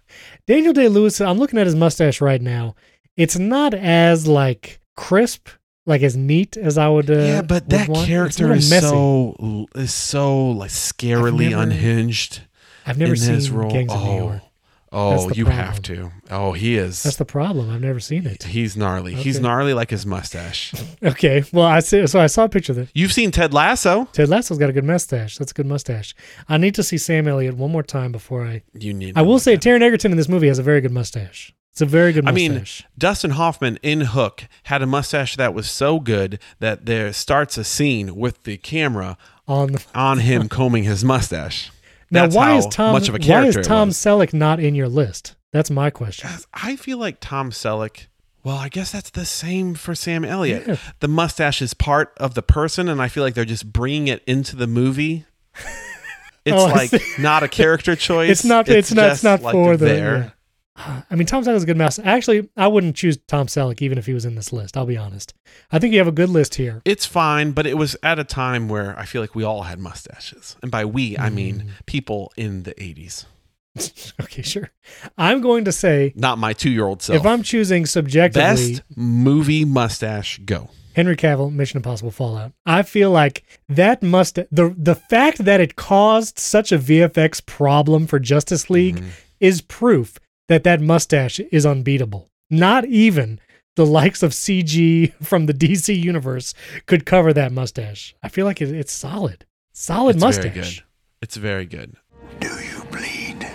Daniel 0.48 0.74
Day 0.74 0.88
Lewis. 0.88 1.22
I'm 1.22 1.38
looking 1.38 1.60
at 1.60 1.66
his 1.66 1.76
mustache 1.76 2.22
right 2.22 2.42
now. 2.42 2.76
It's 3.18 3.38
not 3.38 3.74
as 3.74 4.28
like 4.28 4.80
crisp, 4.96 5.48
like 5.86 6.02
as 6.02 6.16
neat 6.18 6.58
as 6.58 6.78
I 6.78 6.88
would. 6.90 7.10
Uh, 7.10 7.20
yeah, 7.20 7.42
but 7.42 7.70
that. 7.70 7.88
Character 8.06 8.52
is 8.54 8.70
messy. 8.70 8.88
so 8.88 9.68
is 9.76 9.94
so 9.94 10.50
like 10.50 10.72
scarily 10.72 11.50
never- 11.52 11.64
unhinged. 11.64 12.42
I've 12.86 12.98
never 12.98 13.12
in 13.14 13.18
seen 13.20 13.36
his 13.36 13.52
role. 13.52 13.70
Gangs 13.72 13.92
of 13.92 14.02
oh, 14.02 14.06
New 14.06 14.18
York. 14.24 14.42
Oh, 14.92 15.30
you 15.32 15.46
problem. 15.46 15.66
have 15.66 15.82
to. 15.84 16.12
Oh, 16.30 16.54
he 16.54 16.78
is. 16.78 17.04
That's 17.04 17.16
the 17.16 17.26
problem. 17.26 17.70
I've 17.70 17.82
never 17.82 18.00
seen 18.00 18.26
it. 18.26 18.44
He's 18.44 18.76
gnarly. 18.76 19.16
He's 19.16 19.40
gnarly 19.40 19.74
like 19.74 19.90
his 19.90 20.06
mustache. 20.06 20.74
Okay, 21.04 21.44
well, 21.52 21.66
I 21.66 21.80
see. 21.80 22.06
So 22.06 22.20
I 22.20 22.28
saw 22.28 22.44
a 22.44 22.50
picture 22.50 22.74
of 22.74 22.78
that. 22.78 22.90
You've 22.94 23.12
seen 23.12 23.32
Ted 23.32 23.54
Lasso. 23.54 24.06
Ted 24.14 24.30
Lasso's 24.30 24.58
got 24.58 24.70
a 24.70 24.74
good 24.74 24.84
mustache. 24.84 25.38
That's 25.38 25.52
a 25.52 25.54
good 25.54 25.66
mustache. 25.66 26.14
I 26.48 26.58
need 26.58 26.76
to 26.76 26.84
see 26.84 26.98
Sam 26.98 27.28
Elliott 27.28 27.56
one 27.56 27.72
more 27.72 27.84
time 27.84 28.12
before 28.12 28.46
I. 28.46 28.62
You 28.74 28.94
need. 28.94 29.18
I 29.18 29.22
will 29.24 29.40
say 29.40 29.56
that. 29.56 29.64
Taron 29.64 29.82
Egerton 29.82 30.12
in 30.12 30.18
this 30.18 30.30
movie 30.30 30.48
has 30.48 30.60
a 30.60 30.64
very 30.64 30.80
good 30.80 30.92
mustache. 30.92 31.54
It's 31.72 31.82
a 31.82 31.86
very 31.86 32.12
good 32.12 32.28
I 32.28 32.32
mean. 32.32 32.66
Dustin 32.98 33.32
Hoffman 33.32 33.80
in 33.82 34.02
Hook 34.02 34.44
had 34.64 34.82
a 34.82 34.86
mustache 34.86 35.38
that 35.38 35.54
was 35.54 35.70
so 35.70 36.00
good 36.00 36.40
that 36.60 36.86
there 36.86 37.14
starts 37.14 37.58
a 37.58 37.64
scene 37.64 38.16
with 38.16 38.44
the 38.44 38.58
camera 38.58 39.18
on 39.48 39.74
the, 39.74 39.86
on 39.96 40.20
him 40.20 40.50
combing 40.50 40.84
his 40.84 41.04
mustache. 41.04 41.72
Now, 42.12 42.24
That's 42.24 42.36
why 42.36 42.56
is 42.58 42.68
Tom? 42.68 42.94
much 42.94 43.10
of 43.10 43.16
a 43.16 43.20
why 43.20 43.46
is 43.46 43.56
Tom. 43.66 43.90
Selleck 43.90 44.34
not 44.34 44.60
in 44.60 44.76
your 44.76 44.88
list? 44.90 45.36
That's 45.54 45.72
my 45.72 45.90
question. 45.90 46.30
I 46.54 46.76
feel 46.76 46.98
like 46.98 47.18
Tom 47.20 47.52
Selleck. 47.52 48.08
Well, 48.44 48.58
I 48.58 48.70
guess 48.70 48.92
that's 48.92 49.10
the 49.12 49.26
same 49.26 49.76
for 49.76 49.94
Sam 49.96 50.26
Elliott. 50.26 50.68
Yeah. 50.68 50.76
The 51.00 51.08
mustache 51.08 51.62
is 51.62 51.74
part 51.74 52.14
of 52.18 52.34
the 52.34 52.42
person, 52.42 52.90
and 52.90 53.02
I 53.02 53.08
feel 53.08 53.24
like 53.24 53.34
they're 53.34 53.46
just 53.46 53.72
bringing 53.72 54.08
it 54.08 54.24
into 54.28 54.56
the 54.56 54.68
movie. 54.68 55.26
It's 56.44 56.58
Oh, 56.58 56.66
like 56.66 56.92
not 57.20 57.44
a 57.44 57.48
character 57.48 57.96
choice. 58.08 58.32
It's 58.32 58.44
not. 58.44 58.68
It's, 58.68 58.92
not. 58.92 59.12
It's 59.12 59.24
not 59.24 59.44
like, 59.44 59.54
for 59.54 59.78
the. 59.78 59.86
there. 59.86 60.34
I 61.10 61.16
mean, 61.16 61.28
Tom 61.28 61.44
Selleck's 61.44 61.64
a 61.64 61.66
good 61.66 61.78
mouse. 61.78 62.00
Actually, 62.00 62.50
I 62.58 62.68
wouldn't 62.68 62.96
choose 62.96 63.18
Tom 63.28 63.48
Selleck 63.48 63.82
even 63.82 63.98
if 63.98 64.06
he 64.06 64.14
was 64.14 64.26
in 64.26 64.36
this 64.36 64.52
list. 64.52 64.76
I'll 64.78 64.86
be 64.86 64.98
honest. 64.98 65.34
I 65.72 65.80
think 65.80 65.94
you 65.94 66.00
have 66.00 66.08
a 66.08 66.12
good 66.12 66.30
list 66.30 66.56
here. 66.56 66.82
It's 66.86 67.06
fine, 67.06 67.52
but 67.52 67.66
it 67.66 67.78
was 67.78 67.96
at 68.04 68.20
a 68.20 68.24
time 68.24 68.68
where 68.70 68.98
I 68.98 69.06
feel 69.06 69.22
like 69.22 69.36
we 69.36 69.44
all 69.44 69.64
had 69.64 69.80
mustaches, 69.80 70.56
and 70.62 70.72
by 70.72 70.86
we 70.86 71.18
I 71.18 71.30
Mm. 71.30 71.34
mean 71.34 71.72
people 71.86 72.32
in 72.38 72.64
the 72.64 72.74
'80s, 72.76 73.26
okay, 74.22 74.42
sure. 74.42 74.70
I'm 75.18 75.42
going 75.42 75.66
to 75.66 75.72
say 75.72 76.14
not 76.16 76.38
my 76.38 76.54
two-year-old 76.54 77.02
self. 77.02 77.20
if 77.20 77.26
I'm 77.26 77.44
choosing 77.44 77.86
subjectively, 77.86 78.42
best 78.76 78.82
movie 78.96 79.66
mustache, 79.66 80.40
go. 80.46 80.70
Henry 80.94 81.16
Cavill, 81.16 81.54
Mission 81.54 81.78
Impossible 81.78 82.12
Fallout. 82.12 82.52
I 82.66 82.84
feel 82.84 83.12
like 83.12 83.44
that 83.70 84.04
must 84.04 84.36
the 84.36 84.76
the 84.78 84.96
fact 84.96 85.46
that 85.46 85.62
it 85.62 85.76
caused 85.78 86.38
such 86.38 86.72
a 86.74 86.78
VFX 86.78 87.46
problem 87.46 88.08
for 88.08 88.20
Justice 88.20 88.70
League 88.70 88.98
Mm-hmm. 88.98 89.10
is 89.40 89.62
proof 89.62 90.20
that 90.52 90.64
that 90.66 90.82
mustache 90.82 91.40
is 91.40 91.66
unbeatable. 91.66 92.30
Not 92.50 92.86
even 92.86 93.40
the 93.76 93.86
likes 93.86 94.22
of 94.22 94.32
CG 94.32 95.14
from 95.24 95.46
the 95.46 95.54
DC 95.54 95.98
universe 95.98 96.54
could 96.86 97.06
cover 97.06 97.32
that 97.32 97.54
mustache. 97.54 98.14
I 98.22 98.28
feel 98.28 98.46
like 98.46 98.62
it, 98.62 98.70
it's 98.70 98.92
solid, 98.92 99.46
solid 99.72 100.18
It's 100.18 100.24
mustache. 100.24 100.44
very 100.54 100.66
good. 100.66 100.84
It's 101.22 101.38
very 101.38 101.66
good. 101.66 101.96
Do 102.42 102.48
you 102.50 102.84
bleed? 102.92 103.48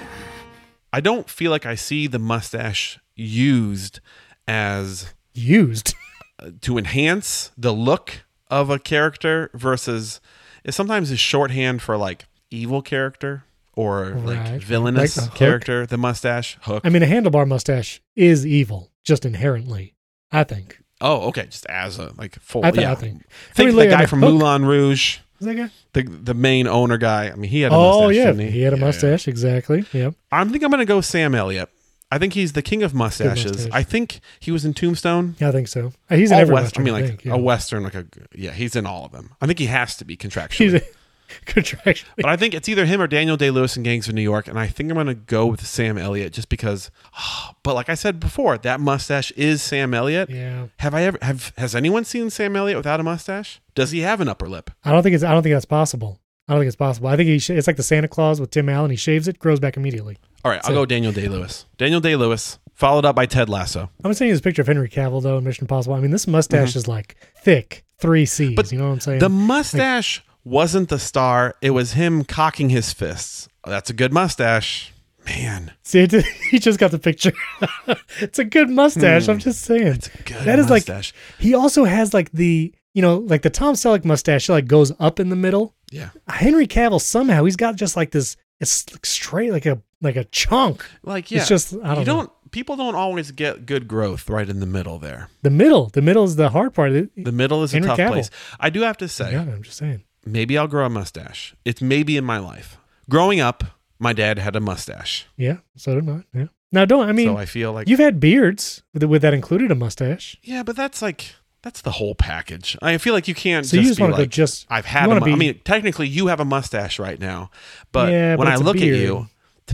I 0.93 1.01
don't 1.01 1.29
feel 1.29 1.51
like 1.51 1.67
I 1.67 1.75
see 1.75 2.07
the 2.07 2.19
mustache 2.19 2.99
used 3.15 4.01
as 4.49 5.13
Used. 5.35 5.95
to 6.63 6.79
enhance 6.79 7.51
the 7.59 7.73
look 7.75 8.25
of 8.49 8.71
a 8.71 8.79
character 8.79 9.51
versus 9.53 10.21
it 10.65 10.73
sometimes 10.73 11.11
is 11.11 11.21
shorthand 11.21 11.83
for 11.83 11.97
like 11.99 12.25
evil 12.51 12.81
character 12.81 13.45
or 13.77 14.11
like 14.25 14.39
Right. 14.39 14.63
villainous 14.63 15.17
Like 15.17 15.27
Hook. 15.29 15.35
character. 15.39 15.87
The 15.87 15.97
mustache 15.99 16.59
hook. 16.63 16.83
I 16.85 16.89
mean, 16.89 17.03
a 17.03 17.07
handlebar 17.07 17.47
mustache 17.47 18.01
is 18.17 18.45
evil, 18.47 18.91
just 19.05 19.25
inherently. 19.25 19.95
I 20.33 20.43
think. 20.45 20.79
oh, 21.01 21.29
okay, 21.29 21.45
just 21.47 21.67
as 21.67 21.99
a 21.99 22.13
like 22.19 22.35
full. 22.41 22.65
I, 22.65 22.71
th- 22.73 22.83
yeah. 22.83 22.93
I 22.93 22.95
think. 22.97 23.23
Think 23.55 23.69
I 23.69 23.73
mean, 23.73 23.77
the 23.77 23.87
guy 23.95 24.07
from 24.07 24.21
Hook- 24.23 24.33
Moulin 24.33 24.65
Rouge, 24.65 25.19
Is 25.41 25.47
that 25.47 25.55
guy? 25.55 25.71
the 25.93 26.03
the 26.03 26.35
main 26.35 26.67
owner 26.67 26.97
guy. 26.99 27.29
I 27.31 27.35
mean, 27.37 27.51
he 27.51 27.61
had 27.61 27.71
a 27.71 27.75
Oh 27.77 28.01
mustache. 28.09 28.17
yeah, 28.17 28.25
didn't 28.33 28.53
he 28.53 28.63
had 28.63 28.73
a 28.73 28.77
Yeah, 28.77 28.81
yeah. 28.81 28.87
mustache. 28.87 29.29
Exactly. 29.29 29.85
Yep. 29.93 30.15
I 30.33 30.45
think 30.47 30.65
I'm 30.65 30.71
gonna 30.71 30.85
go 30.85 31.01
Sam 31.01 31.35
Elliott. 31.35 31.69
I 32.11 32.19
think 32.19 32.35
he's 32.35 32.53
the 32.53 32.63
king 32.63 32.83
of 32.85 32.95
mustaches. 32.95 33.53
mustache. 33.53 33.71
I 33.73 33.83
think 33.83 34.21
he 34.41 34.53
was 34.53 34.65
in 34.65 34.75
Tombstone. 34.75 35.35
Yeah, 35.41 35.49
I 35.49 35.53
think 35.53 35.67
so. 35.69 35.93
Uh, 36.09 36.15
He's 36.17 36.31
in 36.31 36.37
all 36.37 36.41
every 36.43 36.55
West- 36.55 36.65
Western. 36.67 36.83
I 36.83 36.85
mean, 36.85 36.95
like 36.95 37.07
think, 37.07 37.25
yeah. 37.25 37.35
a 37.35 37.37
western, 37.37 37.83
like 37.83 37.95
a 37.97 38.07
yeah. 38.35 38.53
He's 38.53 38.77
in 38.77 38.87
all 38.87 39.05
of 39.05 39.13
them. 39.13 39.31
I 39.41 39.47
think 39.47 39.59
he 39.59 39.67
has 39.67 39.97
to 39.97 40.05
be 40.05 40.17
contractually. 40.17 40.83
Contraction. 41.47 42.09
But 42.17 42.27
I 42.27 42.37
think 42.37 42.55
it's 42.55 42.69
either 42.69 42.85
him 42.87 43.01
or 43.01 43.07
Daniel 43.07 43.37
Day 43.37 43.51
Lewis 43.51 43.77
in 43.77 43.83
Gangs 43.83 44.09
of 44.09 44.15
New 44.15 44.23
York, 44.23 44.49
and 44.49 44.59
I 44.59 44.67
think 44.67 44.91
I'm 44.91 44.95
going 44.95 45.07
to 45.07 45.15
go 45.15 45.47
with 45.47 45.67
Sam 45.67 45.99
Elliott 45.99 46.33
just 46.33 46.49
because. 46.49 46.91
But 47.63 47.75
like 47.75 47.89
I 47.89 47.95
said 47.95 48.21
before, 48.21 48.57
that 48.59 48.79
mustache 48.79 49.33
is 49.33 49.61
Sam 49.61 49.93
Elliott. 49.93 50.31
Yeah. 50.31 50.69
Have 50.79 50.95
I 50.95 51.03
ever 51.03 51.19
have 51.21 51.53
has 51.59 51.75
anyone 51.75 52.05
seen 52.05 52.31
Sam 52.31 52.55
Elliott 52.55 52.77
without 52.77 53.01
a 53.01 53.03
mustache? 53.03 53.61
Does 53.75 53.91
he 53.91 54.03
have 54.03 54.21
an 54.21 54.29
upper 54.29 54.49
lip? 54.49 54.71
I 54.85 54.93
don't 54.93 55.03
think 55.03 55.17
it's. 55.17 55.25
I 55.25 55.33
don't 55.33 55.43
think 55.43 55.53
that's 55.53 55.65
possible. 55.65 56.21
I 56.47 56.53
don't 56.53 56.61
think 56.61 56.69
it's 56.69 56.77
possible. 56.77 57.09
I 57.09 57.17
think 57.17 57.29
he. 57.29 57.41
Sh- 57.41 57.51
it's 57.51 57.67
like 57.67 57.77
the 57.77 57.83
Santa 57.83 58.07
Claus 58.07 58.41
with 58.41 58.51
Tim 58.51 58.69
Allen. 58.69 58.93
He 58.93 58.97
shaves 58.97 59.27
it, 59.27 59.41
grows 59.41 59.59
back 59.59 59.77
immediately. 59.77 60.17
All 60.45 60.51
right, 60.53 60.61
I'll 60.65 60.75
go 60.75 60.87
Daniel 60.87 61.11
Day 61.11 61.27
Lewis. 61.27 61.67
Daniel 61.77 62.01
Day 62.01 62.15
Lewis, 62.15 62.61
followed 62.73 63.05
up 63.05 63.17
by 63.17 63.27
Ted 63.27 63.49
Lasso. 63.49 63.81
I'm 63.81 63.89
gonna 64.05 64.15
send 64.15 64.29
you 64.29 64.35
this 64.35 64.41
picture 64.41 64.63
of 64.63 64.69
Henry 64.69 64.89
Cavill 64.89 65.21
though 65.21 65.39
in 65.39 65.45
Mission 65.45 65.65
Impossible. 65.65 65.97
I 65.97 66.01
mean, 66.01 66.13
this 66.13 66.29
mustache 66.29 66.77
is 66.77 66.87
like 66.87 67.17
thick, 67.43 67.85
three 67.99 68.27
C's. 68.27 68.51
Mm-hmm. 68.51 68.55
But 68.55 68.71
you 68.71 68.79
know 68.79 68.87
what 68.87 68.93
I'm 68.93 69.01
saying? 69.01 69.19
The 69.19 69.29
mustache 69.29 70.23
wasn't 70.47 70.89
the 70.89 70.99
star; 70.99 71.55
it 71.61 71.71
was 71.71 71.93
him 71.95 72.25
cocking 72.25 72.71
his 72.71 72.93
fists. 72.93 73.49
That's 73.67 73.91
a 73.91 73.93
good 73.93 74.13
mustache, 74.13 74.93
man. 75.27 75.73
See, 75.83 76.07
he 76.51 76.59
just 76.59 76.79
got 76.79 76.93
the 76.93 76.99
picture. 76.99 77.33
it's 78.21 78.39
a 78.39 78.45
good 78.45 78.71
mustache. 78.71 79.29
I'm 79.29 79.39
just 79.39 79.63
saying. 79.63 79.83
Hmm. 79.83 79.93
It's 79.95 80.07
a 80.09 80.23
good 80.23 80.45
That 80.45 80.59
is 80.59 80.69
mustache. 80.69 81.13
like 81.13 81.41
he 81.43 81.55
also 81.55 81.85
has 81.85 82.15
like 82.15 82.31
the 82.33 82.73
you 82.95 83.03
know 83.03 83.17
like 83.19 83.43
the 83.43 83.51
Tom 83.51 83.75
Selleck 83.75 84.05
mustache 84.05 84.49
like 84.49 84.67
goes 84.67 84.93
up 85.01 85.19
in 85.21 85.29
the 85.29 85.37
middle. 85.37 85.75
yeah, 85.91 86.11
Henry 86.29 86.67
Cavill 86.67 87.01
somehow 87.01 87.45
he's 87.45 87.57
got 87.57 87.77
just 87.77 87.97
like 87.97 88.13
this. 88.13 88.37
It's 88.61 88.91
like 88.93 89.05
straight 89.05 89.51
like 89.53 89.67
a 89.67 89.83
like 90.01 90.17
a 90.17 90.25
chunk. 90.25 90.89
like 91.03 91.31
yeah. 91.31 91.41
It's 91.41 91.49
just 91.49 91.75
I 91.75 91.89
don't 91.95 91.99
you 92.01 92.05
know. 92.07 92.17
don't. 92.19 92.31
People 92.53 92.77
don't 92.77 92.95
always 92.95 93.33
get 93.33 93.67
good 93.67 93.87
growth 93.87 94.31
right 94.31 94.49
in 94.49 94.61
the 94.61 94.67
middle 94.67 94.99
there. 94.99 95.29
The 95.43 95.51
middle, 95.51 95.91
the 95.91 96.01
middle 96.01 96.25
is 96.25 96.37
the 96.37 96.49
hard 96.51 96.73
part. 96.73 96.93
The 96.93 97.33
middle 97.33 97.63
is 97.65 97.75
a 97.75 97.77
Henry 97.77 97.89
tough 97.89 97.99
Cavill. 97.99 98.13
place. 98.13 98.31
I 98.59 98.71
do 98.71 98.81
have 98.83 98.97
to 98.99 99.09
say, 99.09 99.33
Yeah, 99.33 99.43
I'm 99.43 99.63
just 99.63 99.77
saying. 99.77 100.05
Maybe 100.27 100.59
I'll 100.59 100.67
grow 100.69 100.85
a 100.87 100.91
mustache. 100.91 101.55
It's 101.65 101.81
maybe 101.81 102.17
in 102.17 102.25
my 102.25 102.39
life. 102.39 102.77
Growing 103.09 103.41
up, 103.41 103.65
my 103.99 104.13
dad 104.13 104.39
had 104.39 104.57
a 104.57 104.61
mustache, 104.61 105.27
Yeah, 105.37 105.59
so 105.77 105.95
did 105.95 106.09
I. 106.09 106.25
Yeah. 106.35 106.47
Now 106.73 106.85
don't 106.85 107.09
I 107.09 107.13
mean 107.13 107.29
so 107.29 107.37
I 107.39 107.47
feel 107.47 107.73
like 107.73 107.89
you've 107.89 108.01
had 108.01 108.19
beards 108.21 108.83
with, 108.93 109.05
with 109.05 109.23
that 109.23 109.33
included 109.33 109.71
a 109.71 109.75
mustache. 109.77 110.37
yeah, 110.43 110.63
but 110.65 110.77
that's 110.77 111.01
like 111.01 111.37
that's 111.63 111.81
the 111.81 111.93
whole 111.93 112.15
package. 112.15 112.77
I 112.83 112.99
feel 112.99 113.15
like 113.15 113.27
you 113.29 113.35
can't. 113.35 113.65
So 113.65 113.77
you 113.77 113.83
just 113.83 113.93
just 113.93 114.01
wanna 114.01 114.13
go 114.15 114.19
like, 114.23 114.31
just- 114.31 114.67
I've 114.69 114.85
had. 114.85 115.07
A 115.07 115.09
wanna 115.09 115.33
I 115.33 115.37
mean, 115.37 115.61
technically, 115.65 116.09
you 116.09 116.27
have 116.27 116.41
a 116.41 116.45
mustache 116.45 116.99
right 116.99 117.19
now, 117.19 117.51
but 117.93 118.11
Yeah, 118.13 118.31
when 118.37 118.39
but 118.39 118.49
I 118.49 118.57
look 118.57 118.77
at 118.77 118.83
you, 118.83 119.29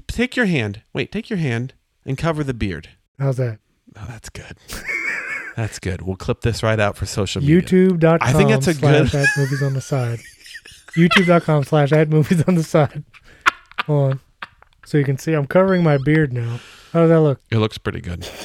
take 0.07 0.37
your 0.37 0.47
hand. 0.47 0.83
Wait, 0.93 1.11
take 1.11 1.29
your 1.31 1.38
hand 1.38 1.75
and 2.07 2.17
cover 2.17 2.45
the 2.45 2.55
beard. 2.55 2.91
How's 3.19 3.37
that? 3.38 3.59
Oh, 3.97 4.05
that's 4.09 4.29
good. 4.31 4.57
that's 5.57 5.79
good. 5.79 6.03
We'll 6.03 6.17
clip 6.17 6.41
this 6.43 6.62
right 6.62 6.79
out 6.81 6.97
for 6.97 7.07
social 7.07 7.43
media. 7.43 7.61
YouTube.com 7.62 8.19
I 8.21 8.33
think 8.33 8.51
that's 8.51 8.69
a 8.69 8.75
good- 8.75 9.11
movies 9.37 9.62
on 9.62 9.75
the 9.75 9.81
side. 9.81 10.21
YouTube.com 10.96 11.64
slash 11.64 11.92
at 11.92 12.09
movies 12.09 12.42
on 12.46 12.55
the 12.55 12.62
side. 12.62 13.05
Hold 13.87 14.12
on. 14.12 14.20
So 14.85 14.98
you 14.98 15.05
can 15.05 15.18
see 15.18 15.33
I'm 15.33 15.46
covering 15.46 15.83
my 15.83 15.98
beard 15.98 16.33
now. 16.33 16.61
How 16.92 17.00
does 17.00 17.11
that 17.11 17.20
look? 17.20 17.40
It 17.50 17.59
looks 17.59 17.78
pretty 17.78 18.00
good. 18.00 18.26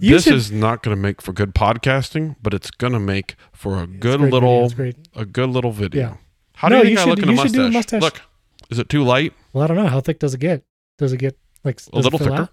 You 0.00 0.14
this 0.14 0.24
should- 0.24 0.34
is 0.34 0.50
not 0.52 0.82
going 0.82 0.96
to 0.96 1.00
make 1.02 1.20
for 1.20 1.32
good 1.34 1.52
podcasting, 1.54 2.36
but 2.40 2.54
it's 2.54 2.70
going 2.70 2.92
to 2.94 3.00
make 3.00 3.34
for 3.52 3.82
a 3.82 3.86
good 3.86 4.18
great 4.20 4.30
video, 4.30 4.30
little 4.30 4.64
it's 4.64 4.72
great. 4.74 4.96
a 5.14 5.26
good 5.26 5.50
little 5.50 5.72
video. 5.72 6.00
Yeah. 6.02 6.16
How 6.54 6.68
do 6.70 6.76
you 6.76 6.82
you 6.82 6.86
think 6.86 6.98
I 6.98 7.02
should- 7.02 7.08
look 7.10 7.18
in 7.18 7.28
a 7.28 7.32
you 7.32 7.36
should 7.36 7.44
mustache? 7.44 7.56
do 7.60 7.66
a 7.66 7.70
mustache. 7.70 8.02
Look, 8.02 8.20
is 8.70 8.78
it 8.78 8.88
too 8.88 9.02
light? 9.02 9.34
Well, 9.52 9.64
I 9.64 9.66
don't 9.66 9.76
know. 9.76 9.88
How 9.88 10.00
thick 10.00 10.20
does 10.20 10.32
it 10.32 10.38
get? 10.38 10.62
Does 10.96 11.12
it 11.12 11.16
get 11.18 11.36
like 11.64 11.80
A 11.80 11.88
it 11.88 11.94
little 12.04 12.18
fill 12.18 12.28
thicker? 12.28 12.42
out? 12.42 12.48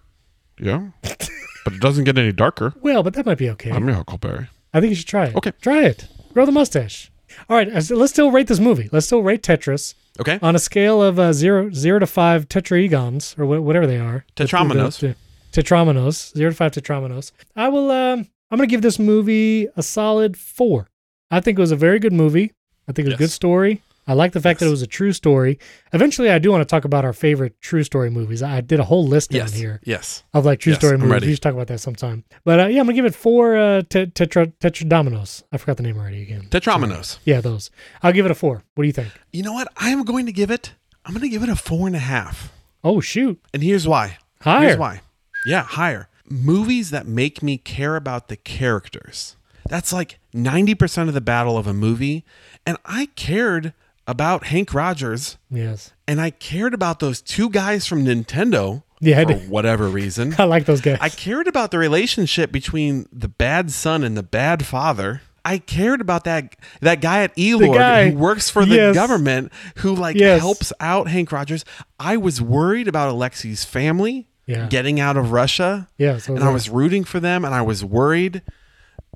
Yeah, 0.60 0.88
but 1.04 1.74
it 1.74 1.80
doesn't 1.80 2.04
get 2.06 2.18
any 2.18 2.32
darker. 2.34 2.74
Well, 2.82 3.02
but 3.04 3.14
that 3.14 3.26
might 3.26 3.38
be 3.38 3.50
okay. 3.52 3.72
I'm 3.72 3.86
your 3.88 3.96
Huckleberry. 3.98 4.50
I 4.74 4.82
think 4.82 4.90
you 4.90 4.96
should 4.96 5.08
try 5.08 5.28
it. 5.28 5.36
Okay. 5.36 5.52
Try 5.62 5.84
it. 5.84 6.08
Grow 6.34 6.46
the 6.48 6.52
mustache. 6.52 7.11
All 7.50 7.58
right. 7.58 7.72
Let's 7.72 8.12
still 8.14 8.32
rate 8.32 8.48
this 8.48 8.60
movie. 8.60 8.90
Let's 8.92 9.06
still 9.06 9.22
rate 9.24 9.42
Tetris 9.44 9.94
Okay, 10.20 10.40
on 10.42 10.56
a 10.56 10.60
scale 10.60 11.02
of 11.02 11.18
uh, 11.20 11.34
zero 11.34 11.72
zero 11.72 12.00
to 12.00 12.06
five 12.08 12.48
tetraegons 12.50 13.38
or 13.40 13.46
wha- 13.46 13.60
whatever 13.62 13.88
they 13.88 13.98
are. 13.98 14.26
The- 14.36 14.44
the- 14.44 14.50
Tetrominoes. 14.50 15.00
the- 15.00 15.16
Tetrominoes. 15.52 16.36
Zero 16.36 16.52
to 16.52 16.56
five 16.56 16.72
tetrominoes. 16.72 17.32
I 17.56 17.68
will. 17.70 17.92
Um, 17.92 18.28
I'm 18.50 18.58
gonna 18.58 18.68
give 18.68 18.82
this 18.82 19.00
movie 19.00 19.68
a 19.78 19.84
solid 19.84 20.38
four. 20.38 20.90
I 21.30 21.40
think 21.40 21.58
it 21.58 21.62
was 21.62 21.72
a 21.72 21.76
very 21.78 22.00
good 22.00 22.14
movie. 22.14 22.52
I 22.88 22.92
think 22.94 23.06
it 23.06 23.10
was 23.12 23.16
a 23.16 23.18
good 23.18 23.32
story. 23.32 23.82
I 24.08 24.14
like 24.14 24.32
the 24.32 24.42
fact 24.42 24.60
that 24.60 24.66
it 24.66 24.70
was 24.72 24.82
a 24.82 24.88
true 24.88 25.14
story. 25.14 25.60
Eventually, 25.94 26.30
I 26.32 26.40
do 26.40 26.52
want 26.52 26.62
to 26.62 26.66
talk 26.66 26.86
about 26.86 27.06
our 27.06 27.14
favorite 27.14 27.62
true 27.62 27.84
story 27.84 28.10
movies. 28.10 28.42
I 28.42 28.60
did 28.62 28.80
a 28.80 28.84
whole 28.84 29.06
list 29.08 29.32
yes, 29.32 29.52
down 29.52 29.60
here 29.60 29.80
yes. 29.84 30.24
of 30.34 30.44
like 30.44 30.60
true 30.60 30.72
Yes, 30.72 30.80
story 30.80 30.96
I'm 30.96 31.02
movies. 31.02 31.12
ready. 31.14 31.28
We 31.28 31.34
should 31.34 31.44
talk 31.44 31.54
about 31.54 31.68
that 31.68 31.80
sometime. 31.80 32.24
But 32.44 32.60
uh, 32.60 32.66
yeah, 32.68 32.80
I'm 32.80 32.88
gonna 32.88 32.94
give 32.94 33.06
it 33.06 33.14
four 33.16 33.56
uh, 33.56 33.82
te- 33.88 34.08
tetra 34.08 34.52
tetradominoes. 34.60 35.44
I 35.52 35.58
forgot 35.58 35.78
the 35.78 35.84
name 35.84 35.98
already 35.98 36.22
again. 36.24 36.48
Tetrominoes. 36.50 37.20
Yeah, 37.26 37.42
those. 37.42 37.70
I'll 38.02 38.12
give 38.12 38.26
it 38.26 38.32
a 38.32 38.36
four. 38.36 38.64
What 38.76 38.84
do 38.84 38.88
you 38.88 38.94
think? 38.94 39.10
You 39.32 39.44
know 39.44 39.54
what? 39.54 39.68
I 39.78 39.90
am 39.92 40.04
going 40.04 40.26
to 40.26 40.32
give 40.32 40.50
it. 40.52 40.74
I'm 41.06 41.14
going 41.14 41.22
to 41.24 41.30
give 41.30 41.44
it 41.44 41.50
a 41.50 41.56
four 41.56 41.88
and 41.88 41.96
a 41.96 42.00
half. 42.00 42.52
Oh 42.84 43.00
shoot, 43.02 43.40
And 43.54 43.62
here's 43.64 43.88
why. 43.88 44.18
higher. 44.42 44.68
Here's 44.68 44.78
why. 44.78 45.02
Yeah, 45.46 45.62
higher. 45.64 46.10
Movies 46.28 46.90
that 46.90 47.06
make 47.08 47.44
me 47.44 47.58
care 47.58 47.96
about 47.96 48.28
the 48.30 48.36
characters. 48.38 49.36
That's 49.70 49.94
like 49.94 50.18
90% 50.34 51.08
of 51.08 51.14
the 51.14 51.22
battle 51.22 51.58
of 51.58 51.68
a 51.68 51.74
movie. 51.74 52.26
And 52.66 52.78
I 52.86 53.08
cared 53.16 53.74
about 54.12 54.44
Henk 54.44 54.74
Rogers 54.74 55.38
Yes. 55.50 55.92
and 56.08 56.22
I 56.22 56.30
cared 56.30 56.74
about 56.76 57.00
those 57.00 57.22
two 57.22 57.50
guys 57.50 57.88
from 57.88 58.06
Nintendo 58.06 58.84
Yeah, 59.00 59.24
for 59.26 59.34
whatever 59.50 59.88
reason. 60.02 60.36
I 60.38 60.44
like 60.44 60.66
those 60.66 60.82
guys. 60.82 60.98
I 61.02 61.10
cared 61.10 61.48
about 61.48 61.72
the 61.72 61.80
relationship 61.80 62.52
between 62.52 63.08
the 63.12 63.28
bad 63.28 63.72
son 63.72 64.04
and 64.04 64.16
the 64.16 64.24
bad 64.24 64.66
father. 64.66 65.22
I 65.44 65.58
cared 65.58 66.02
about 66.02 66.26
that 66.26 66.56
that 66.82 67.02
guy 67.02 67.24
at 67.24 67.36
Elorg 67.36 67.74
guy. 67.74 68.10
who 68.12 68.18
works 68.18 68.50
for 68.52 68.64
the 68.66 68.76
Yes. 68.76 68.94
government 68.96 69.52
who 69.78 69.96
like 69.96 70.16
Yes. 70.16 70.40
helps 70.40 70.72
out 70.80 71.08
Henk 71.08 71.32
Rogers. 71.32 71.66
I 72.00 72.18
was 72.18 72.42
worried 72.42 72.88
about 72.88 73.12
Alexi's 73.12 73.64
family 73.66 74.28
Yeah. 74.46 74.68
getting 74.68 75.00
out 75.00 75.18
of 75.18 75.32
Russia. 75.32 75.88
Yeah, 75.98 76.18
so 76.20 76.36
and 76.36 76.44
I. 76.44 76.52
was 76.52 76.70
rooting 76.70 77.04
for 77.06 77.20
them 77.20 77.44
and 77.44 77.56
I 77.56 77.62
was 77.64 77.84
worried. 77.84 78.44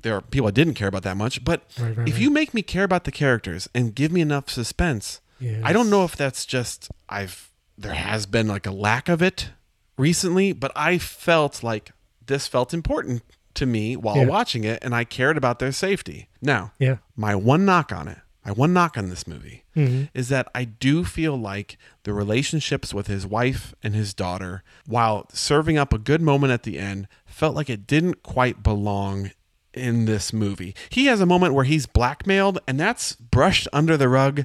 There 0.06 0.14
are 0.14 0.20
people 0.20 0.46
I 0.46 0.52
didn't 0.52 0.74
care 0.74 0.86
about 0.86 1.02
that 1.02 1.16
much, 1.16 1.44
but 1.44 1.62
Right, 1.80 1.96
right, 1.96 2.06
if 2.06 2.14
right. 2.14 2.22
you 2.22 2.30
make 2.30 2.54
me 2.54 2.62
care 2.62 2.84
about 2.84 3.02
the 3.02 3.10
characters 3.10 3.68
and 3.74 3.92
give 3.92 4.12
me 4.12 4.20
enough 4.20 4.48
suspense, 4.48 5.20
I 5.64 5.72
don't 5.72 5.90
know 5.90 6.04
if 6.04 6.14
that's 6.14 6.46
just 6.46 6.88
I've 7.08 7.50
there 7.76 7.94
has 7.94 8.24
been 8.24 8.46
like 8.46 8.66
a 8.66 8.70
lack 8.70 9.08
of 9.08 9.20
it 9.20 9.50
recently, 9.98 10.52
but 10.52 10.70
I 10.76 10.98
felt 10.98 11.64
like 11.64 11.90
this 12.24 12.46
felt 12.46 12.72
important 12.72 13.22
to 13.54 13.66
me 13.66 13.96
while 13.96 14.16
Yeah. 14.18 14.26
watching 14.26 14.62
it 14.62 14.78
and 14.84 14.94
I 14.94 15.02
cared 15.02 15.36
about 15.36 15.58
their 15.58 15.72
safety. 15.72 16.28
Now, 16.40 16.70
Yeah. 16.78 16.98
my 17.16 17.34
one 17.34 17.64
knock 17.64 17.90
on 17.92 18.06
it, 18.06 18.18
my 18.44 18.52
one 18.52 18.72
knock 18.72 18.96
on 18.96 19.08
this 19.10 19.26
movie 19.26 19.64
Mm-hmm. 19.76 20.04
is 20.14 20.28
that 20.28 20.46
I 20.54 20.64
do 20.64 21.04
feel 21.04 21.36
like 21.36 21.76
the 22.04 22.12
relationships 22.14 22.94
with 22.94 23.08
his 23.08 23.26
wife 23.26 23.74
and 23.82 23.92
his 23.94 24.14
daughter, 24.14 24.62
while 24.86 25.26
serving 25.32 25.76
up 25.76 25.92
a 25.92 25.98
good 25.98 26.22
moment 26.22 26.52
at 26.52 26.62
the 26.62 26.78
end, 26.78 27.08
felt 27.26 27.56
like 27.56 27.68
it 27.68 27.88
didn't 27.88 28.22
quite 28.22 28.62
belong 28.62 29.32
in 29.76 30.04
this 30.06 30.32
movie. 30.32 30.74
He 30.90 31.06
has 31.06 31.20
a 31.20 31.26
moment 31.26 31.54
where 31.54 31.64
he's 31.64 31.86
blackmailed, 31.86 32.58
and 32.66 32.78
that's 32.80 33.14
brushed 33.16 33.68
under 33.72 33.96
the 33.96 34.08
rug. 34.08 34.44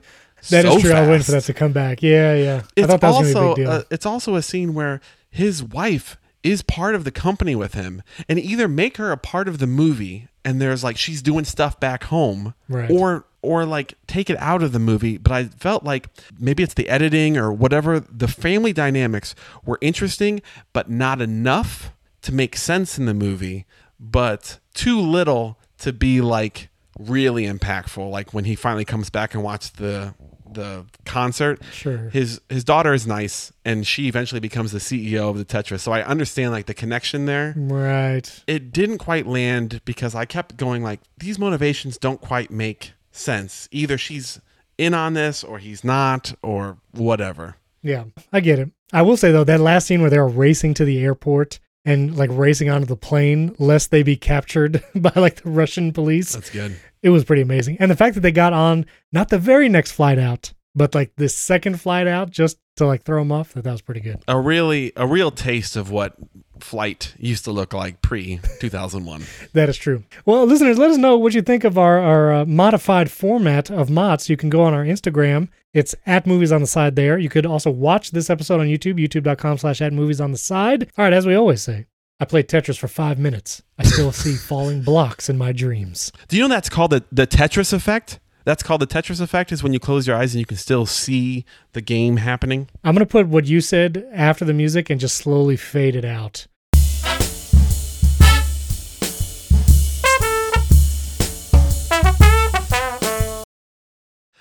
That 0.50 0.66
is 0.66 0.74
so 0.74 0.80
true. 0.80 0.92
I 0.92 1.02
was 1.02 1.10
waiting 1.10 1.24
for 1.24 1.32
that 1.34 1.44
to 1.44 1.54
come 1.54 1.72
back. 1.72 2.02
Yeah, 2.02 2.34
yeah. 2.34 2.62
I 2.66 2.68
It's 2.76 2.88
thought 2.88 3.02
that 3.02 3.10
was 3.10 3.34
be 3.34 3.40
a 3.40 3.42
also 3.44 3.64
a, 3.80 3.86
it's 3.92 4.06
also 4.06 4.36
a 4.36 4.42
scene 4.42 4.74
where 4.74 5.00
his 5.30 5.64
wife 5.64 6.18
is 6.44 6.64
part 6.64 6.96
of 6.96 7.04
the 7.04 7.12
company 7.12 7.56
with 7.56 7.76
him, 7.76 8.02
and 8.28 8.40
either 8.40 8.68
make 8.68 8.98
her 8.98 9.12
a 9.12 9.18
part 9.18 9.48
of 9.48 9.60
the 9.60 9.68
movie, 9.68 10.28
and 10.44 10.60
there's 10.60 10.84
like 10.84 10.98
she's 10.98 11.22
doing 11.22 11.46
stuff 11.46 11.80
back 11.80 12.06
home, 12.06 12.56
Right. 12.68 12.90
or 12.90 13.26
or 13.44 13.66
like 13.66 13.94
take 14.08 14.30
it 14.32 14.38
out 14.40 14.64
of 14.64 14.72
the 14.72 14.80
movie. 14.80 15.18
But 15.20 15.32
I 15.34 15.44
felt 15.46 15.84
like 15.84 16.08
maybe 16.40 16.64
it's 16.64 16.74
the 16.74 16.90
editing 16.90 17.38
or 17.38 17.54
whatever. 17.54 18.00
The 18.00 18.28
family 18.28 18.74
dynamics 18.74 19.36
were 19.64 19.78
interesting, 19.82 20.42
but 20.74 20.90
not 20.90 21.22
enough 21.22 21.92
to 22.24 22.32
make 22.34 22.56
sense 22.56 22.98
in 22.98 23.06
the 23.06 23.14
movie, 23.14 23.66
but 24.02 24.60
too 24.74 25.00
little 25.00 25.58
to 25.78 25.94
be 25.94 26.20
like 26.22 26.70
really 27.00 27.46
impactful. 27.46 28.10
Like 28.10 28.34
when 28.34 28.46
he 28.46 28.56
finally 28.56 28.84
comes 28.86 29.10
back 29.10 29.34
and 29.34 29.44
watches 29.44 29.70
the 29.72 30.14
the 30.54 30.86
concert, 31.06 31.62
Sure. 31.72 32.10
his 32.10 32.42
his 32.50 32.66
daughter 32.66 32.94
is 32.94 33.08
nice, 33.08 33.54
and 33.64 33.88
she 33.88 34.10
eventually 34.10 34.42
becomes 34.42 34.74
the 34.74 34.80
CEO 34.80 35.30
of 35.30 35.38
the 35.38 35.46
Tetris. 35.46 35.80
So 35.80 35.94
I 35.94 36.04
understand 36.04 36.52
like 36.52 36.66
the 36.66 36.74
connection 36.74 37.26
there. 37.26 37.54
right. 37.56 38.44
It 38.48 38.74
didn't 38.74 38.98
quite 38.98 39.26
land 39.28 39.80
because 39.86 40.14
I 40.14 40.26
kept 40.26 40.58
going 40.58 40.84
like 40.84 41.00
these 41.18 41.40
motivations 41.40 41.98
don't 41.98 42.20
quite 42.20 42.52
make 42.52 42.92
sense. 43.12 43.70
Either 43.72 43.98
she's 43.98 44.42
in 44.78 44.94
on 44.94 45.14
this, 45.14 45.42
or 45.44 45.60
he's 45.60 45.84
not, 45.86 46.34
or 46.42 46.78
whatever. 46.92 47.56
Yeah, 47.84 48.06
I 48.34 48.40
get 48.42 48.60
it. 48.60 48.72
I 48.92 49.04
will 49.04 49.16
say 49.18 49.32
though, 49.32 49.44
that 49.46 49.60
last 49.62 49.88
scene 49.88 50.02
where 50.02 50.10
they're 50.10 50.28
racing 50.28 50.74
to 50.76 50.86
the 50.86 51.00
airport 51.02 51.60
and 51.86 52.16
like 52.16 52.30
racing 52.32 52.70
onto 52.70 52.86
the 52.86 52.96
plane 52.96 53.56
lest 53.60 53.92
they 53.92 54.04
be 54.04 54.16
captured 54.16 54.84
by 54.96 55.12
like 55.16 55.42
the 55.42 55.50
Russian 55.50 55.92
police, 55.92 56.34
That's 56.34 56.50
good. 56.50 56.76
it 57.02 57.10
was 57.10 57.24
pretty 57.26 57.42
amazing. 57.42 57.78
And 57.80 57.90
the 57.90 57.96
fact 57.96 58.16
that 58.16 58.22
they 58.22 58.32
got 58.32 58.54
on 58.54 58.86
not 59.12 59.30
the 59.30 59.40
very 59.40 59.68
next 59.70 59.92
flight 59.92 60.20
out, 60.20 60.54
but 60.76 60.94
like 60.96 61.14
the 61.18 61.28
second 61.30 61.82
flight 61.82 62.08
out 62.08 62.30
just 62.30 62.58
to 62.78 62.86
like 62.86 63.04
throw 63.04 63.20
them 63.22 63.32
off, 63.32 63.54
that 63.54 63.64
that 63.64 63.72
was 63.72 63.82
pretty 63.82 64.00
good. 64.02 64.24
A 64.28 64.40
really 64.40 64.94
a 64.96 65.06
real 65.08 65.32
taste 65.32 65.76
of 65.76 65.92
what 65.92 66.16
flight 66.64 67.14
used 67.18 67.44
to 67.46 67.52
look 67.52 67.74
like 67.74 68.02
pre 68.02 68.40
2001. 68.60 69.24
That 69.54 69.70
is 69.70 69.78
true. 69.78 70.04
Well, 70.26 70.46
listeners, 70.46 70.78
let 70.78 70.92
us 70.92 70.98
know 70.98 71.18
what 71.18 71.34
you 71.34 71.42
think 71.42 71.64
of 71.64 71.78
our, 71.78 72.00
our 72.00 72.34
uh, 72.34 72.46
modified 72.46 73.12
format 73.12 73.70
of 73.70 73.90
MOTS. 73.90 74.30
You 74.30 74.38
can 74.38 74.50
go 74.50 74.62
on 74.62 74.74
our 74.74 74.84
Instagram. 74.84 75.50
It's 75.74 75.96
at 76.06 76.26
movies 76.28 76.52
on 76.52 76.62
the 76.62 76.68
side 76.68 76.96
there. 76.96 77.18
You 77.18 77.30
could 77.30 77.46
also 77.46 77.70
watch 77.72 78.12
this 78.12 78.30
episode 78.30 78.60
on 78.60 78.68
YouTube, 78.68 79.00
youtube.com 79.00 79.58
slash 79.58 79.82
at 79.82 79.94
movies 79.94 80.22
on 80.22 80.32
the 80.32 80.38
side. 80.38 80.90
All 80.98 81.06
right, 81.06 81.14
as 81.14 81.26
we 81.26 81.36
always 81.36 81.62
say, 81.62 81.86
I 82.20 82.26
played 82.26 82.48
Tetris 82.48 82.78
for 82.78 82.88
five 82.88 83.18
minutes. 83.18 83.64
I 83.78 83.84
still 83.84 84.12
see 84.12 84.36
falling 84.48 84.84
blocks 84.84 85.30
in 85.30 85.38
my 85.38 85.52
dreams. 85.52 86.12
Do 86.28 86.38
you 86.38 86.44
know 86.44 86.50
that's 86.50 86.70
called 86.70 86.92
the, 86.92 87.04
the 87.12 87.26
Tetris 87.28 87.74
effect? 87.74 88.20
That's 88.44 88.64
called 88.64 88.82
the 88.82 88.88
Tetris 88.88 89.22
effect, 89.22 89.52
is 89.52 89.62
when 89.62 89.72
you 89.72 89.80
close 89.80 90.08
your 90.08 90.18
eyes 90.18 90.34
and 90.34 90.40
you 90.40 90.46
can 90.46 90.58
still 90.58 90.88
see 90.88 91.46
the 91.74 91.82
game 91.82 92.18
happening. 92.18 92.70
I'm 92.84 92.96
going 92.96 93.06
to 93.06 93.12
put 93.12 93.28
what 93.28 93.46
you 93.46 93.62
said 93.62 94.08
after 94.12 94.46
the 94.46 94.54
music 94.54 94.90
and 94.90 95.00
just 95.00 95.16
slowly 95.16 95.58
fade 95.58 95.96
it 95.96 96.06
out. 96.06 96.48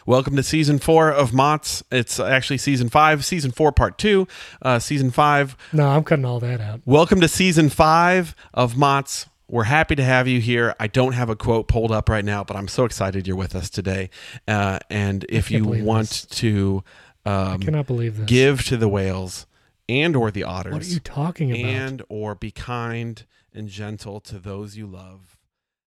Welcome 0.07 0.35
to 0.37 0.43
season 0.43 0.79
four 0.79 1.11
of 1.11 1.33
MOTS. 1.33 1.85
It's 1.93 2.19
actually 2.19 2.59
season 2.59 2.89
five, 2.89 3.25
season 3.25 3.53
four, 3.53 3.71
part 3.71 3.97
two. 3.97 4.27
Uh, 4.61 4.79
season 4.79 5.11
five. 5.11 5.57
No, 5.73 5.87
I'm 5.87 6.03
cutting 6.03 6.25
all 6.25 6.41
that 6.41 6.61
out. 6.61 6.81
Welcome 6.85 7.21
to 7.21 7.29
season 7.29 7.69
five 7.69 8.35
of 8.53 8.77
MOTS. 8.77 9.27
We're 9.51 9.65
happy 9.65 9.97
to 9.97 10.05
have 10.05 10.29
you 10.29 10.41
here. 10.41 10.75
I 10.79 10.87
don't 10.87 11.13
have 11.13 11.29
a 11.29 11.35
quote 11.35 11.67
pulled 11.67 11.91
up 11.91 12.09
right 12.09 12.25
now, 12.25 12.45
but 12.45 12.57
I'm 12.57 12.69
so 12.69 12.85
excited 12.85 13.27
you're 13.27 13.37
with 13.37 13.57
us 13.57 13.69
today. 13.69 14.11
Uh, 14.47 14.79
and 14.89 15.27
if 15.29 15.51
you 15.51 15.65
want 15.65 16.09
this. 16.09 16.27
to 16.27 16.85
I 17.27 17.53
um, 17.53 17.61
cannot 17.61 17.87
believe 17.87 18.17
this. 18.17 18.27
give 18.27 18.65
to 18.67 18.77
the 18.77 18.89
whales 18.89 19.47
and 19.89 20.15
or 20.17 20.31
the 20.31 20.45
otters 20.45 20.73
what 20.73 20.83
are 20.83 20.87
you 20.87 21.01
talking 21.01 21.51
about? 21.51 21.65
and 21.65 22.03
or 22.09 22.35
be 22.35 22.51
kind 22.51 23.27
and 23.53 23.69
gentle 23.69 24.21
to 24.21 24.39
those 24.39 24.77
you 24.77 24.87
love 24.87 25.37